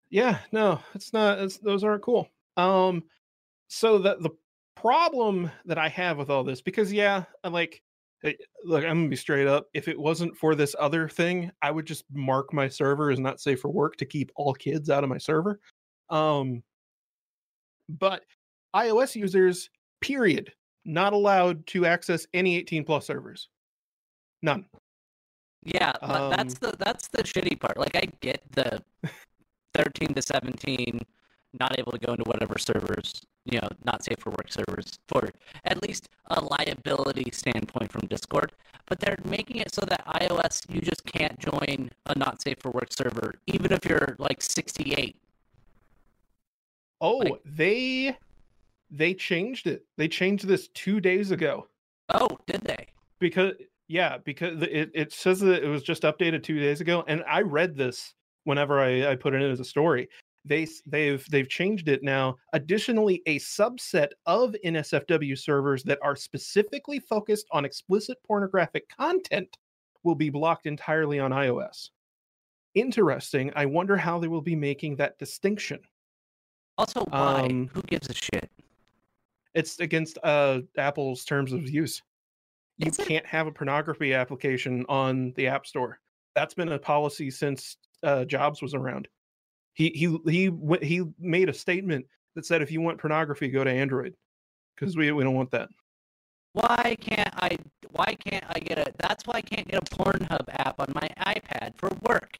Yeah, 0.09 0.39
no, 0.51 0.79
it's 0.95 1.11
not. 1.13 1.39
It's, 1.39 1.57
those 1.57 1.83
aren't 1.83 2.01
cool. 2.01 2.29
Um, 2.57 3.03
so 3.69 3.99
the 3.99 4.17
the 4.19 4.31
problem 4.75 5.49
that 5.65 5.77
I 5.77 5.87
have 5.89 6.17
with 6.17 6.29
all 6.29 6.43
this, 6.43 6.59
because 6.59 6.91
yeah, 6.91 7.23
I 7.43 7.49
like, 7.49 7.81
look, 8.65 8.83
I'm 8.83 8.97
gonna 8.97 9.09
be 9.09 9.15
straight 9.15 9.47
up. 9.47 9.67
If 9.73 9.87
it 9.87 9.97
wasn't 9.97 10.35
for 10.35 10.55
this 10.55 10.75
other 10.77 11.07
thing, 11.07 11.51
I 11.61 11.71
would 11.71 11.85
just 11.85 12.03
mark 12.11 12.51
my 12.51 12.67
server 12.67 13.11
as 13.11 13.19
not 13.19 13.39
safe 13.39 13.61
for 13.61 13.69
work 13.69 13.95
to 13.97 14.05
keep 14.05 14.31
all 14.35 14.53
kids 14.53 14.89
out 14.89 15.03
of 15.03 15.09
my 15.09 15.19
server. 15.19 15.59
Um, 16.09 16.63
but 17.87 18.23
iOS 18.75 19.15
users, 19.15 19.69
period, 20.01 20.51
not 20.83 21.13
allowed 21.13 21.65
to 21.67 21.85
access 21.85 22.25
any 22.33 22.57
18 22.57 22.83
plus 22.83 23.05
servers. 23.05 23.49
None. 24.41 24.65
Yeah, 25.63 25.93
but 26.01 26.29
that's 26.31 26.55
um, 26.55 26.71
the 26.71 26.77
that's 26.77 27.07
the 27.09 27.21
shitty 27.21 27.59
part. 27.59 27.77
Like 27.77 27.95
I 27.95 28.07
get 28.21 28.41
the 28.51 28.83
13 29.75 30.15
to 30.15 30.21
17 30.23 31.01
not 31.57 31.77
able 31.79 31.91
to 31.91 31.97
go 31.97 32.13
into 32.13 32.23
whatever 32.25 32.57
servers, 32.57 33.21
you 33.51 33.59
know, 33.59 33.69
not 33.83 34.03
safe 34.03 34.19
for 34.19 34.31
work 34.31 34.51
servers 34.51 34.99
for 35.07 35.29
at 35.65 35.81
least 35.81 36.09
a 36.27 36.41
liability 36.41 37.29
standpoint 37.31 37.91
from 37.91 38.07
Discord, 38.07 38.51
but 38.85 38.99
they're 38.99 39.17
making 39.25 39.57
it 39.57 39.73
so 39.73 39.81
that 39.81 40.05
iOS 40.07 40.63
you 40.73 40.81
just 40.81 41.05
can't 41.05 41.37
join 41.39 41.89
a 42.07 42.17
not 42.17 42.41
safe 42.41 42.57
for 42.59 42.71
work 42.71 42.91
server 42.91 43.33
even 43.47 43.71
if 43.71 43.85
you're 43.85 44.15
like 44.19 44.41
68. 44.41 45.15
Oh, 47.01 47.17
Like- 47.17 47.41
they 47.45 48.17
they 48.91 49.13
changed 49.13 49.67
it. 49.67 49.85
They 49.97 50.07
changed 50.07 50.47
this 50.47 50.67
two 50.69 50.99
days 50.99 51.29
ago 51.31 51.67
Oh, 52.09 52.39
did 52.47 52.61
they? 52.61 52.87
because 53.19 53.53
yeah, 53.87 54.17
because 54.17 54.61
it 54.63 54.91
it 54.93 55.11
says 55.13 55.39
that 55.39 55.63
it 55.63 55.67
was 55.67 55.83
just 55.83 56.03
updated 56.03 56.43
two 56.43 56.59
days 56.59 56.81
ago, 56.81 57.03
and 57.07 57.23
I 57.27 57.41
read 57.41 57.75
this 57.75 58.13
whenever 58.43 58.79
I, 58.79 59.11
I 59.11 59.15
put 59.15 59.33
it 59.33 59.41
in 59.41 59.51
as 59.51 59.59
a 59.59 59.65
story. 59.65 60.09
They 60.45 60.67
they've 60.85 61.25
they've 61.29 61.49
changed 61.49 61.89
it 61.89 62.01
now. 62.03 62.37
Additionally, 62.53 63.21
a 63.25 63.39
subset 63.39 64.09
of 64.25 64.55
NSFW 64.65 65.37
servers 65.37 65.83
that 65.83 65.99
are 66.01 66.15
specifically 66.15 66.99
focused 66.99 67.45
on 67.51 67.65
explicit 67.65 68.17
pornographic 68.25 68.87
content 68.95 69.57
will 70.03 70.15
be 70.15 70.29
blocked 70.29 70.65
entirely 70.65 71.19
on 71.19 71.31
iOS. 71.31 71.89
Interesting. 72.75 73.51
I 73.55 73.65
wonder 73.65 73.97
how 73.97 74.19
they 74.19 74.27
will 74.27 74.41
be 74.41 74.55
making 74.55 74.95
that 74.97 75.17
distinction. 75.19 75.79
Also, 76.77 77.03
why? 77.09 77.41
Um, 77.41 77.69
Who 77.73 77.81
gives 77.83 78.09
a 78.09 78.13
shit? 78.13 78.49
It's 79.53 79.79
against 79.79 80.17
uh 80.23 80.61
Apple's 80.77 81.25
terms 81.25 81.51
of 81.51 81.69
use. 81.69 82.01
you 82.77 82.87
Is 82.87 82.97
it? 82.99 83.07
can't 83.07 83.25
have 83.25 83.47
a 83.47 83.51
pornography 83.51 84.13
application 84.13 84.85
on 84.87 85.33
the 85.35 85.47
App 85.47 85.65
Store. 85.65 85.99
That's 86.35 86.53
been 86.53 86.71
a 86.71 86.79
policy 86.79 87.29
since 87.29 87.75
uh, 88.03 88.23
Jobs 88.23 88.61
was 88.61 88.73
around. 88.73 89.09
He 89.73 89.89
he 89.89 90.17
he 90.31 90.51
he 90.81 91.03
made 91.19 91.49
a 91.49 91.53
statement 91.53 92.05
that 92.35 92.45
said 92.45 92.61
if 92.61 92.71
you 92.71 92.81
want 92.81 92.99
pornography, 92.99 93.47
go 93.49 93.63
to 93.63 93.71
Android 93.71 94.15
because 94.75 94.95
we 94.95 95.11
we 95.11 95.23
don't 95.23 95.35
want 95.35 95.51
that. 95.51 95.69
Why 96.53 96.95
can't 96.99 97.33
I? 97.35 97.57
Why 97.91 98.15
can't 98.15 98.43
I 98.49 98.59
get 98.59 98.79
a? 98.79 98.91
That's 98.97 99.25
why 99.25 99.35
I 99.35 99.41
can't 99.41 99.67
get 99.67 99.81
a 99.81 99.95
Pornhub 99.95 100.45
app 100.49 100.79
on 100.79 100.91
my 100.93 101.07
iPad 101.19 101.75
for 101.77 101.89
work. 102.07 102.37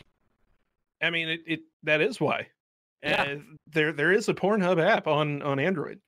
I 1.02 1.10
mean, 1.10 1.30
it, 1.30 1.42
it 1.46 1.60
that 1.84 2.02
is 2.02 2.20
why. 2.20 2.48
Yeah. 3.04 3.24
Uh, 3.24 3.36
there 3.72 3.94
there 3.94 4.12
is 4.12 4.28
a 4.28 4.34
Pornhub 4.34 4.84
app 4.84 5.08
on 5.08 5.42
on 5.44 5.60
Android, 5.60 6.00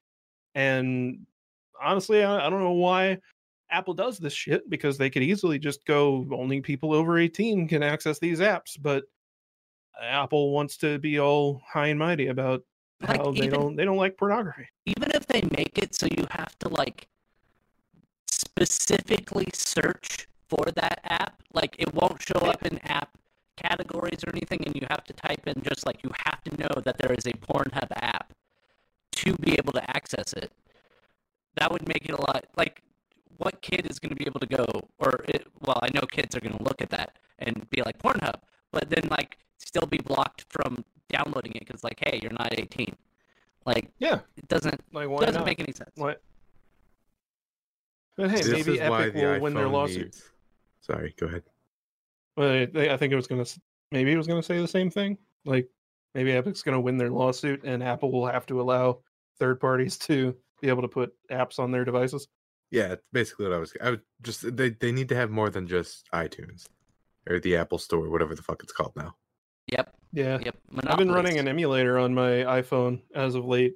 and 0.55 1.25
honestly, 1.81 2.23
I, 2.23 2.47
I 2.47 2.49
don't 2.49 2.59
know 2.59 2.71
why 2.71 3.19
Apple 3.69 3.93
does 3.93 4.17
this 4.17 4.33
shit 4.33 4.69
because 4.69 4.97
they 4.97 5.09
could 5.09 5.23
easily 5.23 5.59
just 5.59 5.85
go 5.85 6.27
only 6.33 6.59
people 6.59 6.93
over 6.93 7.17
eighteen 7.17 7.67
can 7.67 7.83
access 7.83 8.19
these 8.19 8.39
apps, 8.39 8.77
but 8.81 9.03
Apple 10.01 10.51
wants 10.51 10.77
to 10.77 10.99
be 10.99 11.19
all 11.19 11.61
high 11.67 11.87
and 11.87 11.99
mighty 11.99 12.27
about 12.27 12.63
Like, 13.01 13.17
how 13.17 13.31
they 13.31 13.47
don't 13.47 13.75
they 13.75 13.85
don't 13.85 13.97
like 13.97 14.17
pornography. 14.17 14.67
even 14.85 15.11
if 15.11 15.25
they 15.27 15.41
make 15.57 15.77
it 15.77 15.93
so 15.95 16.07
you 16.07 16.25
have 16.31 16.57
to 16.59 16.69
like 16.69 17.07
specifically 18.27 19.47
search 19.53 20.27
for 20.49 20.65
that 20.75 20.99
app, 21.05 21.41
like 21.53 21.75
it 21.79 21.93
won't 21.93 22.21
show 22.21 22.39
up 22.39 22.65
in 22.65 22.77
app 22.79 23.17
categories 23.57 24.19
or 24.25 24.31
anything, 24.31 24.59
and 24.65 24.75
you 24.75 24.85
have 24.89 25.03
to 25.05 25.13
type 25.13 25.45
in 25.47 25.61
just 25.63 25.85
like 25.85 26.03
you 26.03 26.11
have 26.25 26.43
to 26.43 26.57
know 26.57 26.81
that 26.83 26.97
there 26.97 27.13
is 27.13 27.25
a 27.25 27.31
Pornhub 27.33 27.87
app 27.95 28.33
to 29.13 29.35
be 29.37 29.53
able 29.53 29.73
to 29.73 29.95
access 29.97 30.33
it. 30.33 30.51
That 31.55 31.71
would 31.71 31.87
make 31.87 32.05
it 32.09 32.11
a 32.13 32.21
lot 32.21 32.45
like 32.57 32.81
what 33.37 33.61
kid 33.61 33.87
is 33.89 33.97
going 33.99 34.09
to 34.09 34.15
be 34.15 34.25
able 34.27 34.39
to 34.39 34.45
go 34.47 34.65
or 34.99 35.23
it, 35.27 35.47
well, 35.61 35.79
I 35.81 35.89
know 35.93 36.01
kids 36.01 36.35
are 36.35 36.39
going 36.39 36.57
to 36.57 36.63
look 36.63 36.81
at 36.81 36.89
that 36.91 37.17
and 37.39 37.67
be 37.69 37.81
like 37.81 37.97
Pornhub, 37.99 38.35
but 38.71 38.89
then 38.89 39.07
like 39.09 39.37
still 39.71 39.87
be 39.87 39.97
blocked 39.99 40.45
from 40.49 40.83
downloading 41.09 41.53
it 41.55 41.59
because 41.65 41.83
like 41.83 41.99
hey, 42.05 42.19
you're 42.21 42.31
not 42.33 42.53
18. 42.57 42.93
Like 43.65 43.91
Yeah, 43.99 44.19
it 44.37 44.47
doesn't 44.47 44.81
like 44.91 45.07
why 45.09 45.19
doesn't 45.25 45.35
not? 45.35 45.45
make 45.45 45.59
any 45.59 45.71
sense. 45.71 45.91
What? 45.95 46.21
But 48.17 48.29
hey, 48.31 48.37
this 48.37 48.49
maybe 48.51 48.79
is 48.79 48.89
why 48.89 49.03
Epic 49.03 49.13
the 49.15 49.21
will 49.23 49.39
win 49.39 49.53
their 49.53 49.65
iPhone 49.67 49.71
lawsuit. 49.71 50.03
needs- 50.05 50.23
Sorry, 50.81 51.13
go 51.17 51.27
ahead. 51.27 51.43
Well, 52.35 52.65
they, 52.71 52.89
I 52.89 52.97
think 52.97 53.13
it 53.13 53.15
was 53.15 53.27
gonna. 53.27 53.45
Maybe 53.91 54.11
it 54.11 54.17
was 54.17 54.27
gonna 54.27 54.41
say 54.43 54.59
the 54.59 54.67
same 54.67 54.89
thing. 54.89 55.17
Like 55.45 55.69
maybe 56.15 56.31
Epic's 56.31 56.63
gonna 56.63 56.79
win 56.81 56.97
their 56.97 57.09
lawsuit, 57.11 57.63
and 57.63 57.83
Apple 57.83 58.11
will 58.11 58.25
have 58.25 58.45
to 58.47 58.59
allow 58.61 58.99
third 59.39 59.59
parties 59.59 59.97
to 59.99 60.35
be 60.61 60.67
able 60.69 60.81
to 60.81 60.87
put 60.87 61.13
apps 61.29 61.59
on 61.59 61.71
their 61.71 61.85
devices. 61.85 62.27
Yeah, 62.71 62.93
it's 62.93 63.03
basically 63.13 63.47
what 63.47 63.55
I 63.55 63.59
was. 63.59 63.73
I 63.81 63.89
would 63.91 64.01
just 64.21 64.55
they 64.57 64.69
they 64.71 64.91
need 64.91 65.09
to 65.09 65.15
have 65.15 65.29
more 65.29 65.49
than 65.49 65.67
just 65.67 66.07
iTunes 66.13 66.67
or 67.29 67.39
the 67.39 67.55
Apple 67.57 67.77
Store, 67.77 68.09
whatever 68.09 68.33
the 68.33 68.41
fuck 68.41 68.63
it's 68.63 68.73
called 68.73 68.93
now. 68.95 69.15
Yep, 69.71 69.95
Yeah, 70.13 70.39
yep. 70.43 70.55
I've 70.85 70.97
been 70.97 71.11
running 71.11 71.37
an 71.39 71.47
emulator 71.47 71.97
on 71.97 72.13
my 72.13 72.29
iPhone 72.61 73.01
as 73.15 73.35
of 73.35 73.45
late, 73.45 73.75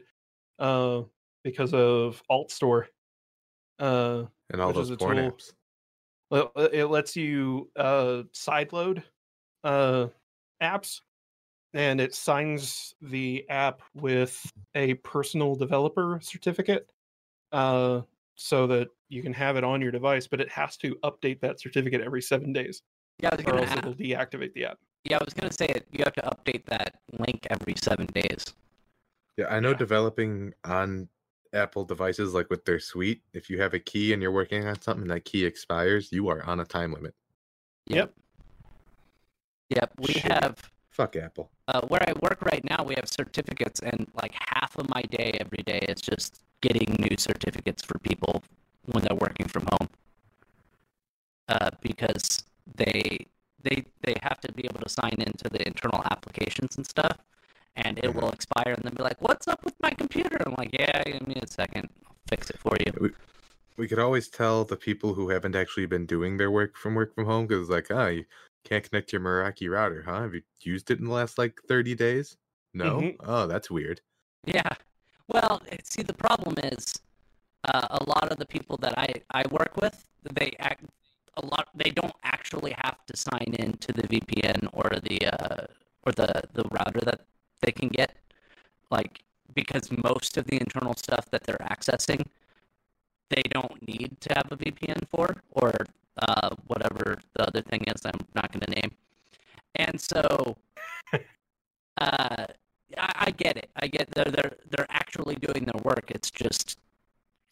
uh, 0.60 1.04
because 1.44 1.74
of 1.74 2.22
Alt 2.30 2.52
Store. 2.52 2.88
Uh, 3.80 4.26
And 4.52 4.62
all 4.62 4.74
those 4.74 4.96
porn 4.98 5.18
tool. 5.18 5.32
apps. 5.32 5.54
well, 6.30 6.52
uh, 6.56 6.70
it 6.72 6.86
lets 6.86 7.16
you 7.16 7.70
uh 7.76 8.24
sideload 8.34 9.04
uh 9.66 10.08
apps 10.62 11.02
and 11.74 12.00
it 12.00 12.14
signs 12.16 12.96
the 13.02 13.46
app 13.50 13.82
with 13.94 14.50
a 14.76 14.94
personal 14.96 15.56
developer 15.56 16.20
certificate 16.22 16.90
uh 17.52 18.02
so 18.36 18.66
that 18.68 18.88
you 19.10 19.22
can 19.22 19.34
have 19.34 19.58
it 19.58 19.64
on 19.66 19.82
your 19.82 19.92
device 19.92 20.26
but 20.28 20.40
it 20.40 20.50
has 20.50 20.78
to 20.78 20.96
update 21.04 21.42
that 21.42 21.60
certificate 21.60 22.00
every 22.02 22.22
7 22.22 22.54
days 22.54 22.82
Yeah, 23.20 23.30
I 23.34 23.36
was 23.36 23.46
or 23.46 23.58
else 23.60 23.72
a- 23.74 23.78
it'll 23.80 23.94
deactivate 23.94 24.54
the 24.54 24.66
app 24.66 24.80
yeah, 25.06 25.18
I 25.20 25.24
was 25.24 25.34
gonna 25.34 25.54
say 25.54 25.68
it. 25.68 25.88
You 25.92 26.04
have 26.04 26.14
to 26.14 26.22
update 26.24 26.66
that 26.66 27.00
link 27.20 27.48
every 27.50 27.76
seven 27.78 28.08
days. 28.08 28.46
Yeah, 29.38 29.48
I 29.48 29.60
know 29.60 29.70
Yeah. 29.72 29.78
developing 29.78 30.54
on 30.64 31.10
Apple 31.54 31.86
devices 31.86 32.34
like 32.34 32.50
with 32.50 32.66
their 32.66 32.80
suite, 32.80 33.22
if 33.34 33.50
you 33.50 33.62
have 33.62 33.74
a 33.74 33.80
key 33.80 34.12
and 34.14 34.22
you're 34.22 34.32
working 34.32 34.66
on 34.68 34.82
something 34.82 35.04
and 35.04 35.12
that 35.12 35.26
key 35.26 35.46
expires, 35.46 36.12
you 36.12 36.28
are 36.30 36.44
on 36.44 36.60
a 36.60 36.66
time 36.66 36.92
limit. 36.94 37.14
Yep. 37.88 38.14
Yep. 39.70 39.92
We 40.00 40.14
Shit. 40.14 40.24
have 40.32 40.70
Fuck 40.90 41.16
Apple. 41.16 41.52
uh, 41.68 41.82
where 41.88 42.04
I 42.08 42.14
work 42.22 42.42
right 42.42 42.64
now. 42.70 42.84
We 42.84 42.96
have 42.96 43.08
certificates, 43.10 43.80
and 43.82 44.08
like 44.16 44.34
half 44.54 44.78
of 44.78 44.90
my 44.90 45.02
day 45.04 45.38
every 45.40 45.64
day 45.64 45.80
is 45.90 46.02
just 46.02 46.42
getting 46.62 46.96
new 47.00 47.16
certificates 47.18 47.84
for 47.84 48.00
people 48.00 48.44
when 48.86 49.04
they're 49.04 49.18
working 49.18 49.48
from 49.48 49.66
home. 49.72 49.90
Uh, 51.48 51.70
because 51.82 52.44
they 52.76 53.26
they 53.68 53.84
they 54.06 54.16
have 54.22 54.40
to 54.42 54.52
be 54.54 54.64
able 54.70 54.82
to 54.82 54.90
sign 54.90 55.16
into 55.20 55.50
the 55.50 55.62
internal 55.68 56.02
applications 56.14 56.78
and 56.78 56.86
stuff, 56.86 57.18
and 57.76 58.00
it 58.04 58.14
will 58.16 58.30
expire, 58.30 58.74
and 58.78 58.84
then 58.84 58.94
be 58.96 59.04
like, 59.04 59.22
"What's 59.22 59.48
up 59.48 59.64
with 59.66 59.76
my 59.82 59.92
computer?" 59.92 60.38
I'm 60.46 60.56
like, 60.58 60.74
"Yeah, 60.74 61.04
give 61.04 61.28
me 61.28 61.36
a 61.42 61.48
second, 61.48 61.90
I'll 62.08 62.16
fix 62.30 62.50
it 62.50 62.60
for 62.60 62.76
you." 62.86 62.92
We 63.78 63.90
could 63.90 64.00
always 64.00 64.30
tell 64.30 64.64
the 64.64 64.78
people 64.78 65.14
who 65.16 65.30
haven't 65.30 65.56
actually 65.56 65.86
been 65.86 66.06
doing 66.06 66.38
their 66.38 66.50
work 66.50 66.78
from 66.78 66.96
work 66.96 67.14
from 67.14 67.26
home 67.26 67.46
because, 67.46 67.70
like, 67.70 67.92
oh, 67.92 68.08
you 68.08 68.26
can't 68.64 68.90
connect 68.90 69.12
your 69.12 69.22
Meraki 69.22 69.70
router, 69.70 70.02
huh? 70.04 70.22
Have 70.22 70.34
you 70.34 70.44
used 70.62 70.90
it 70.92 71.00
in 71.00 71.06
the 71.06 71.12
last 71.12 71.38
like 71.38 71.60
30 71.68 71.94
days? 71.94 72.38
No? 72.74 73.02
Mhm. 73.02 73.18
Oh, 73.22 73.48
that's 73.48 73.70
weird. 73.70 74.00
Yeah. 74.46 74.74
Well, 75.28 75.62
eh, 75.70 75.78
see, 75.84 76.04
the 76.04 76.14
problem 76.14 76.56
is 76.64 76.94
uh, 77.66 77.88
a 77.90 78.04
lot 78.06 78.32
of 78.32 78.38
the 78.38 78.46
people 78.46 78.78
that 78.78 78.98
I, 78.98 79.10
I 79.32 79.44
work 79.50 79.76
with, 79.76 80.08
they 80.34 80.56
act 80.60 80.84
a 81.38 81.46
lot. 81.46 81.70
They 81.76 81.92
don't 81.92 82.16
actually 82.24 82.76
have 82.78 83.06
to 83.08 83.18
sign 83.18 83.56
in 83.60 83.74
to 83.78 83.92
the 83.92 84.08
VPN 84.08 84.70
or 84.74 84.90
the 85.02 85.28
uh, 85.28 85.68
or 86.04 86.12
the 86.12 86.44
the 86.54 86.64
router 86.72 87.02
that 87.02 87.22
they 87.62 87.72
can 87.72 87.90
get, 87.90 88.16
like 88.92 89.24
because 89.54 89.90
most 90.04 90.38
of 90.38 90.46
the 90.48 90.58
internal 90.58 90.96
stuff 90.96 91.30
that 91.32 91.44
they're 91.44 91.66
accessing, 91.70 92.26
they 93.30 93.42
don't 93.50 93.88
need 93.88 94.18
to 94.22 94.34
have 94.36 94.48
a 94.52 94.58
VPN 94.58 95.08
for 95.10 95.38
or 95.52 95.74
uh, 96.18 96.50
whatever 96.68 97.20
the 97.34 97.48
other 97.48 97.62
thing 97.62 97.84
is. 97.88 98.02
I'm 98.06 98.20
not 98.36 98.52
going 98.52 98.62
to 98.62 98.82
name. 98.82 98.92
And 99.76 100.00
so, 100.00 100.56
uh, 101.14 101.18
I, 101.98 102.48
I 102.98 103.32
get 103.32 103.58
it. 103.58 103.70
I 103.76 103.88
get 103.88 104.12
they're 104.12 104.26
they're 104.26 104.54
they're 104.70 104.88
actually 104.90 105.36
doing 105.36 105.66
their 105.66 105.82
work. 105.84 106.12
It's 106.12 106.32
just 106.32 106.80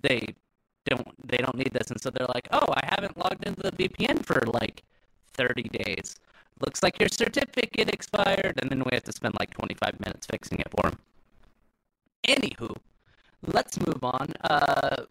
they 0.02 0.36
don't 0.86 1.28
they 1.28 1.38
don't 1.38 1.58
need 1.58 1.72
this, 1.74 1.92
and 1.92 2.02
so 2.02 2.10
they're 2.10 2.28
like, 2.34 2.48
oh, 2.52 2.68
I 2.70 2.86
haven't 2.86 3.18
logged 3.18 3.46
into 3.46 3.62
the 3.62 3.72
VPN 3.72 4.26
for 4.26 4.42
like 4.48 4.84
thirty 5.34 5.70
days. 5.70 6.16
Looks 6.62 6.84
like 6.84 7.00
your 7.00 7.10
certificate 7.10 7.90
expired, 7.90 8.60
and 8.62 8.70
then 8.70 8.80
we 8.80 8.92
have 8.94 9.04
to 9.04 9.13
spend 9.24 9.36
like 9.40 9.52
twenty 9.52 9.74
five 9.76 9.98
minutes 10.02 10.28
fixing 10.28 10.60
it 10.60 10.68
for 10.76 10.90
him. 10.90 11.00
Anywho, 12.28 12.76
let's 13.48 13.80
move 13.80 14.04
on. 14.04 14.28
Uh, 14.42 15.06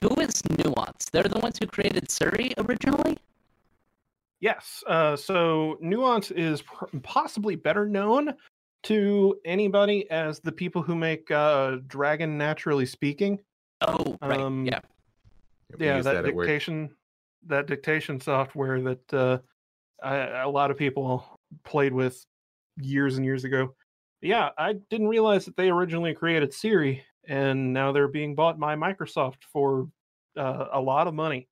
who 0.00 0.20
is 0.20 0.42
Nuance? 0.58 1.06
They're 1.12 1.22
the 1.22 1.38
ones 1.38 1.58
who 1.58 1.66
created 1.66 2.10
Siri 2.10 2.52
originally. 2.58 3.18
Yes. 4.40 4.82
Uh, 4.86 5.14
so 5.16 5.78
Nuance 5.80 6.32
is 6.32 6.62
pr- 6.62 6.86
possibly 7.02 7.54
better 7.54 7.86
known 7.86 8.34
to 8.84 9.36
anybody 9.44 10.10
as 10.10 10.40
the 10.40 10.52
people 10.52 10.82
who 10.82 10.94
make 10.94 11.30
uh, 11.30 11.76
Dragon 11.86 12.36
Naturally 12.36 12.86
Speaking. 12.86 13.38
Oh, 13.86 14.16
right, 14.22 14.40
Um, 14.40 14.66
yeah. 14.66 14.80
we 15.78 15.86
yeah, 15.86 15.96
use 15.96 16.04
that, 16.04 16.24
dictation, 16.24 16.90
that 17.46 17.66
dictation 17.66 18.20
software 18.20 18.80
that 18.82 19.14
uh, 19.14 19.38
I, 20.02 20.42
a 20.42 20.48
lot 20.48 20.70
of 20.70 20.76
people 20.76 21.24
played 21.64 21.92
with 21.92 22.24
years 22.80 23.16
and 23.16 23.24
years 23.24 23.44
ago. 23.44 23.74
Yeah, 24.22 24.50
I 24.58 24.74
didn't 24.90 25.08
realize 25.08 25.44
that 25.44 25.56
they 25.56 25.68
originally 25.70 26.14
created 26.14 26.52
Siri, 26.52 27.04
and 27.28 27.72
now 27.72 27.92
they're 27.92 28.08
being 28.08 28.34
bought 28.34 28.58
by 28.58 28.74
Microsoft 28.74 29.42
for 29.52 29.88
uh, 30.36 30.66
a 30.72 30.80
lot 30.80 31.06
of 31.06 31.14
money. 31.14 31.48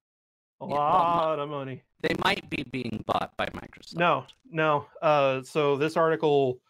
A 0.61 0.66
Yeah, 0.66 0.70
well, 0.70 0.79
lot 0.79 1.39
of 1.39 1.49
money. 1.49 1.83
They 2.01 2.14
might 2.22 2.49
be 2.51 2.64
being 2.70 3.03
bought 3.07 3.37
by 3.37 3.47
Microsoft. 3.47 3.97
No, 3.97 4.25
no. 4.51 4.87
Uh, 5.01 5.43
so 5.43 5.77
this 5.77 5.97
article, 5.97 6.61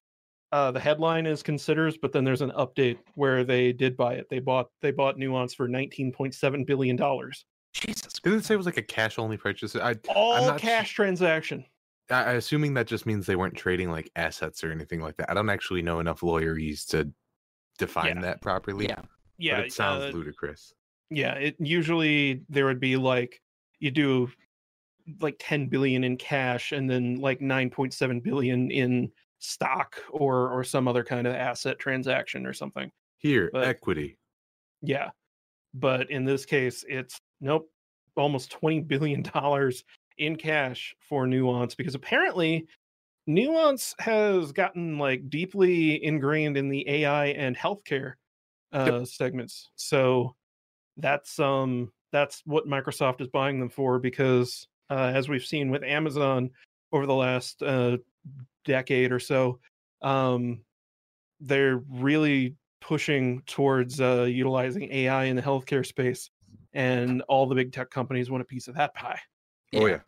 uh, 0.53 0.71
the 0.71 0.81
headline 0.81 1.27
is 1.27 1.43
considers, 1.43 1.97
but 1.97 2.13
then 2.13 2.25
there's 2.25 2.43
an 2.43 2.53
update 2.53 2.99
where 3.15 3.45
they 3.45 3.73
did 3.73 3.97
buy 3.97 4.15
it. 4.15 4.29
They 4.31 4.39
bought 4.39 4.69
they 4.81 4.91
bought 4.91 5.19
Nuance 5.19 5.55
for 5.55 5.69
19.7 5.69 6.67
billion 6.67 6.97
dollars. 6.97 7.45
Jesus. 7.73 8.13
Didn't 8.23 8.39
it 8.39 8.45
say 8.45 8.55
it 8.55 8.57
was 8.57 8.67
like 8.67 8.77
a 8.77 8.83
cash 8.83 9.19
only 9.19 9.37
purchase? 9.37 9.75
I, 9.75 9.97
All 10.15 10.47
not 10.47 10.61
cash 10.61 10.93
transaction. 10.93 11.65
I, 12.11 12.33
assuming 12.33 12.75
that 12.75 12.87
just 12.87 13.07
means 13.07 13.27
they 13.27 13.37
weren't 13.37 13.57
trading 13.57 13.91
like 13.91 14.11
assets 14.17 14.63
or 14.63 14.71
anything 14.71 15.01
like 15.01 15.17
that. 15.17 15.31
I 15.31 15.35
don't 15.35 15.49
actually 15.51 15.83
know 15.83 16.01
enough 16.01 16.21
lawyerese 16.21 16.87
to 16.89 17.11
define 17.79 18.17
Yeah. 18.17 18.23
that 18.23 18.43
properly. 18.43 18.87
Yeah. 18.87 19.03
Yeah, 19.39 19.57
but 19.57 19.67
it 19.67 19.73
sounds 19.73 20.05
uh, 20.05 20.17
ludicrous. 20.17 20.73
yeah. 21.11 21.35
It 21.35 21.57
usually 21.59 22.43
there 22.49 22.67
would 22.67 22.79
be 22.81 22.97
like 22.97 23.41
you 23.81 23.91
do 23.91 24.31
like 25.21 25.37
10 25.41 25.67
billion 25.69 26.05
in 26.05 26.17
cash 26.17 26.73
and 26.73 26.89
then 26.89 27.17
like 27.17 27.41
9.7 27.41 28.23
billion 28.23 28.71
in 28.71 29.11
stock 29.41 29.97
or 30.11 30.51
or 30.51 30.63
some 30.65 30.87
other 30.89 31.03
kind 31.05 31.27
of 31.27 31.35
asset 31.35 31.79
transaction 31.79 32.47
or 32.47 32.53
something. 32.53 32.91
Here, 33.19 33.51
but- 33.53 33.67
equity. 33.67 34.19
Yeah. 34.83 35.11
But 35.75 36.11
in 36.11 36.25
this 36.25 36.47
case, 36.47 36.85
it's 36.89 37.21
nope. 37.41 37.69
almost 38.17 38.53
twenty 38.53 38.81
billion 38.81 39.23
dollars 39.23 39.83
in 40.19 40.37
cash 40.37 40.95
for 41.01 41.27
Nuance 41.27 41.75
because 41.75 41.95
apparently 41.95 42.67
Nuance 43.27 43.95
has 43.99 44.53
gotten 44.53 44.99
like 44.99 45.29
deeply 45.31 46.03
ingrained 46.05 46.57
in 46.57 46.69
the 46.69 46.89
AI 46.89 47.27
and 47.27 47.57
healthcare 47.57 48.15
uh, 48.73 49.05
segments. 49.05 49.71
So 49.77 50.35
that's 50.97 51.39
um 51.39 51.93
that's 52.13 52.43
what 52.45 52.69
Microsoft 52.69 53.21
is 53.21 53.29
buying 53.29 53.59
them 53.59 53.71
for 53.71 53.99
because 53.99 54.69
uh, 54.91 55.11
as 55.15 55.29
we've 55.29 55.45
seen 55.45 55.71
with 55.71 55.83
Amazon 55.83 56.51
over 56.93 57.07
the 57.07 57.15
last 57.15 57.63
uh, 57.63 57.97
decade 58.65 59.11
or 59.11 59.19
so, 59.19 59.59
um, 60.03 60.61
they're 61.41 61.83
really 61.91 62.55
pushing 62.81 63.43
towards 63.47 64.01
uh, 64.01 64.25
utilizing 64.25 64.93
AI 64.93 65.25
in 65.25 65.37
the 65.37 65.43
healthcare 65.43 65.85
space, 65.85 66.31
and 66.73 67.23
all 67.23 67.47
the 67.47 67.55
big 67.55 67.73
tech 67.73 67.91
companies 67.91 68.31
want 68.31 68.43
a 68.43 68.45
piece 68.45 68.69
of 68.69 68.75
that 68.77 68.95
pie. 68.95 69.19
Oh 69.75 69.87
yeah. 69.87 70.01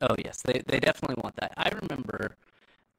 Oh 0.00 0.14
yes, 0.24 0.42
they 0.42 0.62
they 0.66 0.78
definitely 0.80 1.20
want 1.22 1.36
that. 1.36 1.52
I 1.56 1.68
remember 1.82 2.36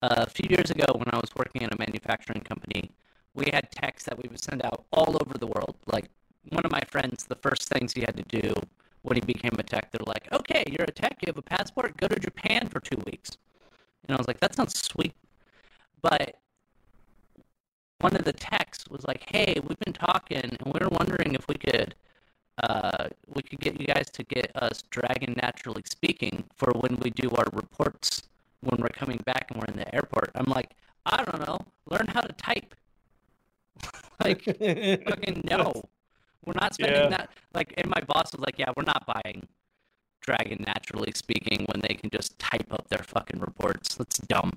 uh, 0.01 0.25
a 0.27 0.29
few 0.29 0.49
years 0.49 0.71
ago 0.71 0.85
when 0.95 1.09
I 1.13 1.17
was 1.17 1.35
working 1.35 1.61
in 1.63 1.69
a 1.73 1.77
manufacturing 1.79 2.41
company, 2.41 2.91
we 3.35 3.47
had 3.53 3.71
techs 3.71 4.05
that 4.05 4.17
we 4.21 4.29
would 4.29 4.43
send 4.43 4.63
out 4.65 4.85
all 4.93 5.17
over 5.21 5.37
the 5.37 5.47
world. 5.47 5.75
Like 5.87 6.09
one 6.49 6.65
of 6.65 6.71
my 6.71 6.81
friends, 6.89 7.25
the 7.25 7.35
first 7.35 7.69
things 7.69 7.93
he 7.93 8.01
had 8.01 8.17
to 8.17 8.41
do 8.41 8.53
when 9.03 9.15
he 9.17 9.21
became 9.21 9.55
a 9.59 9.63
tech, 9.63 9.91
they're 9.91 10.05
like, 10.07 10.31
"Okay, 10.33 10.63
you're 10.67 10.85
a 10.87 10.91
tech. 10.91 11.17
You 11.21 11.27
have 11.27 11.37
a 11.39 11.43
passport. 11.43 11.97
Go 11.97 12.07
to 12.07 12.19
Japan 12.19 12.69
for 12.69 12.79
two 12.81 13.01
weeks." 13.07 13.37
And 14.07 14.15
I 14.15 14.17
was 14.19 14.27
like, 14.27 14.39
"That 14.41 14.55
sounds 14.55 14.79
sweet," 14.79 15.15
but 16.01 16.37
one 17.99 18.15
of 18.15 18.23
the 18.25 18.33
techs 18.33 18.87
was 18.89 19.03
like, 19.05 19.23
"Hey, 19.29 19.55
we've 19.63 19.79
been 19.79 19.93
talking, 19.93 20.37
and 20.39 20.57
we're 20.65 20.87
wondering 20.89 21.35
if 21.35 21.47
we 21.47 21.55
could." 21.55 21.95
Uh, 22.63 23.07
we 23.33 23.41
could 23.43 23.59
get 23.59 23.79
you 23.79 23.85
guys 23.85 24.09
to 24.11 24.23
get 24.23 24.51
us 24.55 24.81
Dragon 24.89 25.35
Naturally 25.41 25.83
Speaking 25.85 26.43
for 26.55 26.71
when 26.79 26.97
we 26.97 27.11
do 27.11 27.29
our 27.31 27.45
reports 27.53 28.23
when 28.61 28.81
we're 28.81 28.89
coming 28.89 29.21
back 29.25 29.51
and 29.51 29.59
we're 29.59 29.71
in 29.73 29.77
the 29.79 29.93
airport. 29.93 30.31
I'm 30.35 30.45
like, 30.51 30.71
I 31.05 31.23
don't 31.23 31.45
know, 31.47 31.59
learn 31.89 32.07
how 32.07 32.21
to 32.21 32.33
type. 32.33 32.73
like, 34.23 34.43
fucking 34.43 35.41
no. 35.49 35.83
We're 36.45 36.53
not 36.59 36.73
spending 36.73 37.01
Yeah. 37.03 37.09
that. 37.09 37.29
Like, 37.53 37.73
and 37.77 37.87
my 37.89 38.01
boss 38.07 38.31
was 38.33 38.39
like, 38.41 38.57
yeah, 38.57 38.71
we're 38.75 38.83
not 38.83 39.05
buying 39.05 39.47
Dragon 40.21 40.63
Naturally 40.65 41.11
Speaking 41.13 41.65
when 41.71 41.81
they 41.81 41.93
can 41.93 42.09
just 42.09 42.39
type 42.39 42.71
up 42.71 42.87
their 42.89 43.03
fucking 43.03 43.39
reports. 43.39 43.95
That's 43.95 44.17
dumb. 44.17 44.53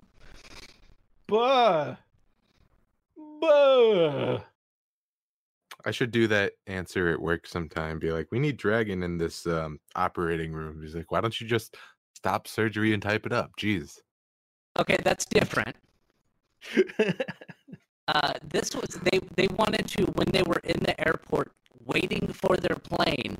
Buh. 1.26 1.96
Buh. 3.40 4.38
I 5.84 5.90
should 5.90 6.10
do 6.10 6.26
that 6.28 6.52
answer 6.66 7.08
at 7.08 7.20
work 7.20 7.46
sometime. 7.46 7.98
Be 7.98 8.12
like, 8.12 8.28
we 8.30 8.38
need 8.38 8.56
Dragon 8.56 9.02
in 9.02 9.18
this 9.18 9.46
um, 9.46 9.78
operating 9.94 10.52
room. 10.52 10.80
He's 10.82 10.94
like, 10.94 11.10
why 11.10 11.20
don't 11.20 11.40
you 11.40 11.46
just 11.46 11.76
stop 12.14 12.46
surgery 12.46 12.92
and 12.92 13.02
type 13.02 13.26
it 13.26 13.32
up? 13.32 13.50
Jeez. 13.58 13.98
Okay, 14.78 14.98
that's 15.02 15.24
different. 15.24 15.76
Uh, 18.08 18.32
this 18.42 18.74
was 18.74 18.98
they 19.04 19.20
they 19.36 19.46
wanted 19.56 19.86
to 19.86 20.02
when 20.14 20.26
they 20.32 20.42
were 20.42 20.60
in 20.64 20.80
the 20.80 20.98
airport 21.06 21.52
waiting 21.84 22.26
for 22.32 22.56
their 22.56 22.74
plane. 22.74 23.38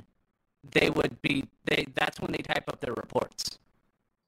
They 0.71 0.89
would 0.89 1.21
be 1.21 1.45
they. 1.65 1.87
That's 1.93 2.21
when 2.21 2.31
they 2.31 2.37
type 2.37 2.69
up 2.69 2.79
their 2.79 2.93
reports. 2.93 3.59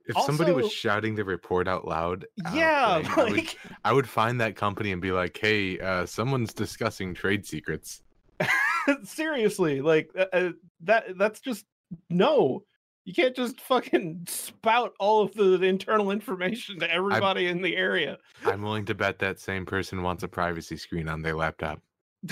If 0.06 0.18
somebody 0.26 0.51
was 0.51 0.72
shouting 0.72 1.16
the 1.16 1.24
report 1.24 1.68
out 1.68 1.88
loud, 1.88 2.26
out 2.45 2.56
yeah, 2.56 3.01
thing, 3.01 3.12
I, 3.18 3.32
would, 3.32 3.56
I 3.86 3.93
would 3.93 4.10
find 4.10 4.41
that 4.41 4.56
company 4.56 4.91
and 4.91 5.01
be 5.01 5.12
like, 5.12 5.38
hey, 5.39 5.80
uh, 5.80 6.06
someone's 6.06 6.54
discussing 6.54 7.14
trade 7.14 7.45
secrets. 7.45 8.01
seriously, 9.04 9.82
like 9.82 10.10
uh, 10.18 10.26
uh, 10.34 10.51
that. 10.82 11.18
That's 11.18 11.39
just 11.39 11.66
no. 12.10 12.64
You 13.06 13.14
can't 13.14 13.36
just 13.36 13.60
fucking 13.60 14.28
spout 14.30 14.93
all 14.97 15.22
of 15.22 15.34
the 15.34 15.62
internal 15.62 16.12
information 16.12 16.80
to 16.80 16.89
everybody 16.89 17.47
in 17.47 17.62
the 17.62 17.76
area. 17.76 18.18
I'm 18.45 18.62
willing 18.62 18.86
to 18.86 18.95
bet 18.95 19.20
that 19.20 19.41
same 19.41 19.66
person 19.66 20.04
wants 20.04 20.24
a 20.24 20.28
privacy 20.30 20.78
screen 20.78 21.10
on 21.10 21.22
their 21.22 21.36
laptop. 21.36 21.82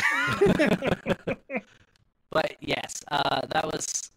But 2.32 2.56
yes, 2.62 3.04
uh, 3.12 3.42
that 3.52 3.66
was 3.66 4.10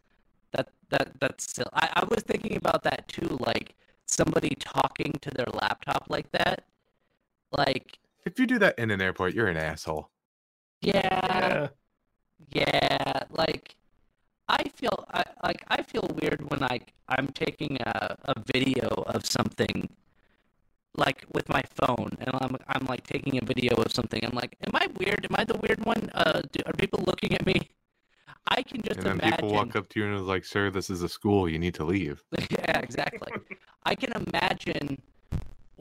that 0.98 1.12
that 1.20 1.20
that's 1.20 1.44
still. 1.44 1.68
I, 1.72 1.88
I 1.96 2.04
was 2.06 2.22
thinking 2.24 2.56
about 2.56 2.82
that 2.84 3.08
too, 3.08 3.36
like 3.40 3.74
somebody 4.06 4.54
talking 4.60 5.12
to 5.22 5.30
their 5.30 5.46
laptop 5.52 6.06
like 6.08 6.30
that. 6.32 6.64
Like, 7.52 7.98
If 8.26 8.38
you 8.38 8.46
do 8.46 8.58
that 8.58 8.78
in 8.78 8.90
an 8.90 9.00
airport, 9.00 9.32
you're 9.32 9.46
an 9.48 9.56
asshole. 9.56 10.10
yeah, 10.80 11.08
yeah. 11.32 11.68
yeah, 12.52 13.24
like 13.30 13.76
I 14.48 14.64
feel 14.76 15.06
I, 15.12 15.24
like 15.44 15.64
I 15.68 15.82
feel 15.82 16.08
weird 16.22 16.50
when 16.50 16.62
I 16.64 16.80
I'm 17.08 17.28
taking 17.28 17.78
a, 17.82 18.16
a 18.24 18.40
video 18.40 18.88
of 19.08 19.26
something 19.26 19.88
like 20.96 21.24
with 21.32 21.48
my 21.48 21.62
phone 21.74 22.10
and 22.20 22.30
I'm 22.40 22.56
I'm 22.68 22.86
like 22.86 23.04
taking 23.06 23.38
a 23.38 23.44
video 23.44 23.74
of 23.76 23.92
something. 23.92 24.20
I'm 24.24 24.34
like, 24.34 24.56
am 24.66 24.72
I 24.74 24.86
weird? 24.98 25.26
Am 25.28 25.36
I 25.36 25.44
the 25.44 25.58
weird 25.58 25.84
one? 25.84 26.10
Uh, 26.14 26.42
do, 26.52 26.60
are 26.66 26.72
people 26.74 27.02
looking 27.06 27.34
at 27.34 27.44
me? 27.46 27.70
Can 28.66 28.82
just 28.82 28.98
And 28.98 29.06
then 29.06 29.12
imagine. 29.18 29.36
people 29.36 29.52
walk 29.52 29.76
up 29.76 29.88
to 29.90 30.00
you 30.00 30.06
and 30.06 30.14
is 30.14 30.22
like, 30.22 30.44
sir, 30.44 30.70
this 30.70 30.90
is 30.90 31.02
a 31.02 31.08
school. 31.08 31.48
You 31.48 31.58
need 31.58 31.74
to 31.74 31.84
leave. 31.84 32.22
yeah, 32.50 32.78
exactly. 32.78 33.32
I 33.84 33.94
can 33.94 34.12
imagine 34.28 35.00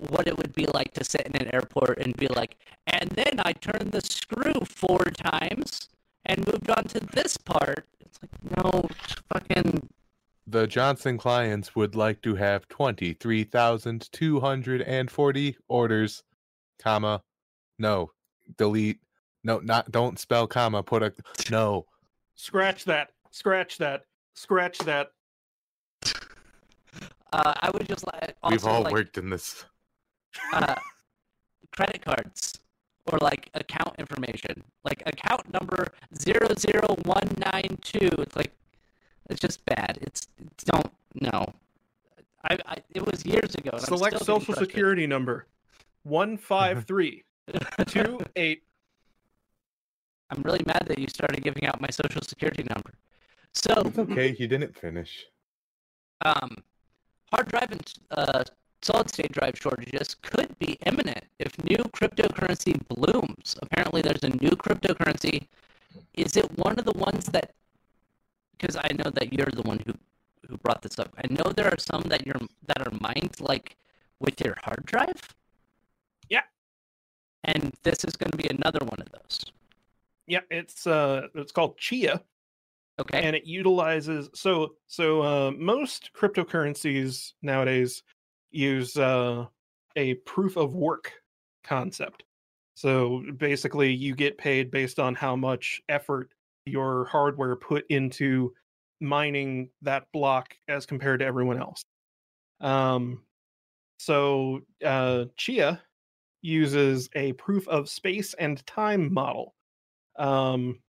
what 0.09 0.27
it 0.27 0.37
would 0.37 0.53
be 0.53 0.65
like 0.67 0.93
to 0.93 1.03
sit 1.03 1.21
in 1.21 1.35
an 1.35 1.53
airport 1.53 1.99
and 1.99 2.15
be 2.17 2.27
like, 2.27 2.55
and 2.87 3.09
then 3.11 3.39
I 3.39 3.53
turned 3.53 3.91
the 3.91 4.01
screw 4.01 4.53
four 4.65 5.05
times 5.05 5.87
and 6.25 6.45
moved 6.47 6.69
on 6.69 6.83
to 6.85 6.99
this 6.99 7.37
part. 7.37 7.85
It's 7.99 8.19
like, 8.21 8.31
no, 8.57 8.87
fucking. 9.31 9.89
The 10.47 10.67
Johnson 10.67 11.17
clients 11.17 11.73
would 11.75 11.95
like 11.95 12.21
to 12.23 12.35
have 12.35 12.67
23,240 12.67 15.57
orders, 15.69 16.23
comma, 16.81 17.23
no, 17.79 18.11
delete, 18.57 18.99
no, 19.43 19.59
not, 19.59 19.91
don't 19.91 20.19
spell 20.19 20.47
comma, 20.47 20.83
put 20.83 21.01
a, 21.03 21.13
no. 21.49 21.85
Scratch 22.35 22.85
that. 22.85 23.11
Scratch 23.31 23.77
that. 23.77 24.05
Scratch 24.33 24.77
that. 24.79 25.11
Uh, 27.31 27.53
I 27.61 27.71
would 27.71 27.87
just 27.87 28.05
like. 28.05 28.35
Also, 28.43 28.53
We've 28.53 28.65
all 28.65 28.81
like, 28.81 28.93
worked 28.93 29.17
in 29.17 29.29
this. 29.29 29.65
uh, 30.53 30.75
credit 31.75 32.03
cards 32.03 32.53
or 33.11 33.17
like 33.19 33.49
account 33.53 33.95
information, 33.99 34.63
like 34.83 35.03
account 35.05 35.51
number 35.51 35.87
zero 36.15 36.47
zero 36.57 36.95
one 37.03 37.29
nine 37.37 37.77
two. 37.81 38.09
It's 38.19 38.35
like 38.35 38.51
it's 39.29 39.39
just 39.39 39.65
bad. 39.65 39.97
It's, 40.01 40.27
it's 40.51 40.63
don't 40.63 40.91
no. 41.19 41.53
I, 42.43 42.57
I 42.65 42.77
it 42.93 43.05
was 43.05 43.25
years 43.25 43.55
ago. 43.55 43.71
And 43.73 43.81
I'm 43.81 43.85
Select 43.85 44.15
still 44.19 44.39
social 44.39 44.55
security 44.55 45.07
number. 45.07 45.47
One 46.03 46.37
five 46.37 46.85
three 46.85 47.23
two 47.87 48.19
eight. 48.35 48.63
I'm 50.33 50.41
really 50.43 50.63
mad 50.65 50.83
that 50.87 50.97
you 50.99 51.07
started 51.07 51.43
giving 51.43 51.65
out 51.67 51.79
my 51.79 51.89
social 51.89 52.21
security 52.21 52.63
number. 52.73 52.91
So 53.53 53.73
It's 53.85 53.99
okay, 53.99 54.35
you 54.39 54.47
didn't 54.47 54.75
finish. 54.75 55.25
um, 56.25 56.57
hard 57.31 57.47
drive 57.49 57.71
and 57.71 57.93
uh, 58.11 58.43
solid 58.81 59.09
state 59.09 59.31
drive 59.31 59.55
shortages 59.61 60.15
could 60.21 60.57
be 60.59 60.77
imminent 60.85 61.23
if 61.39 61.51
new 61.63 61.77
cryptocurrency 61.97 62.73
blooms. 62.87 63.55
Apparently, 63.61 64.01
there's 64.01 64.23
a 64.23 64.29
new 64.29 64.51
cryptocurrency. 64.51 65.47
Is 66.15 66.35
it 66.37 66.47
one 66.57 66.79
of 66.79 66.85
the 66.85 66.97
ones 66.97 67.25
that? 67.27 67.51
Because 68.57 68.75
I 68.75 68.89
know 68.93 69.09
that 69.11 69.33
you're 69.33 69.51
the 69.53 69.61
one 69.63 69.79
who 69.85 69.93
who 70.47 70.57
brought 70.57 70.81
this 70.81 70.97
up. 70.99 71.13
I 71.17 71.27
know 71.29 71.51
there 71.55 71.67
are 71.67 71.77
some 71.79 72.03
that 72.13 72.25
you're 72.25 72.41
that 72.67 72.79
are 72.87 72.91
mined 72.99 73.35
like 73.39 73.75
with 74.19 74.41
your 74.43 74.55
hard 74.63 74.83
drive. 74.85 75.21
Yeah. 76.29 76.43
And 77.43 77.73
this 77.83 78.03
is 78.03 78.15
going 78.15 78.31
to 78.31 78.37
be 78.37 78.47
another 78.49 78.79
one 78.85 78.99
of 79.05 79.09
those. 79.11 79.45
Yeah, 80.27 80.41
it's 80.49 80.87
uh 80.87 81.27
it's 81.35 81.51
called 81.51 81.77
Chia. 81.77 82.21
Okay. 82.99 83.23
and 83.23 83.35
it 83.35 83.45
utilizes 83.47 84.29
so 84.35 84.75
so 84.85 85.23
uh, 85.23 85.51
most 85.57 86.11
cryptocurrencies 86.15 87.33
nowadays 87.41 88.03
use 88.51 88.95
uh, 88.97 89.45
a 89.95 90.13
proof 90.13 90.57
of 90.57 90.75
work 90.75 91.11
concept 91.63 92.23
so 92.75 93.23
basically 93.37 93.91
you 93.91 94.13
get 94.15 94.37
paid 94.37 94.69
based 94.69 94.99
on 94.99 95.15
how 95.15 95.35
much 95.35 95.81
effort 95.89 96.29
your 96.67 97.05
hardware 97.05 97.55
put 97.55 97.83
into 97.89 98.53
mining 99.01 99.69
that 99.81 100.05
block 100.13 100.53
as 100.67 100.85
compared 100.85 101.19
to 101.19 101.25
everyone 101.25 101.59
else 101.59 101.81
um 102.61 103.23
so 103.97 104.59
uh 104.85 105.25
chia 105.35 105.81
uses 106.43 107.09
a 107.15 107.33
proof 107.33 107.67
of 107.67 107.89
space 107.89 108.35
and 108.35 108.63
time 108.67 109.11
model 109.11 109.55
um 110.17 110.79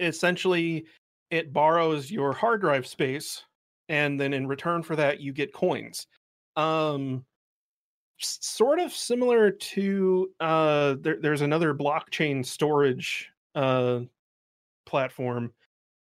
essentially 0.00 0.84
it 1.30 1.52
borrows 1.52 2.10
your 2.10 2.32
hard 2.32 2.60
drive 2.60 2.86
space 2.86 3.44
and 3.88 4.20
then 4.20 4.32
in 4.32 4.46
return 4.46 4.82
for 4.82 4.96
that 4.96 5.20
you 5.20 5.32
get 5.32 5.52
coins 5.52 6.06
um 6.56 7.24
sort 8.18 8.78
of 8.78 8.92
similar 8.92 9.50
to 9.50 10.30
uh 10.40 10.94
there, 11.00 11.18
there's 11.20 11.40
another 11.40 11.74
blockchain 11.74 12.44
storage 12.44 13.30
uh 13.54 14.00
platform 14.86 15.52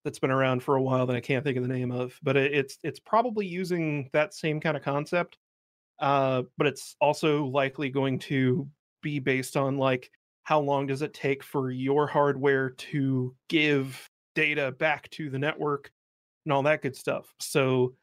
that's 0.06 0.20
been 0.20 0.32
around 0.32 0.64
for 0.64 0.76
a 0.76 0.82
while 0.82 1.06
that 1.08 1.16
I 1.16 1.20
can't 1.20 1.44
think 1.44 1.58
of 1.58 1.64
the 1.64 1.74
name 1.74 1.92
of, 1.92 2.18
but 2.22 2.38
it, 2.38 2.54
it's 2.54 2.78
it's 2.84 3.00
probably 3.00 3.46
using 3.48 4.10
that 4.14 4.34
same 4.34 4.62
kind 4.62 4.78
of 4.78 4.84
concept. 4.84 5.38
Uh, 6.00 6.44
but 6.58 6.68
it's 6.68 6.96
also 7.02 7.46
likely 7.46 7.90
going 7.90 8.20
to 8.20 8.70
be 9.02 9.20
based 9.20 9.58
on 9.58 9.78
like 9.78 10.12
how 10.46 10.60
long 10.60 10.88
does 10.88 11.02
it 11.02 11.14
take 11.14 11.44
for 11.44 11.72
your 11.72 12.08
hardware 12.08 12.70
to 12.70 13.36
give 13.50 14.10
data 14.36 14.72
back 14.72 15.10
to 15.10 15.30
the 15.30 15.40
network 15.40 15.92
and 16.46 16.54
all 16.54 16.64
that 16.64 16.82
good 16.82 16.96
stuff. 16.96 17.34
So 17.40 17.96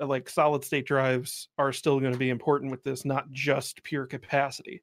uh, 0.00 0.06
like 0.06 0.28
solid 0.28 0.64
state 0.64 0.86
drives 0.86 1.48
are 1.58 1.72
still 1.72 2.00
going 2.00 2.12
to 2.12 2.18
be 2.18 2.30
important 2.30 2.70
with 2.70 2.82
this, 2.82 3.04
not 3.04 3.30
just 3.30 3.82
pure 3.84 4.06
capacity. 4.06 4.82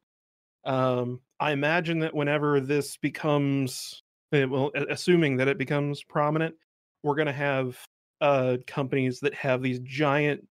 Um, 0.63 1.22
I 1.39 1.51
imagine 1.53 1.99
that 1.99 2.13
whenever 2.13 2.59
this 2.59 2.97
becomes, 2.97 4.03
eh, 4.32 4.45
well, 4.45 4.72
assuming 4.89 5.38
that 5.38 5.47
it 5.47 5.57
becomes 5.57 6.03
prominent, 6.03 6.55
we're 7.03 7.15
going 7.15 7.28
to 7.28 7.34
have 7.34 7.80
uh, 8.22 8.57
companies 8.68 9.20
that 9.22 9.34
have 9.34 9.61
these 9.61 9.80
giant 9.80 10.45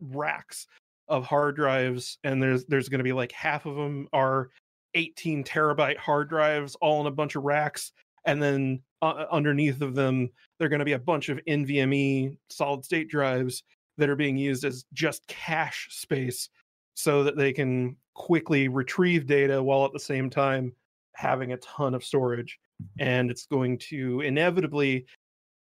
racks 0.00 0.66
of 1.08 1.24
hard 1.24 1.56
drives, 1.56 2.18
and 2.24 2.42
there's 2.42 2.64
there's 2.66 2.88
going 2.88 3.00
to 3.00 3.04
be 3.04 3.12
like 3.12 3.32
half 3.32 3.66
of 3.66 3.74
them 3.74 4.08
are 4.12 4.48
18 4.94 5.44
terabyte 5.44 5.96
hard 5.96 6.28
drives 6.28 6.76
all 6.76 7.00
in 7.00 7.06
a 7.06 7.10
bunch 7.10 7.36
of 7.36 7.44
racks, 7.44 7.92
and 8.24 8.42
then 8.42 8.80
uh, 9.02 9.24
underneath 9.30 9.80
of 9.80 9.94
them 9.94 10.28
they're 10.58 10.68
going 10.68 10.80
to 10.80 10.84
be 10.84 10.92
a 10.92 10.98
bunch 10.98 11.28
of 11.28 11.40
NVMe 11.48 12.36
solid 12.50 12.84
state 12.84 13.08
drives 13.08 13.62
that 13.96 14.08
are 14.08 14.16
being 14.16 14.36
used 14.36 14.64
as 14.64 14.84
just 14.92 15.26
cache 15.26 15.88
space 15.90 16.48
so 16.94 17.22
that 17.22 17.36
they 17.36 17.52
can 17.52 17.96
quickly 18.14 18.68
retrieve 18.68 19.26
data 19.26 19.62
while 19.62 19.84
at 19.84 19.92
the 19.92 19.98
same 19.98 20.28
time 20.28 20.72
having 21.14 21.52
a 21.52 21.56
ton 21.58 21.94
of 21.94 22.04
storage. 22.04 22.58
And 22.98 23.30
it's 23.30 23.46
going 23.46 23.78
to 23.90 24.20
inevitably 24.20 25.06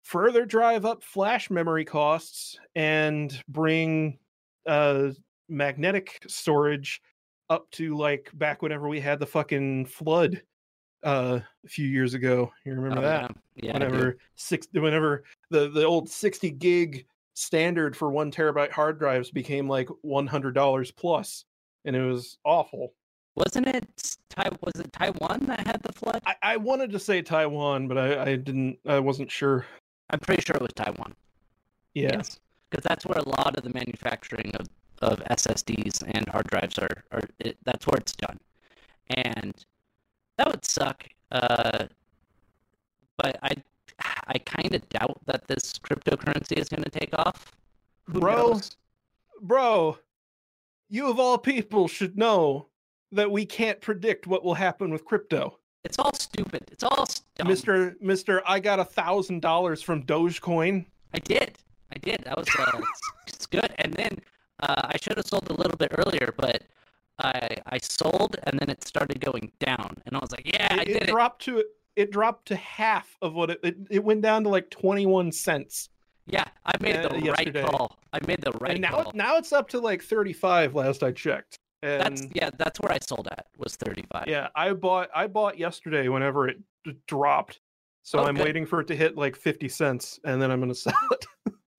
further 0.04 0.46
drive 0.46 0.86
up 0.86 1.04
flash 1.04 1.50
memory 1.50 1.86
costs 1.86 2.58
and 2.76 3.42
bring 3.48 4.18
uh, 4.68 5.10
magnetic 5.48 6.24
storage 6.28 7.02
up 7.50 7.70
to 7.72 7.98
like 7.98 8.30
back 8.34 8.62
whenever 8.62 8.88
we 8.88 9.00
had 9.00 9.20
the 9.20 9.26
fucking 9.26 9.86
flood 9.86 10.42
uh, 11.04 11.40
a 11.66 11.68
few 11.68 11.88
years 11.88 12.14
ago. 12.14 12.52
You 12.66 12.74
remember 12.74 13.00
Oh, 13.00 13.02
that? 13.02 13.32
Yeah, 13.56 13.68
yeah 13.68 13.74
whenever 13.74 14.18
six 14.36 14.68
whenever 14.72 15.24
the 15.50 15.70
the 15.70 15.84
old 15.84 16.10
60 16.10 16.52
gig 16.52 17.06
standard 17.34 17.96
for 17.96 18.12
one 18.12 18.32
terabyte 18.32 18.72
hard 18.72 19.00
drives 19.00 19.32
became 19.32 19.68
like 19.68 19.88
$100 20.06 20.96
plus 20.98 21.46
and 21.86 21.96
it 21.96 22.02
was 22.04 22.38
awful 22.44 22.94
Wasn't 23.36 23.68
it 23.68 23.86
was 24.62 24.76
it 24.80 24.92
Taiwan 24.92 25.46
that 25.48 25.66
had 25.66 25.82
the 25.84 25.94
flood? 25.94 26.22
i, 26.26 26.36
I 26.42 26.58
wanted 26.58 26.92
to 26.92 27.00
say 27.00 27.22
taiwan 27.22 27.88
but 27.88 27.98
I, 27.98 28.24
I 28.32 28.36
didn't 28.36 28.78
i 28.86 29.00
wasn't 29.00 29.32
sure 29.32 29.66
I'm 30.10 30.20
pretty 30.20 30.42
sure 30.42 30.56
it 30.56 30.62
was 30.62 30.74
Taiwan. 30.76 31.14
yeah 31.94 32.14
Yes, 32.14 32.40
because 32.70 32.84
that's 32.84 33.06
where 33.06 33.20
a 33.20 33.30
lot 33.30 33.56
of 33.58 33.64
the 33.64 33.70
manufacturing 33.74 34.52
of, 34.60 34.68
of 35.02 35.20
SSDs 35.26 36.04
and 36.08 36.28
hard 36.30 36.48
drives 36.48 36.78
are. 36.80 37.04
are 37.12 37.22
it, 37.40 37.58
that's 37.64 37.86
where 37.88 37.98
it's 37.98 38.14
done, 38.14 38.40
and 39.10 39.54
that 40.38 40.48
would 40.48 40.66
suck. 40.66 41.06
Uh, 41.32 41.86
but 43.18 43.38
I, 43.44 43.56
I 44.28 44.38
kind 44.40 44.74
of 44.74 44.88
doubt 44.90 45.20
that 45.26 45.48
this 45.48 45.74
cryptocurrency 45.80 46.58
is 46.58 46.70
going 46.70 46.84
to 46.84 46.90
take 46.90 47.10
off. 47.14 47.52
Who 48.06 48.20
Bro. 48.20 48.36
knows? 48.36 48.78
bro 49.42 49.98
you 50.90 51.10
of 51.10 51.18
all 51.18 51.38
people 51.38 51.88
should 51.88 52.18
know 52.18 52.68
that 53.12 53.32
we 53.32 53.46
can't 53.46 53.80
predict 53.80 54.28
what 54.28 54.44
will 54.44 54.56
happen 54.56 54.92
with 54.92 55.06
crypto 55.06 55.58
it's 55.86 55.98
all 55.98 56.14
stupid. 56.14 56.68
It's 56.74 56.84
all 56.84 57.06
dumb. 57.36 57.48
mr 57.48 57.96
mr 58.04 58.42
i 58.46 58.60
got 58.60 58.80
a 58.80 58.84
thousand 58.84 59.42
dollars 59.42 59.82
from 59.82 60.04
dogecoin 60.04 60.86
I 61.14 61.20
did. 61.20 61.58
I 61.94 61.98
did. 62.00 62.22
That 62.26 62.38
was 62.38 62.48
uh, 62.58 62.72
it's, 63.28 63.34
it's 63.34 63.46
good. 63.46 63.74
And 63.80 63.94
then 63.94 64.20
uh, 64.62 64.88
I 64.94 64.98
should 65.02 65.18
have 65.18 65.26
sold 65.28 65.50
a 65.50 65.54
little 65.54 65.78
bit 65.78 65.92
earlier, 65.98 66.34
but 66.38 66.64
I 67.20 67.58
I 67.66 67.78
sold 67.80 68.38
and 68.44 68.60
then 68.60 68.70
it 68.70 68.84
started 68.84 69.20
going 69.20 69.52
down, 69.60 69.96
and 70.06 70.16
I 70.16 70.20
was 70.20 70.32
like, 70.32 70.46
yeah, 70.52 70.68
I 70.72 70.82
it, 70.82 70.86
did 70.86 70.96
it 70.98 71.04
it. 71.04 71.12
dropped 71.12 71.42
to 71.46 71.64
it 71.96 72.12
dropped 72.12 72.48
to 72.48 72.56
half 72.56 73.18
of 73.22 73.34
what 73.34 73.50
it, 73.50 73.60
it 73.64 73.76
it 73.90 74.04
went 74.04 74.22
down 74.22 74.44
to 74.44 74.50
like 74.50 74.70
21 74.70 75.32
cents 75.34 75.90
Yeah, 76.28 76.46
I 76.66 76.74
made 76.80 76.96
uh, 76.96 77.10
the 77.10 77.22
yesterday. 77.26 77.62
right 77.62 77.72
call. 77.72 77.98
I 78.14 78.20
made 78.26 78.42
the 78.42 78.52
right 78.62 78.72
and 78.74 78.82
now 78.82 79.04
call. 79.04 79.12
now 79.14 79.38
it's 79.38 79.52
up 79.52 79.68
to 79.70 79.80
like 79.80 80.02
35 80.02 80.76
last 80.76 81.04
I 81.04 81.12
checked. 81.12 81.58
And 81.82 82.02
that's 82.02 82.28
yeah, 82.34 82.50
that's 82.58 82.80
where 82.80 82.92
I 82.92 83.00
sold 83.00 83.28
at 83.32 83.48
was 83.58 83.76
thirty 83.76 84.06
five. 84.12 84.26
yeah, 84.28 84.48
I 84.56 84.74
bought 84.74 85.10
I 85.16 85.28
bought 85.28 85.58
yesterday 85.58 86.08
whenever 86.10 86.48
it 86.48 86.58
d- 86.86 86.96
dropped. 87.08 87.60
So 88.04 88.20
Oh, 88.20 88.24
I'm 88.26 88.36
good. 88.36 88.46
waiting 88.46 88.66
for 88.66 88.80
it 88.82 88.88
to 88.88 88.96
hit 88.96 89.18
like 89.18 89.36
50 89.36 89.68
cents 89.70 90.20
and 90.24 90.42
then 90.42 90.52
I'm 90.52 90.60
going 90.60 90.70
to 90.74 90.76
sell 90.76 90.94
it. 91.12 91.26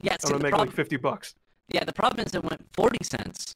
yeah. 0.03 0.17
I'm 0.25 0.31
gonna 0.33 0.43
make 0.43 0.51
problem, 0.51 0.69
like 0.69 0.77
50 0.77 0.97
bucks. 0.99 1.35
Yeah, 1.73 1.85
the 1.85 1.93
problem 1.93 2.27
is 2.27 2.35
it 2.35 2.43
went 2.43 2.63
forty 2.75 3.03
cents, 3.05 3.55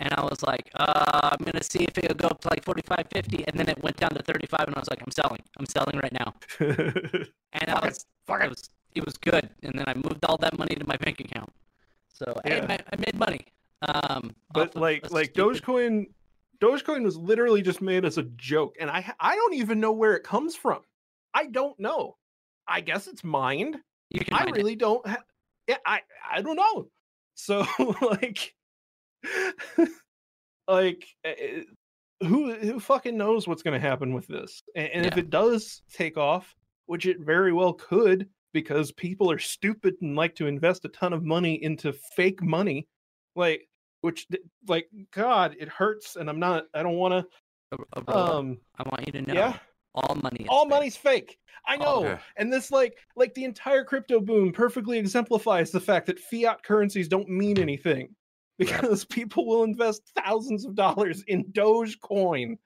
and 0.00 0.12
I 0.14 0.22
was 0.22 0.42
like, 0.42 0.70
uh, 0.74 1.30
I'm 1.32 1.44
gonna 1.44 1.62
see 1.62 1.84
if 1.84 1.96
it'll 1.98 2.14
go 2.16 2.28
up 2.28 2.40
to 2.42 2.48
like 2.48 2.64
45, 2.64 3.06
50, 3.12 3.44
and 3.48 3.58
then 3.58 3.68
it 3.68 3.82
went 3.82 3.96
down 3.96 4.10
to 4.10 4.22
thirty 4.22 4.46
five, 4.46 4.66
and 4.66 4.76
I 4.76 4.80
was 4.80 4.90
like, 4.90 5.02
I'm 5.04 5.12
selling. 5.12 5.40
I'm 5.58 5.66
selling 5.66 5.98
right 6.02 6.12
now, 6.12 6.34
and 6.60 7.70
I 7.70 7.86
was 7.86 8.06
Fuck 8.26 8.42
it 8.44 8.50
was 8.50 8.70
it 8.94 9.04
was 9.04 9.16
good, 9.18 9.48
and 9.62 9.78
then 9.78 9.84
I 9.86 9.94
moved 9.94 10.24
all 10.24 10.36
that 10.38 10.58
money 10.58 10.74
to 10.74 10.86
my 10.86 10.96
bank 10.96 11.20
account. 11.20 11.52
So 12.12 12.40
Yeah. 12.46 12.66
I, 12.68 12.78
I 12.92 12.96
made 12.96 13.14
money. 13.18 13.46
Um, 13.82 14.34
but 14.52 14.74
like 14.74 15.10
like 15.10 15.30
stupid- 15.32 15.62
Dogecoin 15.62 16.06
Dogecoin 16.60 17.04
was 17.04 17.16
literally 17.18 17.60
just 17.60 17.82
made 17.82 18.04
as 18.06 18.16
a 18.16 18.22
joke 18.22 18.74
and 18.80 18.90
I 18.90 19.12
I 19.20 19.36
don't 19.36 19.54
even 19.54 19.78
know 19.80 19.92
where 19.92 20.14
it 20.14 20.24
comes 20.24 20.56
from. 20.56 20.80
I 21.34 21.46
don't 21.46 21.78
know. 21.78 22.16
I 22.66 22.80
guess 22.80 23.06
it's 23.06 23.22
mined. 23.22 23.76
you 24.10 24.20
can 24.24 24.32
I 24.34 24.38
find 24.44 24.56
it. 24.56 24.56
really 24.56 24.76
don't. 24.76 25.06
Ha- 25.06 25.22
yeah, 25.68 25.76
I 25.84 26.00
I 26.32 26.40
don't 26.40 26.56
know. 26.56 26.88
So 27.36 27.64
like, 28.00 28.54
like 30.68 31.06
eh, 31.24 31.62
who 32.20 32.54
who 32.54 32.80
fucking 32.80 33.16
knows 33.16 33.46
what's 33.46 33.62
going 33.62 33.80
to 33.80 33.86
happen 33.88 34.12
with 34.14 34.26
this? 34.26 34.62
And, 34.74 34.88
and 34.92 35.06
if 35.06 35.16
it 35.16 35.30
does 35.30 35.82
take 35.92 36.16
off, 36.16 36.54
which 36.86 37.06
it 37.06 37.20
very 37.20 37.52
well 37.52 37.74
could, 37.74 38.28
because 38.52 38.90
people 38.92 39.30
are 39.30 39.38
stupid 39.38 39.94
and 40.00 40.16
like 40.16 40.34
to 40.36 40.46
invest 40.46 40.84
a 40.84 40.88
ton 40.88 41.12
of 41.12 41.22
money 41.22 41.62
into 41.62 41.92
fake 41.92 42.42
money, 42.42 42.86
like 43.34 43.68
which 44.00 44.26
like 44.66 44.88
God, 45.12 45.56
it 45.58 45.68
hurts, 45.68 46.16
and 46.16 46.28
I'm 46.28 46.40
not. 46.40 46.64
I 46.74 46.82
don't 46.82 46.96
want 46.96 47.14
Uh, 47.72 47.76
uh, 47.92 48.00
to. 48.00 48.16
Um, 48.16 48.58
I 48.78 48.82
want 48.84 49.06
you 49.06 49.12
to 49.12 49.22
know. 49.22 49.34
yeah. 49.34 49.58
All 49.96 50.14
money. 50.16 50.42
is 50.42 50.46
all 50.48 50.64
fake. 50.64 50.70
money's 50.70 50.96
fake. 50.96 51.38
I 51.66 51.76
All- 51.76 52.02
know. 52.02 52.08
Yeah. 52.08 52.18
And 52.36 52.52
this 52.52 52.70
like 52.70 52.98
like 53.16 53.34
the 53.34 53.44
entire 53.44 53.84
crypto 53.84 54.20
boom 54.20 54.52
perfectly 54.52 54.98
exemplifies 54.98 55.70
the 55.70 55.80
fact 55.80 56.06
that 56.06 56.18
fiat 56.20 56.62
currencies 56.62 57.08
don't 57.08 57.28
mean 57.28 57.58
anything 57.58 58.14
because 58.58 59.04
people 59.18 59.46
will 59.46 59.64
invest 59.64 60.02
thousands 60.16 60.64
of 60.64 60.74
dollars 60.74 61.24
in 61.26 61.44
Dogecoin. 61.46 62.56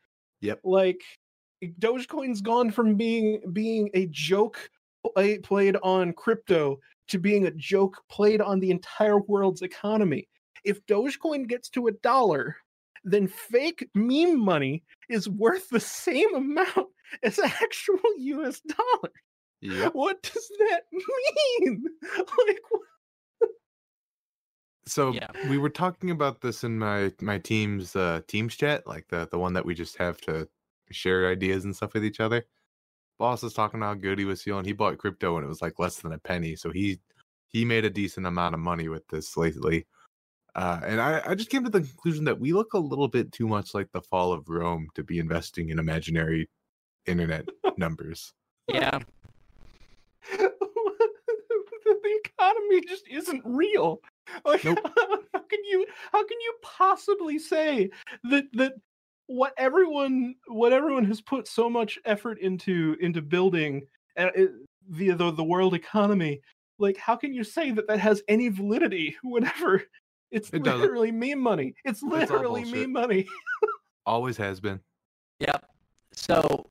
Yep. 0.40 0.60
Like 0.64 1.00
Dogecoin's 1.78 2.40
gone 2.40 2.70
from 2.70 2.94
being 2.96 3.40
being 3.52 3.90
a 3.94 4.06
joke 4.06 4.58
play, 5.14 5.38
played 5.38 5.76
on 5.82 6.12
crypto 6.12 6.78
to 7.08 7.18
being 7.18 7.46
a 7.46 7.50
joke 7.52 7.96
played 8.10 8.40
on 8.40 8.60
the 8.60 8.70
entire 8.70 9.18
world's 9.20 9.62
economy. 9.62 10.28
If 10.64 10.84
Dogecoin 10.86 11.48
gets 11.48 11.68
to 11.70 11.86
a 11.88 11.92
dollar, 11.92 12.56
then 13.04 13.26
fake 13.28 13.88
meme 13.94 14.38
money 14.38 14.82
is 15.08 15.28
worth 15.28 15.68
the 15.70 15.80
same 15.80 16.34
amount 16.34 16.88
as 17.22 17.38
actual 17.38 17.98
US 18.18 18.60
dollar. 18.60 19.12
Yep. 19.62 19.94
What 19.94 20.22
does 20.22 20.50
that 20.60 20.82
mean? 21.60 21.84
Like, 22.16 22.60
what- 22.70 22.80
So 24.86 25.12
Yeah. 25.12 25.28
we 25.48 25.58
were 25.58 25.70
talking 25.70 26.10
about 26.10 26.40
this 26.40 26.64
in 26.64 26.78
my 26.78 27.12
my 27.20 27.38
team's 27.38 27.94
uh, 27.96 28.22
teams 28.26 28.56
chat, 28.56 28.86
like 28.86 29.08
the 29.08 29.28
the 29.30 29.38
one 29.38 29.52
that 29.54 29.64
we 29.64 29.74
just 29.74 29.96
have 29.98 30.20
to 30.22 30.48
share 30.90 31.30
ideas 31.30 31.64
and 31.64 31.74
stuff 31.76 31.94
with 31.94 32.04
each 32.04 32.20
other. 32.20 32.44
Boss 33.18 33.42
was 33.42 33.54
talking 33.54 33.80
about 33.80 33.88
how 33.88 33.94
good 34.02 34.18
he 34.18 34.24
was 34.24 34.42
feeling. 34.42 34.64
He 34.64 34.72
bought 34.72 34.98
crypto 34.98 35.36
and 35.36 35.44
it 35.44 35.48
was 35.48 35.62
like 35.62 35.78
less 35.78 36.00
than 36.00 36.12
a 36.12 36.18
penny, 36.18 36.56
so 36.56 36.70
he 36.72 37.00
he 37.48 37.64
made 37.64 37.84
a 37.84 37.90
decent 37.90 38.26
amount 38.26 38.54
of 38.54 38.60
money 38.60 38.88
with 38.88 39.06
this 39.08 39.36
lately. 39.36 39.86
Uh, 40.54 40.80
and 40.84 41.00
I, 41.00 41.22
I 41.26 41.34
just 41.34 41.50
came 41.50 41.64
to 41.64 41.70
the 41.70 41.80
conclusion 41.80 42.24
that 42.24 42.38
we 42.38 42.52
look 42.52 42.74
a 42.74 42.78
little 42.78 43.08
bit 43.08 43.32
too 43.32 43.46
much 43.46 43.74
like 43.74 43.90
the 43.92 44.02
fall 44.02 44.32
of 44.32 44.48
Rome 44.48 44.88
to 44.94 45.02
be 45.02 45.18
investing 45.18 45.70
in 45.70 45.78
imaginary 45.78 46.48
internet 47.06 47.48
numbers. 47.76 48.32
Yeah. 48.68 48.98
the 52.02 52.20
economy 52.24 52.82
just 52.86 53.06
isn't 53.08 53.42
real. 53.44 54.00
Like, 54.44 54.64
Nope. 54.64 54.78
how 54.96 55.40
can 55.40 55.64
you 55.64 55.86
how 56.12 56.26
can 56.26 56.40
you 56.40 56.54
possibly 56.62 57.38
say 57.38 57.90
that 58.24 58.44
that 58.54 58.74
what 59.26 59.52
everyone 59.56 60.34
what 60.46 60.72
everyone 60.72 61.04
has 61.04 61.20
put 61.20 61.46
so 61.46 61.68
much 61.68 61.98
effort 62.04 62.38
into 62.40 62.96
into 63.00 63.22
building 63.22 63.82
uh, 64.16 64.30
via 64.88 65.14
the 65.14 65.30
the 65.32 65.44
world 65.44 65.74
economy? 65.74 66.40
Like, 66.78 66.96
how 66.96 67.16
can 67.16 67.34
you 67.34 67.44
say 67.44 67.72
that 67.72 67.86
that 67.88 68.00
has 68.00 68.22
any 68.28 68.48
validity? 68.48 69.16
Whenever 69.22 69.82
it's 70.30 70.50
It 70.50 70.62
doesn't. 70.62 70.80
literally 70.80 71.10
meme 71.12 71.40
money. 71.40 71.74
It's 71.84 72.02
literally 72.02 72.62
bullshit. 72.62 72.80
meme 72.88 72.92
money. 72.92 73.26
Always 74.06 74.36
has 74.38 74.60
been. 74.60 74.80
Yep. 75.40 75.64
So, 76.12 76.66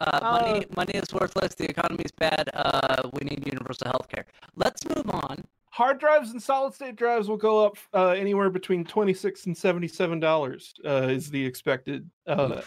Uh, 0.00 0.18
money, 0.20 0.66
money 0.76 0.92
is 0.94 1.12
worthless. 1.14 1.54
The 1.54 1.68
economy 1.70 2.02
is 2.04 2.10
bad. 2.10 2.50
Uh, 2.54 3.08
we 3.12 3.20
need 3.24 3.46
universal 3.46 3.86
health 3.86 4.08
care. 4.08 4.24
Let's 4.56 4.84
move 4.84 5.08
on. 5.10 5.44
Hard 5.70 5.98
drives 6.00 6.32
and 6.32 6.42
solid 6.42 6.74
state 6.74 6.96
drives 6.96 7.28
will 7.28 7.36
go 7.36 7.64
up 7.64 7.76
uh, 7.94 8.08
anywhere 8.08 8.50
between 8.50 8.84
twenty 8.84 9.14
six 9.14 9.46
and 9.46 9.56
seventy 9.56 9.88
seven 9.88 10.18
dollars. 10.20 10.74
Uh, 10.84 11.06
is 11.08 11.30
the 11.30 11.42
expected 11.46 12.10
uh, 12.26 12.60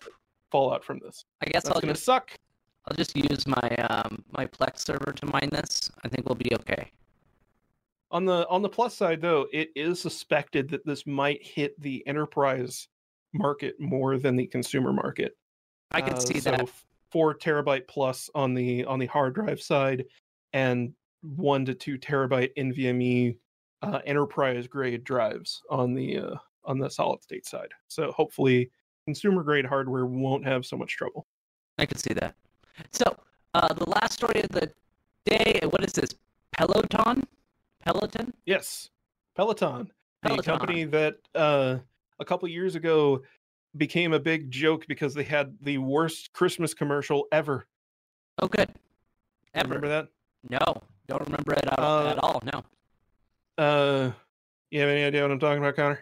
fallout 0.51 0.83
from 0.83 0.99
this? 0.99 1.25
I 1.41 1.45
guess 1.47 1.63
That's 1.63 1.75
I'll 1.75 1.81
gonna 1.81 1.93
just 1.93 2.05
suck. 2.05 2.31
I'll 2.87 2.95
just 2.95 3.15
use 3.17 3.45
my 3.47 3.69
um 3.89 4.23
my 4.31 4.45
Plex 4.47 4.79
server 4.79 5.11
to 5.11 5.25
mine 5.27 5.49
this. 5.51 5.91
I 6.03 6.07
think 6.07 6.27
we'll 6.27 6.35
be 6.35 6.51
okay. 6.61 6.89
On 8.15 8.23
the 8.23 8.47
on 8.47 8.61
the 8.61 8.69
plus 8.69 8.95
side, 8.95 9.19
though, 9.19 9.45
it 9.51 9.71
is 9.75 9.99
suspected 9.99 10.69
that 10.69 10.85
this 10.85 11.05
might 11.05 11.45
hit 11.45 11.77
the 11.81 12.01
enterprise 12.07 12.87
market 13.33 13.75
more 13.77 14.17
than 14.17 14.37
the 14.37 14.47
consumer 14.47 14.93
market. 14.93 15.35
I 15.91 15.99
can 15.99 16.13
Uh, 16.13 16.19
see 16.19 16.39
so 16.39 16.51
that. 16.51 16.69
Four 17.11 17.35
terabyte 17.35 17.89
plus 17.89 18.29
on 18.33 18.53
the 18.53 18.85
on 18.85 18.99
the 18.99 19.05
hard 19.07 19.35
drive 19.35 19.61
side, 19.61 20.05
and 20.53 20.93
one 21.23 21.65
to 21.65 21.73
two 21.73 21.97
terabyte 21.97 22.51
NVMe 22.57 23.37
uh, 23.81 23.99
enterprise 24.05 24.65
grade 24.65 25.03
drives 25.03 25.61
on 25.69 25.93
the 25.93 26.17
uh, 26.19 26.35
on 26.63 26.79
the 26.79 26.89
solid 26.89 27.21
state 27.21 27.45
side. 27.45 27.73
So 27.89 28.13
hopefully, 28.13 28.71
consumer 29.05 29.43
grade 29.43 29.65
hardware 29.65 30.05
won't 30.05 30.45
have 30.45 30.65
so 30.65 30.77
much 30.77 30.95
trouble. 30.95 31.27
I 31.77 31.85
can 31.85 31.97
see 31.97 32.13
that. 32.13 32.35
So, 32.93 33.17
uh, 33.55 33.73
the 33.73 33.89
last 33.89 34.13
story 34.13 34.41
of 34.41 34.49
the 34.51 34.71
day. 35.25 35.59
What 35.69 35.83
is 35.83 35.91
this? 35.91 36.11
Peloton. 36.53 37.27
Peloton. 37.85 38.33
Yes, 38.45 38.89
Peloton, 39.35 39.91
the 40.23 40.29
Peloton. 40.29 40.43
company 40.57 40.83
that 40.85 41.17
uh, 41.35 41.77
a 42.19 42.25
couple 42.25 42.47
years 42.47 42.75
ago 42.75 43.21
became 43.77 44.13
a 44.13 44.19
big 44.19 44.49
joke 44.49 44.85
because 44.87 45.13
they 45.13 45.23
had 45.23 45.55
the 45.61 45.77
worst 45.77 46.33
Christmas 46.33 46.73
commercial 46.73 47.27
ever. 47.31 47.67
Oh, 48.39 48.47
good. 48.47 48.69
Ever. 49.53 49.67
Remember 49.69 49.87
that? 49.87 50.07
No, 50.49 50.81
don't 51.07 51.21
remember 51.23 51.53
it 51.53 51.65
at, 51.65 51.79
Uh, 51.79 52.07
at 52.09 52.23
all. 52.23 52.41
No. 52.43 52.63
Uh, 53.57 54.11
you 54.71 54.79
have 54.81 54.89
any 54.89 55.03
idea 55.03 55.21
what 55.21 55.31
I'm 55.31 55.39
talking 55.39 55.59
about, 55.59 55.75
Connor? 55.75 55.99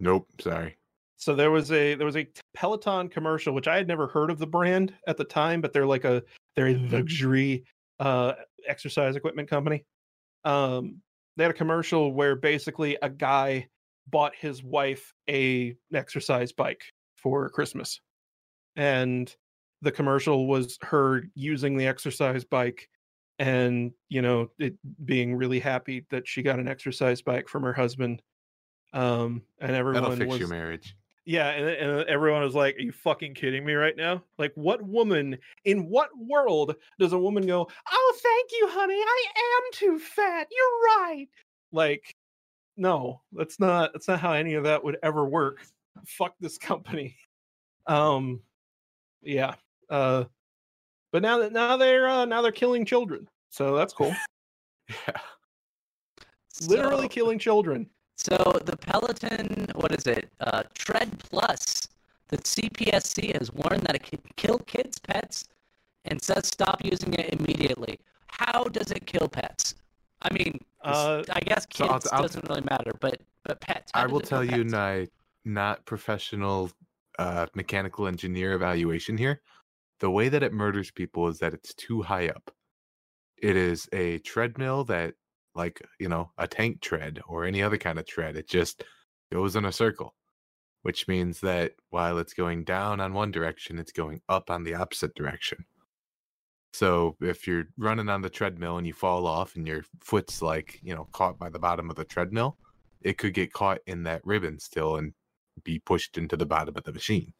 Nope, 0.00 0.26
sorry. 0.40 0.76
So 1.16 1.34
there 1.34 1.50
was 1.50 1.70
a 1.70 1.94
there 1.94 2.06
was 2.06 2.16
a 2.16 2.26
Peloton 2.54 3.08
commercial 3.08 3.52
which 3.54 3.68
I 3.68 3.76
had 3.76 3.86
never 3.86 4.06
heard 4.06 4.30
of 4.30 4.38
the 4.38 4.46
brand 4.46 4.94
at 5.06 5.18
the 5.18 5.24
time, 5.24 5.60
but 5.60 5.72
they're 5.72 5.86
like 5.86 6.04
a 6.04 6.22
they're 6.56 6.68
a 6.68 6.76
luxury 6.90 7.64
uh 7.98 8.32
exercise 8.66 9.16
equipment 9.16 9.48
company. 9.48 9.84
Um 10.44 11.02
they 11.36 11.44
had 11.44 11.50
a 11.50 11.54
commercial 11.54 12.12
where 12.12 12.36
basically 12.36 12.96
a 13.02 13.08
guy 13.08 13.68
bought 14.08 14.34
his 14.34 14.62
wife 14.62 15.12
a 15.28 15.74
exercise 15.94 16.52
bike 16.52 16.82
for 17.16 17.48
Christmas. 17.48 18.00
And 18.76 19.34
the 19.82 19.92
commercial 19.92 20.46
was 20.46 20.78
her 20.82 21.24
using 21.34 21.76
the 21.76 21.86
exercise 21.86 22.44
bike 22.44 22.88
and 23.38 23.92
you 24.10 24.20
know 24.20 24.50
it 24.58 24.74
being 25.04 25.34
really 25.34 25.58
happy 25.58 26.04
that 26.10 26.28
she 26.28 26.42
got 26.42 26.58
an 26.58 26.68
exercise 26.68 27.22
bike 27.22 27.48
from 27.48 27.62
her 27.62 27.72
husband 27.72 28.20
um 28.92 29.40
and 29.60 29.74
everyone 29.74 30.02
That'll 30.02 30.16
fix 30.16 30.30
was 30.30 30.38
your 30.40 30.48
marriage. 30.48 30.94
Yeah, 31.24 31.50
and, 31.50 31.68
and 31.68 32.08
everyone 32.08 32.42
was 32.42 32.54
like, 32.54 32.76
"Are 32.76 32.80
you 32.80 32.92
fucking 32.92 33.34
kidding 33.34 33.64
me 33.64 33.74
right 33.74 33.96
now? 33.96 34.22
Like, 34.38 34.52
what 34.54 34.82
woman 34.82 35.36
in 35.64 35.88
what 35.88 36.08
world 36.16 36.74
does 36.98 37.12
a 37.12 37.18
woman 37.18 37.46
go? 37.46 37.68
Oh, 37.90 38.18
thank 38.22 38.50
you, 38.52 38.68
honey. 38.70 38.94
I 39.00 39.24
am 39.36 39.72
too 39.72 39.98
fat. 39.98 40.48
You're 40.50 40.98
right. 40.98 41.28
Like, 41.72 42.16
no, 42.76 43.20
that's 43.32 43.60
not 43.60 43.92
that's 43.92 44.08
not 44.08 44.20
how 44.20 44.32
any 44.32 44.54
of 44.54 44.64
that 44.64 44.82
would 44.82 44.96
ever 45.02 45.24
work. 45.26 45.62
Fuck 46.06 46.34
this 46.40 46.58
company. 46.58 47.16
Um, 47.86 48.40
yeah. 49.22 49.54
Uh, 49.88 50.24
but 51.12 51.22
now 51.22 51.38
that 51.38 51.52
now 51.52 51.76
they're 51.76 52.08
uh, 52.08 52.24
now 52.24 52.40
they're 52.42 52.52
killing 52.52 52.84
children, 52.84 53.28
so 53.50 53.76
that's 53.76 53.92
cool. 53.92 54.14
Yeah. 55.06 55.20
Literally 56.66 57.04
So- 57.04 57.08
killing 57.10 57.38
children. 57.38 57.88
So 58.22 58.60
the 58.66 58.76
Peloton, 58.76 59.66
what 59.74 59.92
is 59.92 60.06
it? 60.06 60.28
Uh, 60.40 60.64
Tread 60.74 61.18
Plus. 61.20 61.88
The 62.28 62.36
CPSC 62.38 63.36
has 63.38 63.50
warned 63.52 63.82
that 63.84 63.96
it 63.96 64.02
can 64.02 64.20
kill 64.36 64.58
kids' 64.58 64.98
pets, 64.98 65.48
and 66.04 66.20
says 66.20 66.46
stop 66.46 66.84
using 66.84 67.14
it 67.14 67.32
immediately. 67.40 67.98
How 68.28 68.64
does 68.64 68.90
it 68.92 69.06
kill 69.06 69.26
pets? 69.28 69.74
I 70.22 70.32
mean, 70.34 70.60
Uh, 70.82 71.22
I 71.32 71.40
guess 71.40 71.66
so 71.72 71.84
I'll- 71.86 71.92
kids 71.94 72.08
I'll- 72.12 72.22
doesn't 72.22 72.48
really 72.48 72.62
matter, 72.62 72.92
but 73.00 73.20
but 73.44 73.60
pets. 73.60 73.90
I 73.94 74.06
will 74.06 74.20
tell 74.20 74.44
you 74.44 74.64
my 74.64 75.08
not 75.44 75.84
professional 75.86 76.70
uh, 77.18 77.46
mechanical 77.54 78.06
engineer 78.06 78.52
evaluation 78.54 79.16
here. 79.18 79.40
The 79.98 80.10
way 80.10 80.28
that 80.30 80.42
it 80.42 80.52
murders 80.54 80.90
people 80.90 81.26
is 81.28 81.38
that 81.40 81.52
it's 81.52 81.74
too 81.74 82.00
high 82.02 82.28
up. 82.28 82.50
It 83.36 83.56
is 83.56 83.88
a 83.92 84.18
treadmill 84.20 84.84
that, 84.84 85.14
like, 85.54 85.82
you 85.98 86.08
know, 86.08 86.30
a 86.38 86.46
tank 86.46 86.80
tread 86.80 87.20
or 87.26 87.44
any 87.44 87.62
other 87.62 87.78
kind 87.78 87.98
of 87.98 88.06
tread, 88.06 88.36
it 88.36 88.48
just 88.48 88.84
goes 89.32 89.56
in 89.56 89.64
a 89.64 89.72
circle, 89.72 90.14
which 90.82 91.08
means 91.08 91.40
that 91.40 91.72
while 91.90 92.18
it's 92.18 92.34
going 92.34 92.64
down 92.64 93.00
on 93.00 93.14
one 93.14 93.30
direction, 93.30 93.78
it's 93.78 93.92
going 93.92 94.20
up 94.28 94.50
on 94.50 94.64
the 94.64 94.74
opposite 94.74 95.14
direction. 95.14 95.64
So 96.72 97.16
if 97.20 97.46
you're 97.46 97.68
running 97.76 98.08
on 98.08 98.22
the 98.22 98.30
treadmill 98.30 98.78
and 98.78 98.86
you 98.86 98.92
fall 98.92 99.26
off 99.26 99.56
and 99.56 99.66
your 99.66 99.84
foot's 100.00 100.40
like, 100.40 100.78
you 100.82 100.94
know, 100.94 101.08
caught 101.12 101.38
by 101.38 101.50
the 101.50 101.58
bottom 101.58 101.90
of 101.90 101.96
the 101.96 102.04
treadmill, 102.04 102.56
it 103.02 103.18
could 103.18 103.34
get 103.34 103.52
caught 103.52 103.78
in 103.86 104.04
that 104.04 104.24
ribbon 104.24 104.58
still 104.60 104.96
and 104.96 105.12
be 105.64 105.80
pushed 105.80 106.16
into 106.16 106.36
the 106.36 106.46
bottom 106.46 106.76
of 106.76 106.84
the 106.84 106.92
machine. 106.92 107.32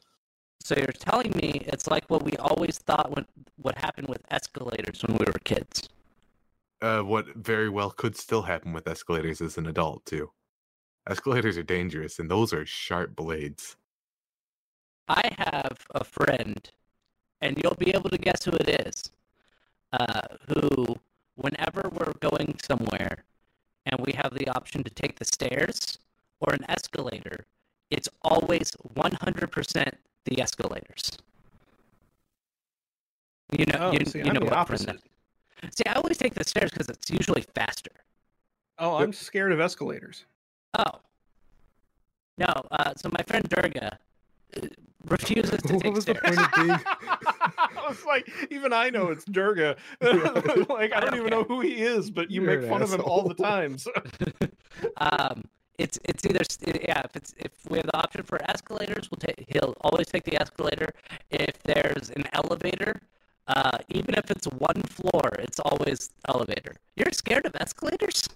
So 0.63 0.75
you're 0.77 0.89
telling 0.89 1.33
me 1.37 1.63
it's 1.67 1.87
like 1.87 2.05
what 2.11 2.23
we 2.23 2.33
always 2.39 2.79
thought 2.79 3.11
when 3.15 3.25
what 3.57 3.79
happened 3.79 4.09
with 4.09 4.21
escalators 4.31 5.03
when 5.03 5.17
we 5.17 5.25
were 5.25 5.39
kids. 5.45 5.89
Uh, 6.83 7.03
what 7.03 7.27
very 7.37 7.69
well 7.69 7.91
could 7.91 8.17
still 8.17 8.43
happen 8.43 8.73
with 8.73 8.89
escalators 8.89 9.41
as 9.41 9.59
an 9.59 9.67
adult 9.67 10.05
too. 10.07 10.31
Escalators 11.09 11.57
are 11.59 11.63
dangerous, 11.63 12.19
and 12.19 12.31
those 12.31 12.53
are 12.53 12.65
sharp 12.67 13.15
blades. 13.17 13.77
I 15.09 15.31
have 15.39 15.87
a 15.95 16.05
friend, 16.05 16.71
and 17.41 17.59
you'll 17.63 17.75
be 17.75 17.91
able 17.95 18.11
to 18.11 18.19
guess 18.19 18.45
who 18.45 18.53
it 18.53 18.87
is. 18.87 19.11
Uh, 19.93 20.21
who, 20.49 20.97
whenever 21.37 21.91
we're 21.93 22.13
going 22.21 22.57
somewhere, 22.63 23.25
and 23.87 24.01
we 24.01 24.13
have 24.13 24.35
the 24.35 24.49
option 24.49 24.85
to 24.85 24.91
take 24.91 25.19
the 25.19 25.25
stairs 25.25 25.99
or 26.41 26.53
an 26.55 26.65
escalator, 26.69 27.47
it's 27.91 28.09
always 28.23 28.73
100% 28.95 29.93
the 30.27 30.41
escalators. 30.41 31.11
You 33.53 33.67
know, 33.67 33.79
Oh, 33.81 33.93
you, 33.93 34.05
see, 34.07 34.21
you 34.21 34.27
I'm 34.27 34.35
know 34.35 34.41
the 34.41 34.55
opposite. 34.55 35.01
That- 35.63 35.77
See, 35.77 35.85
I 35.87 35.95
always 35.95 36.17
take 36.19 36.35
the 36.35 36.45
stairs 36.45 36.71
because 36.71 36.89
it's 36.89 37.11
usually 37.11 37.45
faster. 37.55 37.91
oh, 38.79 38.97
I'm 38.97 39.13
scared 39.13 39.53
of 39.53 39.61
escalators. 39.61 40.25
Oh. 40.79 41.01
No, 42.39 42.47
uh, 42.71 42.93
so 42.97 43.11
my 43.11 43.23
friend 43.27 43.47
Durga 43.49 43.99
uh, 44.57 44.67
refuses 45.07 45.61
to 45.63 45.73
What 45.75 45.83
take 45.83 45.95
was 45.95 46.05
the 46.07 46.15
stairs. 46.15 46.37
point 46.37 46.39
of 46.39 46.53
being- 46.55 46.71
I 47.59 47.89
was 47.89 48.05
like, 48.07 48.31
even 48.51 48.73
I 48.73 48.89
know 48.91 49.09
it's 49.09 49.25
Durga. 49.25 49.77
like, 50.01 50.95
I 50.95 51.01
don't 51.01 51.17
even 51.17 51.29
know 51.31 51.45
who 51.45 51.61
he 51.61 51.83
is, 51.83 52.11
but 52.11 52.31
you 52.31 52.43
You're 52.43 52.57
make 52.57 52.63
an 52.65 52.71
fun 52.71 52.83
of 52.83 52.93
him 52.93 53.01
all 53.03 53.23
the 53.25 53.35
asshole. 53.35 53.47
time. 53.47 53.79
So. 53.79 53.93
um, 54.99 55.45
it's 55.79 55.99
it's 56.05 56.25
either 56.27 56.41
yeah 56.87 57.01
if 57.05 57.17
it's 57.17 57.35
if 57.39 57.53
we 57.71 57.79
have 57.79 57.87
the 57.87 57.97
option 57.97 58.23
for 58.23 58.39
escalators, 58.51 59.11
we'll 59.11 59.19
take 59.19 59.47
he'll 59.49 59.75
always 59.81 60.07
take 60.09 60.25
the 60.25 60.41
escalator. 60.41 60.93
If 61.31 61.63
there's 61.63 62.11
an 62.11 62.25
elevator, 62.35 63.01
uh, 63.57 63.79
even 63.89 64.15
if 64.15 64.31
it's 64.31 64.47
one 64.47 64.83
floor, 64.83 65.31
it's 65.39 65.59
always 65.61 66.11
elevator. 66.29 66.77
You're 66.97 67.13
scared 67.13 67.47
of 67.47 67.55
escalators? 67.57 68.29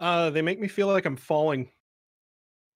Uh, 0.00 0.30
they 0.30 0.42
make 0.42 0.60
me 0.60 0.68
feel 0.68 0.88
like 0.88 1.04
I'm 1.06 1.16
falling. 1.16 1.70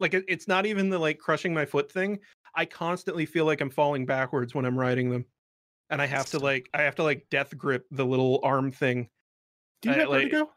Like 0.00 0.14
it, 0.14 0.24
it's 0.28 0.46
not 0.48 0.66
even 0.66 0.88
the 0.90 0.98
like 0.98 1.18
crushing 1.18 1.52
my 1.52 1.64
foot 1.66 1.90
thing. 1.90 2.18
I 2.54 2.64
constantly 2.64 3.26
feel 3.26 3.44
like 3.44 3.60
I'm 3.60 3.70
falling 3.70 4.06
backwards 4.06 4.54
when 4.54 4.64
I'm 4.64 4.78
riding 4.78 5.10
them, 5.10 5.24
and 5.90 6.00
I 6.00 6.06
have 6.06 6.26
to 6.30 6.38
like 6.38 6.68
I 6.72 6.82
have 6.82 6.94
to 6.96 7.02
like 7.02 7.26
death 7.30 7.56
grip 7.56 7.86
the 7.90 8.06
little 8.06 8.40
arm 8.42 8.70
thing. 8.70 9.08
Do 9.82 9.90
you 9.90 9.94
I- 9.96 9.98
have 9.98 10.08
like- 10.08 10.22
vertigo? 10.24 10.50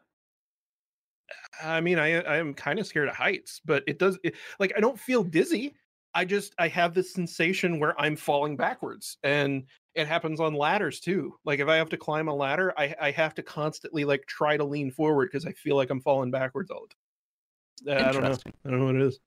I 1.62 1.80
mean, 1.80 1.98
I 1.98 2.20
I 2.22 2.36
am 2.36 2.54
kind 2.54 2.78
of 2.78 2.86
scared 2.86 3.08
of 3.08 3.14
heights, 3.16 3.60
but 3.64 3.84
it 3.86 3.98
does 3.98 4.18
it, 4.22 4.34
like 4.58 4.72
I 4.76 4.80
don't 4.80 4.98
feel 4.98 5.22
dizzy. 5.22 5.74
I 6.14 6.24
just 6.24 6.54
I 6.58 6.68
have 6.68 6.94
this 6.94 7.12
sensation 7.12 7.78
where 7.78 7.98
I'm 8.00 8.16
falling 8.16 8.56
backwards, 8.56 9.18
and 9.22 9.64
it 9.94 10.06
happens 10.06 10.40
on 10.40 10.54
ladders 10.54 11.00
too. 11.00 11.34
Like 11.44 11.60
if 11.60 11.68
I 11.68 11.76
have 11.76 11.88
to 11.90 11.96
climb 11.96 12.28
a 12.28 12.34
ladder, 12.34 12.72
I 12.76 12.94
I 13.00 13.10
have 13.12 13.34
to 13.34 13.42
constantly 13.42 14.04
like 14.04 14.26
try 14.26 14.56
to 14.56 14.64
lean 14.64 14.90
forward 14.90 15.30
because 15.30 15.46
I 15.46 15.52
feel 15.52 15.76
like 15.76 15.90
I'm 15.90 16.00
falling 16.00 16.30
backwards 16.30 16.70
all 16.70 16.86
the 16.86 16.94
time. 16.94 18.04
Uh, 18.04 18.08
I 18.08 18.12
don't 18.12 18.22
know. 18.22 18.52
I 18.64 18.70
don't 18.70 18.78
know 18.80 18.86
what 18.86 18.96
it 18.96 19.02
is. 19.02 19.18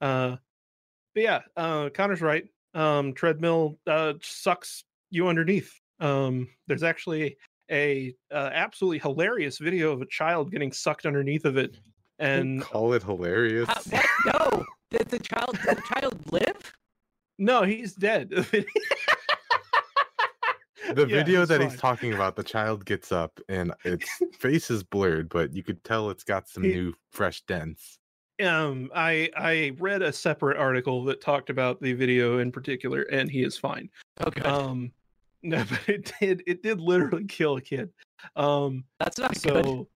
Uh, 0.00 0.36
but 1.14 1.22
yeah, 1.22 1.40
uh, 1.56 1.88
Connor's 1.90 2.20
right. 2.20 2.44
Um, 2.74 3.14
treadmill 3.14 3.78
uh, 3.86 4.14
sucks 4.20 4.84
you 5.10 5.28
underneath. 5.28 5.72
Um, 6.00 6.48
there's 6.66 6.82
actually 6.82 7.36
a 7.70 8.14
uh, 8.32 8.50
absolutely 8.52 8.98
hilarious 8.98 9.58
video 9.58 9.92
of 9.92 10.02
a 10.02 10.06
child 10.06 10.50
getting 10.50 10.72
sucked 10.72 11.06
underneath 11.06 11.44
of 11.44 11.56
it, 11.56 11.76
and 12.18 12.60
call 12.60 12.92
it 12.92 13.02
hilarious. 13.02 13.68
No. 14.26 14.32
Did 14.90 15.08
the 15.08 15.18
child 15.18 15.58
did 15.64 15.76
the 15.78 15.82
child 15.82 16.32
live? 16.32 16.72
no, 17.38 17.62
he's 17.64 17.94
dead. 17.94 18.32
The 20.94 21.04
Yeah, 21.04 21.16
video 21.16 21.40
he's 21.40 21.48
that 21.48 21.60
he's 21.62 21.76
talking 21.76 22.12
about, 22.12 22.36
the 22.36 22.44
child 22.44 22.84
gets 22.84 23.10
up 23.10 23.40
and 23.48 23.74
its 23.84 24.08
face 24.38 24.70
is 24.70 24.84
blurred, 24.84 25.28
but 25.28 25.52
you 25.52 25.64
could 25.64 25.82
tell 25.82 26.10
it's 26.10 26.22
got 26.22 26.48
some 26.48 26.62
He- 26.62 26.74
new, 26.74 26.94
fresh 27.10 27.42
dents. 27.42 27.98
um 28.40 28.88
i 28.94 29.28
i 29.36 29.72
read 29.78 30.02
a 30.02 30.12
separate 30.12 30.58
article 30.58 31.02
that 31.04 31.20
talked 31.22 31.48
about 31.50 31.80
the 31.80 31.92
video 31.94 32.38
in 32.38 32.52
particular 32.52 33.02
and 33.10 33.30
he 33.30 33.42
is 33.42 33.56
fine 33.58 33.88
Okay. 34.24 34.42
um 34.42 34.92
no 35.42 35.64
but 35.68 35.88
it 35.88 36.12
did 36.20 36.42
it 36.46 36.62
did 36.62 36.78
literally 36.80 37.24
kill 37.24 37.56
a 37.56 37.60
kid 37.62 37.88
um 38.36 38.84
That's 39.00 39.18
not 39.18 39.40
good. 39.42 39.64
so 39.64 39.88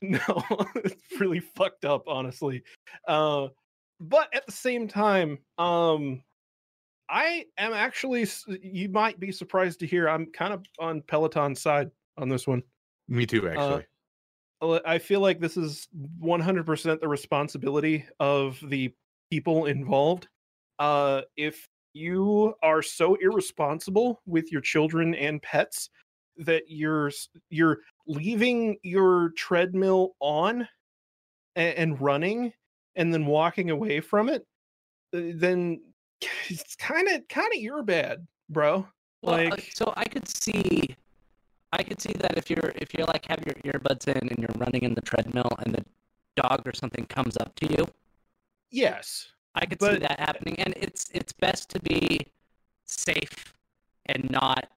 no 0.00 0.44
it's 0.76 1.20
really 1.20 1.40
fucked 1.40 1.84
up 1.84 2.04
honestly 2.06 2.62
uh 3.08 3.48
but 4.00 4.32
at 4.34 4.46
the 4.46 4.52
same 4.52 4.88
time 4.88 5.38
um 5.58 6.22
i 7.08 7.44
am 7.56 7.72
actually. 7.72 8.26
You 8.62 8.88
might 8.90 9.18
be 9.18 9.32
surprised 9.32 9.80
to 9.80 9.86
hear 9.86 10.08
i'm 10.08 10.26
kind 10.26 10.52
of 10.52 10.64
on 10.78 11.02
peloton's 11.02 11.60
side 11.60 11.90
on 12.16 12.28
this 12.28 12.46
one 12.46 12.62
Me 13.08 13.26
too, 13.26 13.48
actually. 13.48 13.86
Uh, 14.60 14.80
I 14.84 14.98
feel 14.98 15.20
like 15.20 15.40
this 15.40 15.56
is 15.56 15.88
100% 16.20 17.00
the 17.00 17.08
responsibility 17.08 18.04
of 18.18 18.58
the 18.66 18.92
people 19.30 19.66
involved. 19.66 20.28
Uh, 20.78 21.22
if 21.36 21.68
you 21.92 22.54
are 22.62 22.82
so 22.82 23.16
irresponsible 23.16 24.20
with 24.26 24.50
your 24.52 24.60
children 24.60 25.14
and 25.14 25.42
pets 25.42 25.90
that 26.36 26.62
you're 26.68 27.10
you're 27.50 27.78
leaving 28.06 28.76
your 28.82 29.30
treadmill 29.36 30.14
on 30.20 30.68
and, 31.56 31.74
and 31.76 32.00
running 32.00 32.52
and 32.98 33.14
then 33.14 33.24
walking 33.24 33.70
away 33.70 34.00
from 34.00 34.28
it, 34.28 34.44
uh, 35.14 35.20
then 35.34 35.80
it's 36.50 36.76
kind 36.76 37.08
of 37.08 37.26
kind 37.28 37.50
of 37.54 37.60
your 37.60 37.82
bad, 37.82 38.26
bro. 38.50 38.86
Well, 39.22 39.34
uh, 39.46 39.50
like- 39.50 39.70
so 39.74 39.94
I 39.96 40.04
could 40.04 40.28
see, 40.28 40.94
I 41.72 41.82
could 41.82 42.00
see 42.00 42.12
that 42.18 42.36
if 42.36 42.50
you're 42.50 42.72
if 42.76 42.92
you're 42.92 43.06
like 43.06 43.24
have 43.26 43.42
your 43.46 43.54
earbuds 43.72 44.06
in 44.08 44.28
and 44.28 44.38
you're 44.38 44.54
running 44.58 44.82
in 44.82 44.94
the 44.94 45.00
treadmill 45.00 45.50
and 45.64 45.74
the 45.74 45.84
dog 46.36 46.62
or 46.66 46.74
something 46.74 47.06
comes 47.06 47.36
up 47.38 47.54
to 47.56 47.66
you, 47.72 47.86
Yes. 48.70 49.28
I 49.54 49.64
could 49.66 49.80
see 49.80 49.96
that 49.96 50.20
happening. 50.20 50.56
And 50.60 50.74
it's 50.76 51.08
it's 51.14 51.32
best 51.32 51.70
to 51.70 51.80
be 51.80 52.26
safe 52.84 53.54
and 54.06 54.30
not, 54.30 54.70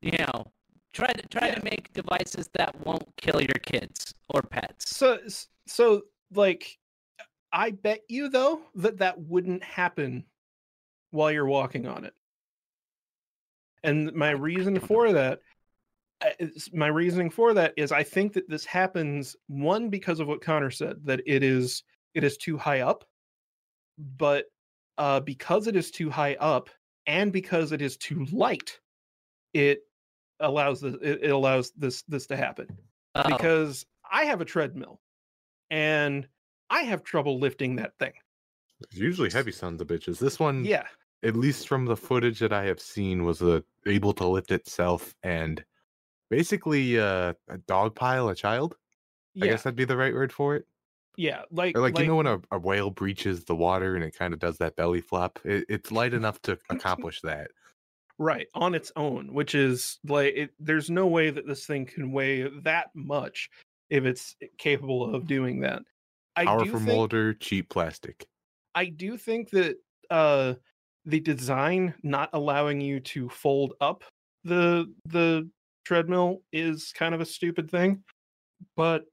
you 0.00 0.12
know, 0.18 0.46
try 0.92 1.12
to 1.12 1.26
try 1.28 1.48
Yeah. 1.48 1.54
to 1.56 1.64
make 1.64 1.92
devices 1.92 2.48
that 2.54 2.74
won't 2.84 3.06
kill 3.16 3.40
your 3.40 3.60
kids 3.62 4.14
or 4.30 4.42
pets. 4.42 4.96
So 4.96 5.18
so 5.66 6.02
like 6.32 6.77
I 7.52 7.70
bet 7.70 8.02
you 8.08 8.28
though 8.28 8.60
that 8.76 8.98
that 8.98 9.20
wouldn't 9.20 9.62
happen 9.62 10.24
while 11.10 11.30
you're 11.30 11.46
walking 11.46 11.86
on 11.86 12.04
it. 12.04 12.14
And 13.82 14.12
my 14.12 14.30
reason 14.30 14.80
for 14.80 15.12
that 15.12 15.40
my 16.72 16.88
reasoning 16.88 17.30
for 17.30 17.54
that 17.54 17.74
is 17.76 17.92
I 17.92 18.02
think 18.02 18.32
that 18.32 18.48
this 18.48 18.64
happens 18.64 19.36
one 19.46 19.88
because 19.88 20.18
of 20.18 20.26
what 20.26 20.40
Connor 20.40 20.70
said 20.70 20.96
that 21.04 21.20
it 21.26 21.44
is 21.44 21.84
it 22.14 22.24
is 22.24 22.36
too 22.36 22.58
high 22.58 22.80
up 22.80 23.04
but 24.16 24.46
uh 24.96 25.20
because 25.20 25.68
it 25.68 25.76
is 25.76 25.92
too 25.92 26.10
high 26.10 26.34
up 26.40 26.70
and 27.06 27.32
because 27.32 27.70
it 27.70 27.80
is 27.80 27.96
too 27.96 28.24
light 28.32 28.80
it 29.54 29.82
allows 30.40 30.80
the 30.80 30.98
it, 31.00 31.24
it 31.24 31.30
allows 31.30 31.72
this 31.76 32.02
this 32.02 32.26
to 32.26 32.36
happen. 32.36 32.66
Oh, 33.14 33.22
because 33.24 33.86
I 34.10 34.24
have 34.24 34.40
a 34.40 34.44
treadmill 34.44 35.00
and 35.70 36.28
I 36.70 36.82
have 36.82 37.02
trouble 37.02 37.38
lifting 37.38 37.76
that 37.76 37.92
thing. 37.98 38.12
It's 38.80 38.96
usually 38.96 39.30
heavy 39.30 39.52
sons 39.52 39.80
of 39.80 39.86
bitches. 39.88 40.18
This 40.18 40.38
one, 40.38 40.64
Yeah. 40.64 40.84
at 41.22 41.34
least 41.36 41.66
from 41.68 41.84
the 41.86 41.96
footage 41.96 42.38
that 42.40 42.52
I 42.52 42.64
have 42.64 42.80
seen, 42.80 43.24
was 43.24 43.42
uh, 43.42 43.60
able 43.86 44.12
to 44.14 44.26
lift 44.26 44.50
itself 44.52 45.14
and 45.22 45.64
basically 46.30 46.98
uh, 46.98 47.32
a 47.48 47.58
dog 47.66 47.94
pile 47.94 48.28
a 48.28 48.34
child. 48.34 48.76
I 49.40 49.46
guess 49.46 49.62
that'd 49.62 49.76
be 49.76 49.84
the 49.84 49.96
right 49.96 50.12
word 50.14 50.32
for 50.32 50.56
it. 50.56 50.66
yeah. 51.16 51.42
Like, 51.50 51.76
Or 51.76 51.80
like, 51.80 51.98
you 51.98 52.06
know 52.06 52.16
when 52.16 52.26
a, 52.26 52.40
a 52.50 52.58
whale 52.58 52.90
breaches 52.90 53.44
the 53.44 53.54
water 53.54 53.94
and 53.94 54.04
it 54.04 54.16
kind 54.16 54.34
of 54.34 54.40
does 54.40 54.58
that 54.58 54.74
belly 54.76 55.00
flop. 55.00 55.38
It, 55.44 55.64
it's 55.68 55.92
light 55.92 56.12
enough 56.20 56.40
to 56.42 56.58
accomplish 56.70 57.20
that. 57.22 57.50
right 58.18 58.48
on 58.54 58.74
its 58.74 58.90
own, 58.96 59.32
which 59.32 59.54
is 59.54 59.98
like 60.08 60.34
it, 60.34 60.50
there's 60.58 60.90
no 60.90 61.06
way 61.06 61.30
that 61.30 61.46
this 61.46 61.66
thing 61.66 61.86
can 61.86 62.10
weigh 62.12 62.48
that 62.62 62.90
much 62.94 63.48
if 63.90 64.04
it's 64.04 64.34
capable 64.58 65.14
of 65.14 65.26
doing 65.28 65.60
that. 65.60 65.82
Powerful 66.44 66.80
molder, 66.80 67.34
cheap 67.34 67.68
plastic. 67.68 68.26
I 68.74 68.86
do 68.86 69.16
think 69.16 69.50
that 69.50 69.76
uh 70.10 70.54
the 71.04 71.20
design 71.20 71.94
not 72.02 72.30
allowing 72.34 72.80
you 72.80 73.00
to 73.00 73.28
fold 73.28 73.74
up 73.80 74.04
the 74.44 74.92
the 75.06 75.48
treadmill 75.84 76.42
is 76.52 76.92
kind 76.92 77.14
of 77.14 77.20
a 77.20 77.26
stupid 77.26 77.70
thing 77.70 78.02
but 78.76 79.04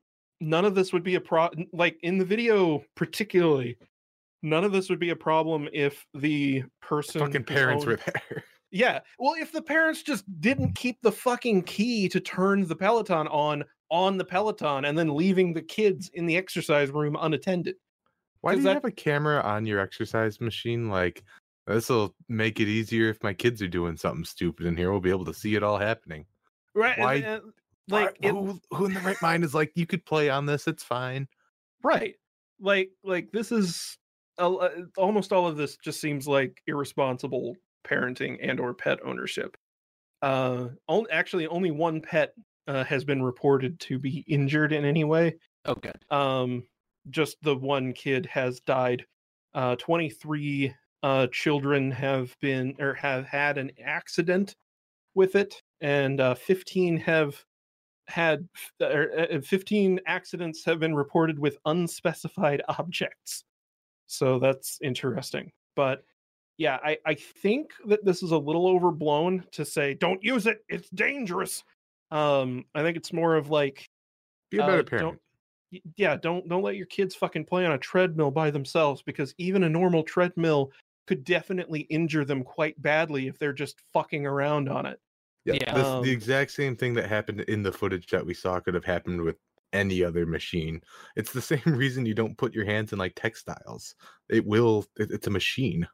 none 0.41 0.65
of 0.65 0.75
this 0.75 0.91
would 0.91 1.03
be 1.03 1.15
a 1.15 1.21
pro 1.21 1.49
like 1.71 1.97
in 2.03 2.17
the 2.17 2.25
video 2.25 2.83
particularly 2.95 3.77
none 4.43 4.63
of 4.63 4.71
this 4.71 4.89
would 4.89 4.99
be 4.99 5.09
a 5.09 5.15
problem 5.15 5.67
if 5.73 6.05
the 6.13 6.63
person 6.81 7.21
Fucking 7.21 7.43
parents 7.45 7.85
were 7.85 7.95
there. 7.97 8.43
Yeah 8.75 8.99
well 9.19 9.33
if 9.39 9.51
the 9.51 9.61
parents 9.61 10.03
just 10.03 10.23
didn't 10.41 10.73
keep 10.75 11.01
the 11.01 11.11
fucking 11.11 11.61
key 11.63 12.09
to 12.09 12.19
turn 12.19 12.67
the 12.67 12.75
peloton 12.75 13.27
on 13.29 13.63
on 13.89 14.17
the 14.17 14.25
peloton 14.25 14.85
and 14.85 14.97
then 14.97 15.15
leaving 15.15 15.53
the 15.53 15.61
kids 15.61 16.09
in 16.13 16.25
the 16.25 16.35
exercise 16.35 16.89
room 16.91 17.15
unattended 17.21 17.75
Why 18.41 18.51
do 18.53 18.57
you 18.57 18.63
that- 18.65 18.73
have 18.73 18.85
a 18.85 18.91
camera 18.91 19.41
on 19.41 19.65
your 19.65 19.79
exercise 19.79 20.39
machine? 20.41 20.89
Like, 20.89 21.23
this 21.67 21.89
will 21.89 22.13
make 22.29 22.59
it 22.59 22.67
easier 22.67 23.09
if 23.09 23.23
my 23.23 23.33
kids 23.33 23.61
are 23.61 23.67
doing 23.67 23.97
something 23.97 24.23
stupid 24.25 24.65
in 24.67 24.75
here. 24.77 24.91
We'll 24.91 24.99
be 25.01 25.09
able 25.09 25.25
to 25.25 25.33
see 25.33 25.55
it 25.55 25.63
all 25.63 25.77
happening. 25.79 26.25
right 26.75 26.97
Why- 26.99 27.13
and, 27.15 27.41
Why- 27.87 28.01
like 28.05 28.17
it, 28.21 28.31
who, 28.31 28.59
who 28.71 28.85
in 28.85 28.93
the 28.93 28.99
right 29.01 29.19
mind 29.21 29.43
is 29.43 29.53
like, 29.55 29.71
you 29.75 29.85
could 29.87 30.03
play 30.05 30.29
on 30.29 30.45
this, 30.45 30.67
it's 30.67 30.83
fine. 30.83 31.27
right 31.83 32.15
like 32.59 32.89
like 33.03 33.31
this 33.31 33.51
is 33.51 33.97
uh, 34.37 34.69
almost 34.97 35.31
all 35.33 35.45
of 35.47 35.57
this 35.57 35.75
just 35.77 35.99
seems 36.01 36.27
like 36.27 36.61
irresponsible 36.67 37.55
parenting 37.85 38.37
and 38.41 38.59
or 38.59 38.73
pet 38.73 38.99
ownership. 39.05 39.57
Uh 40.21 40.69
on, 40.87 41.05
actually 41.11 41.47
only 41.47 41.71
one 41.71 42.01
pet 42.01 42.33
uh, 42.67 42.83
has 42.85 43.03
been 43.05 43.21
reported 43.23 43.79
to 43.81 43.99
be 43.99 44.25
injured 44.27 44.73
in 44.73 44.85
any 44.85 45.03
way. 45.03 45.37
Oh, 45.65 45.75
good. 45.75 46.03
um 46.11 46.67
just 47.11 47.37
the 47.43 47.55
one 47.55 47.93
kid 47.93 48.25
has 48.27 48.59
died. 48.61 49.05
Uh 49.53 49.75
23 49.77 50.73
uh 51.03 51.27
children 51.31 51.91
have 51.91 52.35
been 52.41 52.75
or 52.79 52.93
have 52.95 53.25
had 53.25 53.57
an 53.57 53.71
accident 53.83 54.55
with 55.15 55.35
it 55.35 55.61
and 55.81 56.21
uh 56.21 56.35
15 56.35 56.97
have 56.97 57.43
had 58.07 58.47
or, 58.81 59.11
uh, 59.19 59.41
15 59.41 59.99
accidents 60.07 60.63
have 60.65 60.79
been 60.79 60.95
reported 60.95 61.39
with 61.39 61.57
unspecified 61.65 62.61
objects. 62.79 63.43
So 64.07 64.39
that's 64.39 64.79
interesting. 64.81 65.51
But 65.75 66.03
yeah 66.57 66.77
i 66.83 66.97
i 67.05 67.13
think 67.13 67.71
that 67.87 68.03
this 68.05 68.23
is 68.23 68.31
a 68.31 68.37
little 68.37 68.67
overblown 68.67 69.43
to 69.51 69.65
say 69.65 69.93
don't 69.93 70.23
use 70.23 70.47
it 70.47 70.59
it's 70.69 70.89
dangerous 70.91 71.63
um 72.11 72.63
i 72.75 72.81
think 72.81 72.95
it's 72.97 73.11
more 73.13 73.35
of 73.35 73.49
like 73.49 73.85
Be 74.51 74.57
a 74.59 74.63
Uh, 74.63 74.67
better 74.67 74.83
don't- 74.83 74.89
parent. 74.99 75.19
yeah 75.97 76.15
don't 76.15 76.47
don't 76.47 76.63
let 76.63 76.75
your 76.77 76.85
kids 76.85 77.15
fucking 77.15 77.45
play 77.45 77.65
on 77.65 77.73
a 77.73 77.77
treadmill 77.77 78.31
by 78.31 78.49
themselves 78.51 79.01
because 79.01 79.33
even 79.37 79.63
a 79.63 79.69
normal 79.69 80.03
treadmill 80.03 80.71
could 81.07 81.23
definitely 81.23 81.81
injure 81.81 82.25
them 82.25 82.43
quite 82.43 82.81
badly 82.81 83.27
if 83.27 83.37
they're 83.37 83.53
just 83.53 83.79
fucking 83.93 84.25
around 84.25 84.69
on 84.69 84.85
it 84.85 84.99
Yeah, 85.45 85.55
Yeah. 85.61 85.73
this, 85.75 85.85
Um, 85.85 86.03
the 86.03 86.11
exact 86.11 86.51
same 86.51 86.75
thing 86.75 86.93
that 86.95 87.07
happened 87.09 87.41
in 87.41 87.61
the 87.63 87.71
footage 87.71 88.07
that 88.07 88.25
we 88.25 88.33
saw 88.33 88.59
could 88.59 88.73
have 88.73 88.85
happened 88.85 89.21
with 89.21 89.37
any 89.73 90.03
other 90.03 90.25
machine. 90.25 90.81
It's 91.15 91.31
the 91.33 91.41
same 91.51 91.61
reason 91.65 92.05
you 92.05 92.13
don't 92.15 92.37
put 92.37 92.53
your 92.55 92.65
hands 92.65 92.93
in 92.93 92.97
like 92.99 93.13
textiles. 93.15 93.93
It 94.29 94.45
will. 94.45 94.85
It, 94.97 95.11
it's 95.11 95.27
a 95.27 95.29
machine. 95.31 95.87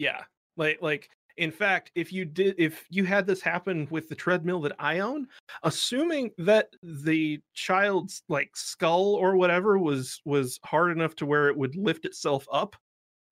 Yeah 0.00 0.22
like 0.56 0.78
like 0.80 1.10
in 1.36 1.52
fact 1.52 1.92
if 1.94 2.12
you 2.12 2.24
did 2.24 2.54
if 2.58 2.86
you 2.88 3.04
had 3.04 3.26
this 3.26 3.42
happen 3.42 3.86
with 3.90 4.08
the 4.08 4.14
treadmill 4.14 4.60
that 4.60 4.72
i 4.78 5.00
own 5.00 5.26
assuming 5.62 6.30
that 6.38 6.70
the 6.82 7.38
child's 7.52 8.22
like 8.28 8.50
skull 8.56 9.14
or 9.14 9.36
whatever 9.36 9.78
was 9.78 10.20
was 10.24 10.58
hard 10.64 10.90
enough 10.90 11.14
to 11.14 11.26
where 11.26 11.48
it 11.48 11.56
would 11.56 11.76
lift 11.76 12.06
itself 12.06 12.46
up 12.50 12.74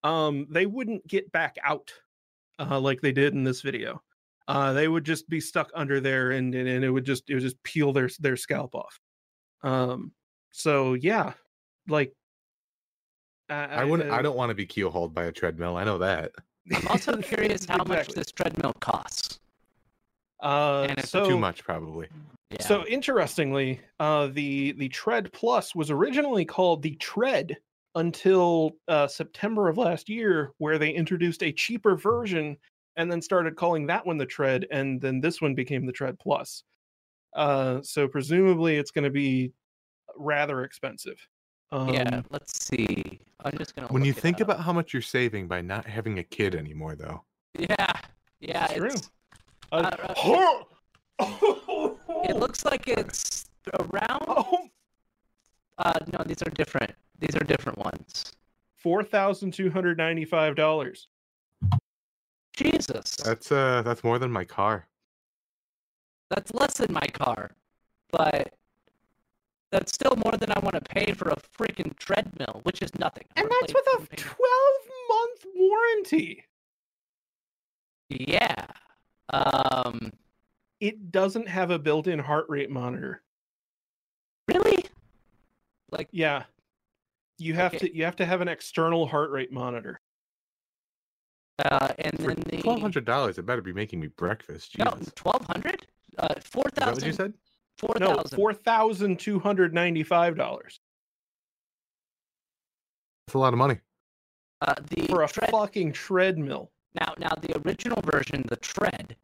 um 0.04 0.46
they 0.50 0.66
wouldn't 0.66 1.04
get 1.08 1.32
back 1.32 1.56
out 1.64 1.90
uh 2.60 2.78
like 2.78 3.00
they 3.00 3.12
did 3.12 3.32
in 3.32 3.44
this 3.44 3.62
video 3.62 4.00
uh 4.46 4.72
they 4.74 4.88
would 4.88 5.04
just 5.04 5.26
be 5.28 5.40
stuck 5.40 5.70
under 5.74 6.00
there 6.00 6.32
and 6.32 6.54
and, 6.54 6.68
and 6.68 6.84
it 6.84 6.90
would 6.90 7.04
just 7.04 7.28
it 7.30 7.34
would 7.34 7.42
just 7.42 7.60
peel 7.62 7.94
their 7.94 8.10
their 8.20 8.36
scalp 8.36 8.74
off 8.74 9.00
um 9.62 10.12
so 10.50 10.92
yeah 10.92 11.32
like 11.88 12.12
I, 13.50 13.84
wouldn't. 13.84 14.10
I 14.10 14.18
uh, 14.18 14.22
don't 14.22 14.36
want 14.36 14.50
to 14.50 14.54
be 14.54 14.66
keel 14.66 14.90
hauled 14.90 15.14
by 15.14 15.24
a 15.24 15.32
treadmill. 15.32 15.76
I 15.76 15.84
know 15.84 15.98
that. 15.98 16.32
I'm 16.74 16.88
also 16.88 17.16
curious 17.18 17.64
how 17.64 17.84
much 17.84 18.08
this 18.08 18.30
treadmill 18.32 18.74
costs. 18.80 19.38
uh 20.42 20.86
and 20.88 20.98
it's 20.98 21.10
so 21.10 21.28
Too 21.28 21.38
much, 21.38 21.64
probably. 21.64 22.08
Yeah. 22.50 22.62
So 22.62 22.86
interestingly, 22.86 23.80
uh, 24.00 24.28
the 24.28 24.72
the 24.72 24.88
Tread 24.88 25.30
Plus 25.32 25.74
was 25.74 25.90
originally 25.90 26.44
called 26.44 26.82
the 26.82 26.94
Tread 26.96 27.56
until 27.94 28.72
uh, 28.86 29.06
September 29.06 29.68
of 29.68 29.76
last 29.76 30.08
year, 30.08 30.52
where 30.58 30.78
they 30.78 30.90
introduced 30.90 31.42
a 31.42 31.52
cheaper 31.52 31.96
version 31.96 32.56
and 32.96 33.10
then 33.10 33.20
started 33.20 33.56
calling 33.56 33.86
that 33.86 34.06
one 34.06 34.16
the 34.18 34.26
Tread, 34.26 34.66
and 34.70 35.00
then 35.00 35.20
this 35.20 35.40
one 35.42 35.54
became 35.54 35.84
the 35.84 35.92
Tread 35.92 36.18
Plus. 36.18 36.64
Uh, 37.34 37.80
so 37.82 38.08
presumably 38.08 38.76
it's 38.76 38.90
going 38.90 39.04
to 39.04 39.10
be 39.10 39.52
rather 40.16 40.64
expensive. 40.64 41.18
Um, 41.70 41.92
yeah, 41.92 42.22
let's 42.30 42.64
see. 42.64 43.20
I'm 43.52 43.58
just 43.58 43.74
gonna. 43.74 43.88
When 43.88 44.04
you 44.04 44.12
think 44.12 44.36
up. 44.36 44.42
about 44.42 44.60
how 44.60 44.72
much 44.72 44.92
you're 44.92 45.02
saving 45.02 45.48
by 45.48 45.60
not 45.60 45.86
having 45.86 46.18
a 46.18 46.22
kid 46.24 46.54
anymore, 46.54 46.96
though, 46.96 47.24
Yeah, 47.58 47.92
yeah, 48.40 48.64
It's 48.70 48.74
true. 48.74 48.86
it's, 48.88 49.12
uh, 49.72 50.14
uh, 51.20 51.90
it 52.24 52.36
looks 52.36 52.64
like 52.64 52.86
it's 52.88 53.46
around. 53.74 54.24
oh, 54.28 54.68
Uh, 55.78 55.92
no, 56.12 56.24
these 56.24 56.42
are 56.42 56.50
different. 56.50 56.92
These 57.18 57.34
are 57.36 57.44
different 57.44 57.78
ones. 57.78 58.32
four 58.76 59.02
thousand 59.02 59.52
two 59.52 59.70
hundred 59.70 59.98
ninety-five 59.98 60.54
dollars. 60.56 61.08
Jesus, 62.56 63.16
that's 63.16 63.52
uh 63.52 63.82
that's 63.82 64.02
more 64.02 64.18
than 64.18 64.30
my 64.32 64.44
car. 64.44 64.88
that's 66.30 66.52
less 66.52 66.74
than 66.78 66.92
my 66.92 67.06
car, 67.12 67.52
but 68.10 68.52
that's 69.70 69.92
still 69.92 70.16
more 70.16 70.32
than 70.38 70.50
I 70.52 70.58
want 70.60 70.74
to 70.74 70.80
pay 70.80 71.12
for 71.12 71.28
a 71.28 71.36
freaking 71.36 71.96
treadmill, 71.96 72.60
which 72.62 72.80
is 72.82 72.90
nothing. 72.98 73.24
And 73.36 73.48
wanna 73.48 73.56
that's 73.60 73.74
with 73.74 74.10
a 74.12 74.16
twelve-month 74.16 75.46
warranty. 75.54 76.44
Yeah. 78.08 78.66
Um. 79.30 80.12
It 80.80 81.10
doesn't 81.10 81.48
have 81.48 81.70
a 81.72 81.78
built-in 81.78 82.20
heart 82.20 82.46
rate 82.48 82.70
monitor. 82.70 83.22
Really? 84.46 84.84
Like, 85.90 86.08
Yeah, 86.12 86.44
you 87.38 87.54
have 87.54 87.74
Okay. 87.74 87.88
to 87.88 87.96
you 87.96 88.04
have 88.04 88.16
to 88.16 88.24
have 88.26 88.40
an 88.40 88.48
external 88.48 89.06
heart 89.06 89.30
rate 89.30 89.50
monitor. 89.52 90.00
uh, 91.58 91.92
and 91.98 92.16
For 92.20 92.34
then 92.34 92.44
the 92.46 92.62
twelve 92.62 92.80
hundred 92.80 93.04
dollars, 93.04 93.38
it 93.38 93.44
better 93.44 93.60
be 93.60 93.72
making 93.72 93.98
me 94.00 94.06
breakfast. 94.06 94.78
no 94.78 94.96
twelve 95.16 95.44
hundred. 95.46 95.86
Uh, 96.16 96.34
four 96.40 96.64
Is 96.68 96.72
that 96.74 96.94
what 96.94 97.04
you 97.04 97.12
said? 97.12 97.34
Four 97.78 97.94
No, 98.00 98.14
thousand. 98.16 98.36
four 98.36 98.52
thousand 98.52 99.18
two 99.20 99.38
hundred 99.38 99.72
ninety-five 99.72 100.36
dollars 100.36 100.80
That's 103.26 103.34
a 103.34 103.38
lot 103.38 103.52
of 103.52 103.58
money. 103.58 103.78
Uh, 104.60 104.74
the 104.90 105.06
for 105.06 105.22
a 105.22 105.28
tread. 105.28 105.50
fucking 105.50 105.92
treadmill. 105.92 106.70
Now, 106.94 107.14
now 107.18 107.32
the 107.40 107.56
original 107.64 108.02
version, 108.02 108.44
the 108.48 108.56
tread, 108.56 109.14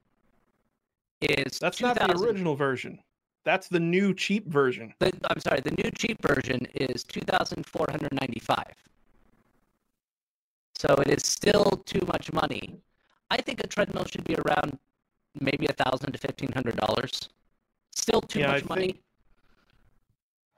is 1.20 1.58
That's 1.58 1.80
not 1.80 1.96
the 1.98 2.12
original 2.16 2.54
version. 2.54 3.00
That's 3.44 3.66
the 3.68 3.80
new 3.80 4.14
cheap 4.14 4.46
version. 4.46 4.94
The, 5.00 5.10
I'm 5.28 5.40
sorry, 5.40 5.60
the 5.60 5.72
new 5.72 5.90
cheap 5.90 6.22
version 6.22 6.66
is 6.74 7.02
two 7.02 7.22
thousand 7.22 7.66
four 7.66 7.86
hundred 7.90 8.12
ninety-five. 8.20 8.74
So 10.76 10.94
it 10.94 11.08
is 11.08 11.26
still 11.26 11.82
too 11.86 12.06
much 12.06 12.32
money. 12.32 12.76
I 13.30 13.38
think 13.40 13.60
a 13.64 13.66
treadmill 13.66 14.04
should 14.04 14.24
be 14.24 14.36
around 14.36 14.78
maybe 15.40 15.66
a 15.66 15.72
thousand 15.72 16.12
to 16.12 16.18
fifteen 16.18 16.52
hundred 16.52 16.76
dollars. 16.76 17.28
Still 17.94 18.20
too 18.22 18.40
Yeah, 18.40 18.50
I 18.50 18.54
much 18.54 18.68
money. 18.68 18.86
think- 18.86 19.00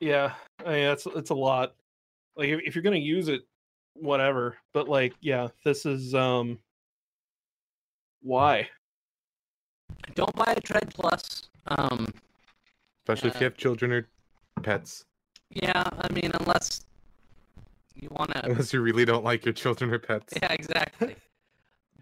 Yeah, 0.00 0.34
I 0.64 0.68
mean, 0.70 0.74
it's 0.88 1.06
it's 1.06 1.30
a 1.30 1.34
lot. 1.34 1.74
Like 2.36 2.48
if, 2.48 2.60
if 2.64 2.74
you're 2.74 2.82
gonna 2.82 2.96
use 2.96 3.28
it, 3.28 3.42
whatever. 3.94 4.56
But 4.72 4.88
like, 4.88 5.14
yeah, 5.20 5.48
this 5.64 5.86
is 5.86 6.14
um. 6.14 6.58
Why? 8.22 8.68
Don't 10.14 10.34
buy 10.34 10.52
a 10.56 10.60
tread 10.60 10.92
plus. 10.94 11.48
Um, 11.68 12.12
Especially 13.04 13.30
if 13.30 13.40
you 13.40 13.44
have 13.44 13.56
children 13.56 13.92
or 13.92 14.06
pets. 14.62 15.04
yeah, 15.50 15.84
I 15.98 16.12
mean, 16.12 16.32
unless 16.40 16.84
you 17.94 18.08
want 18.10 18.32
to. 18.32 18.44
Unless 18.46 18.72
you 18.72 18.80
really 18.80 19.04
don't 19.04 19.24
like 19.24 19.44
your 19.44 19.54
children 19.54 19.92
or 19.92 19.98
pets. 19.98 20.34
Yeah, 20.40 20.52
exactly. 20.52 21.16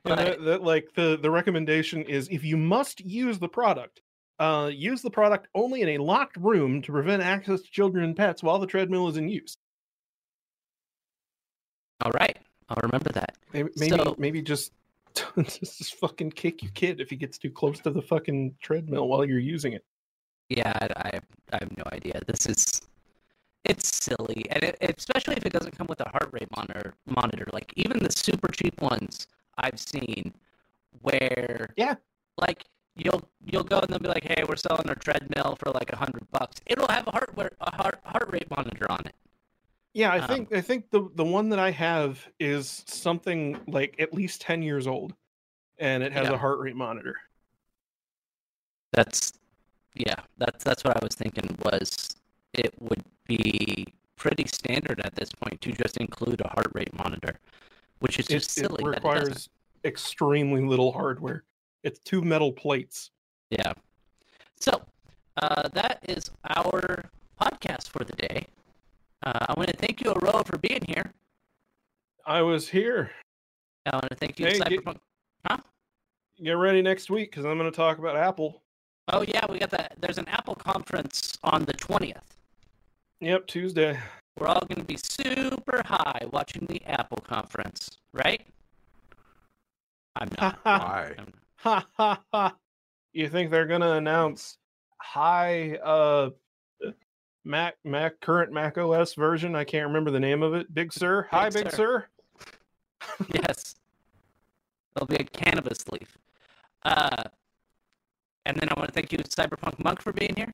But 0.03 0.17
that, 0.17 0.45
that, 0.45 0.63
like 0.63 0.93
the 0.95 1.17
the 1.17 1.31
recommendation 1.31 2.03
is 2.03 2.29
if 2.31 2.45
you 2.45 2.59
must 2.59 3.01
use 3.01 3.39
the 3.39 3.49
product, 3.49 4.03
uh, 4.39 4.71
use 4.73 5.03
the 5.03 5.11
product 5.11 5.49
only 5.55 5.83
in 5.83 5.89
a 5.91 5.99
locked 5.99 6.37
room 6.37 6.83
to 6.83 6.93
prevent 6.93 7.23
access 7.23 7.61
to 7.63 7.71
children 7.71 8.05
and 8.05 8.17
pets 8.17 8.43
while 8.43 8.59
the 8.59 8.67
treadmill 8.67 9.09
is 9.09 9.17
in 9.17 9.29
use. 9.29 9.57
all 12.05 12.11
right, 12.13 12.37
I'll 12.69 12.81
remember 12.83 13.11
that. 13.13 13.37
Maybe 13.53 13.71
maybe, 13.77 13.97
So- 13.97 14.15
maybe 14.19 14.43
just 14.43 14.73
just 15.39 15.61
just 15.79 15.95
fucking 15.97 16.33
kick 16.33 16.63
your 16.63 16.73
kid 16.73 17.01
if 17.01 17.09
he 17.11 17.17
gets 17.17 17.39
too 17.39 17.51
close 17.51 17.79
to 17.81 17.91
the 17.91 18.03
fucking 18.03 18.57
treadmill 18.61 19.09
while 19.09 19.25
you're 19.25 19.39
using 19.39 19.73
it. 19.73 19.85
Yeah, 20.49 20.73
I, 20.81 20.89
I, 20.97 21.21
I 21.53 21.59
have 21.61 21.77
no 21.77 21.85
idea. 21.93 22.21
This 22.27 22.47
is, 22.47 22.83
it's 23.65 23.89
silly, 24.05 24.45
and 24.51 24.63
it, 24.63 24.77
especially 24.83 25.37
if 25.37 25.47
it 25.47 25.53
doesn't 25.53 25.77
come 25.79 25.87
with 25.89 26.01
a 26.01 26.09
heart 26.11 26.29
rate 26.33 26.49
monitor. 26.55 26.95
Monitor, 27.07 27.47
like 27.53 27.73
even 27.77 27.99
the 27.99 28.11
super 28.13 28.49
cheap 28.49 28.79
ones 28.83 29.27
I've 29.57 29.79
seen, 29.79 30.35
where 31.01 31.73
Yeah. 31.77 31.95
like 32.37 32.65
you'll 32.97 33.29
you'll 33.45 33.65
go 33.65 33.79
and 33.81 33.89
they'll 33.89 33.99
be 33.99 34.09
like, 34.09 34.25
hey, 34.25 34.45
we're 34.49 34.57
selling 34.57 34.89
our 34.89 34.95
treadmill 34.95 35.57
for 35.63 35.71
like 35.73 35.93
a 35.93 35.97
hundred 35.97 36.31
bucks. 36.31 36.61
It'll 36.67 36.89
have 36.89 37.07
a 37.07 37.11
heart 37.13 37.31
a 37.61 37.77
heart 37.77 38.01
heart 38.05 38.31
rate 38.33 38.51
monitor 38.51 38.91
on 38.91 39.01
it. 39.07 39.15
Yeah, 39.93 40.13
I 40.13 40.19
Um, 40.19 40.29
think 40.29 40.53
I 40.53 40.61
think 40.61 40.91
the 40.91 41.09
the 41.15 41.25
one 41.25 41.49
that 41.51 41.59
I 41.59 41.71
have 41.71 42.27
is 42.41 42.83
something 42.87 43.61
like 43.67 43.97
at 44.01 44.13
least 44.13 44.41
ten 44.41 44.63
years 44.63 44.87
old, 44.87 45.15
and 45.79 46.03
it 46.03 46.13
has 46.13 46.29
Yeah. 46.29 46.31
a 46.31 46.39
heart 46.39 46.61
rate 46.61 46.77
monitor. 46.77 47.17
That's 48.93 49.33
yeah, 49.95 50.17
that's 50.39 50.65
that's 50.65 50.85
what 50.85 50.97
I 50.97 51.01
was 51.05 51.15
thinking 51.17 51.57
was 51.65 52.17
it 52.55 52.75
would 52.81 53.05
be 53.27 53.87
pretty 54.17 54.47
standard 54.47 55.01
at 55.05 55.15
this 55.17 55.31
point 55.33 55.61
to 55.63 55.73
just 55.73 55.99
include 55.99 56.41
a 56.43 56.49
heart 56.49 56.73
rate 56.75 56.95
monitor, 56.95 57.41
which 58.01 58.19
is 58.21 58.29
just 58.29 58.51
it 58.57 58.71
silly. 58.71 58.85
it 58.85 58.85
requires 58.85 59.49
extremely 59.85 60.63
little 60.65 60.93
hardware. 60.93 61.45
It's 61.85 62.01
two 62.01 62.23
metal 62.23 62.51
plates. 62.51 63.11
Yeah. 63.51 63.73
So 64.59 64.83
uh, 65.37 65.69
that 65.69 66.01
is 66.09 66.31
our 66.57 67.05
podcast 67.41 67.89
for 67.89 68.03
the 68.05 68.15
day. 68.17 68.47
Uh, 69.23 69.47
I 69.49 69.55
want 69.57 69.69
to 69.71 69.77
thank 69.77 70.03
you, 70.03 70.11
Aroa, 70.13 70.45
for 70.45 70.59
being 70.59 70.83
here. 70.87 71.13
I 72.27 72.41
was 72.43 72.69
here. 72.69 73.11
I 73.87 73.97
want 73.97 74.09
to 74.11 74.17
thank 74.17 74.41
you, 74.41 74.47
Hey, 74.47 74.59
get- 74.59 74.69
Cyberpunk. 74.85 74.99
Get 76.43 76.53
ready 76.53 76.83
next 76.83 77.11
week 77.11 77.31
because 77.31 77.45
I'm 77.45 77.57
going 77.59 77.71
to 77.71 77.77
talk 77.77 77.99
about 77.99 78.17
Apple. 78.17 78.61
Oh 79.09 79.23
yeah, 79.23 79.45
we 79.49 79.61
got 79.61 79.71
that. 79.71 79.95
There's 80.01 80.19
an 80.19 80.27
Apple 80.27 80.57
conference 80.57 81.39
on 81.45 81.65
the 81.65 81.73
twentieth. 81.75 82.37
Yep, 83.21 83.47
Tuesday. 83.47 83.97
We're 84.37 84.49
all 84.49 84.61
going 84.67 84.81
to 84.81 84.85
be 84.85 84.97
super 85.01 85.81
high 85.85 86.23
watching 86.33 86.67
the 86.67 86.83
Apple 86.87 87.19
conference, 87.19 87.99
right? 88.13 88.43
I'm 90.17 90.29
not. 90.41 90.59
Why? 90.65 91.13
I'm- 91.19 91.33
Ha 91.65 91.87
ha 91.97 92.23
ha! 92.31 92.55
You 93.15 93.29
think 93.31 93.51
they're 93.51 93.67
going 93.67 93.81
to 93.81 93.93
announce 93.93 94.59
high 94.99 95.77
uh 95.77 96.29
Mac 97.43 97.77
Mac 97.85 98.21
current 98.21 98.53
Mac 98.53 98.77
OS 98.77 99.15
version? 99.15 99.57
I 99.57 99.65
can't 99.65 99.87
remember 99.87 100.11
the 100.11 100.21
name 100.21 100.43
of 100.43 100.53
it. 100.53 100.73
Big 100.75 100.93
Sur. 100.93 101.27
Hi, 101.31 101.49
Big 101.49 101.65
Big 101.65 101.73
Sur. 101.73 102.07
Sur. 103.19 103.27
yes. 103.33 103.77
There'll 104.95 105.07
be 105.07 105.17
a 105.17 105.25
cannabis 105.25 105.89
leaf. 105.91 106.19
Uh, 106.85 107.23
and 108.45 108.57
then 108.59 108.69
I 108.69 108.75
want 108.79 108.89
to 108.89 108.93
thank 108.95 109.11
you, 109.11 109.19
Cyberpunk 109.19 109.83
Monk, 109.83 110.03
for 110.03 110.13
being 110.13 110.35
here. 110.37 110.53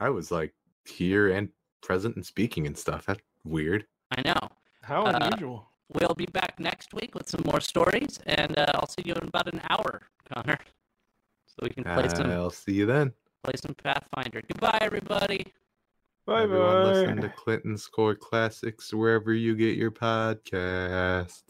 I 0.00 0.08
was 0.08 0.30
like 0.30 0.54
here 0.86 1.32
and 1.32 1.50
present 1.82 2.16
and 2.16 2.24
speaking 2.24 2.66
and 2.66 2.76
stuff. 2.78 3.04
That's 3.06 3.20
weird. 3.44 3.84
I 4.10 4.22
know. 4.22 4.38
How 4.82 5.04
Uh, 5.04 5.18
unusual. 5.20 5.68
We'll 5.94 6.14
be 6.14 6.26
back 6.26 6.58
next 6.58 6.92
week 6.92 7.14
with 7.14 7.28
some 7.28 7.42
more 7.44 7.60
stories, 7.60 8.18
and 8.26 8.58
uh, 8.58 8.66
I'll 8.74 8.88
see 8.88 9.02
you 9.04 9.14
in 9.14 9.28
about 9.28 9.52
an 9.52 9.60
hour, 9.70 10.02
Connor. 10.32 10.58
So 11.46 11.60
we 11.62 11.70
can 11.70 11.84
play 11.84 12.08
some 12.08 12.30
I'll 12.30 12.50
see 12.50 12.72
you 12.72 12.86
then. 12.86 13.12
play 13.44 13.54
some 13.56 13.76
Pathfinder. 13.76 14.42
Goodbye, 14.48 14.78
everybody. 14.80 15.52
Bye 16.26 16.42
Everyone 16.44 16.84
listen 16.84 17.20
to 17.20 17.28
Clinton 17.28 17.76
Score 17.76 18.14
Classics 18.16 18.92
wherever 18.92 19.32
you 19.32 19.54
get 19.54 19.76
your 19.76 19.92
podcast. 19.92 21.42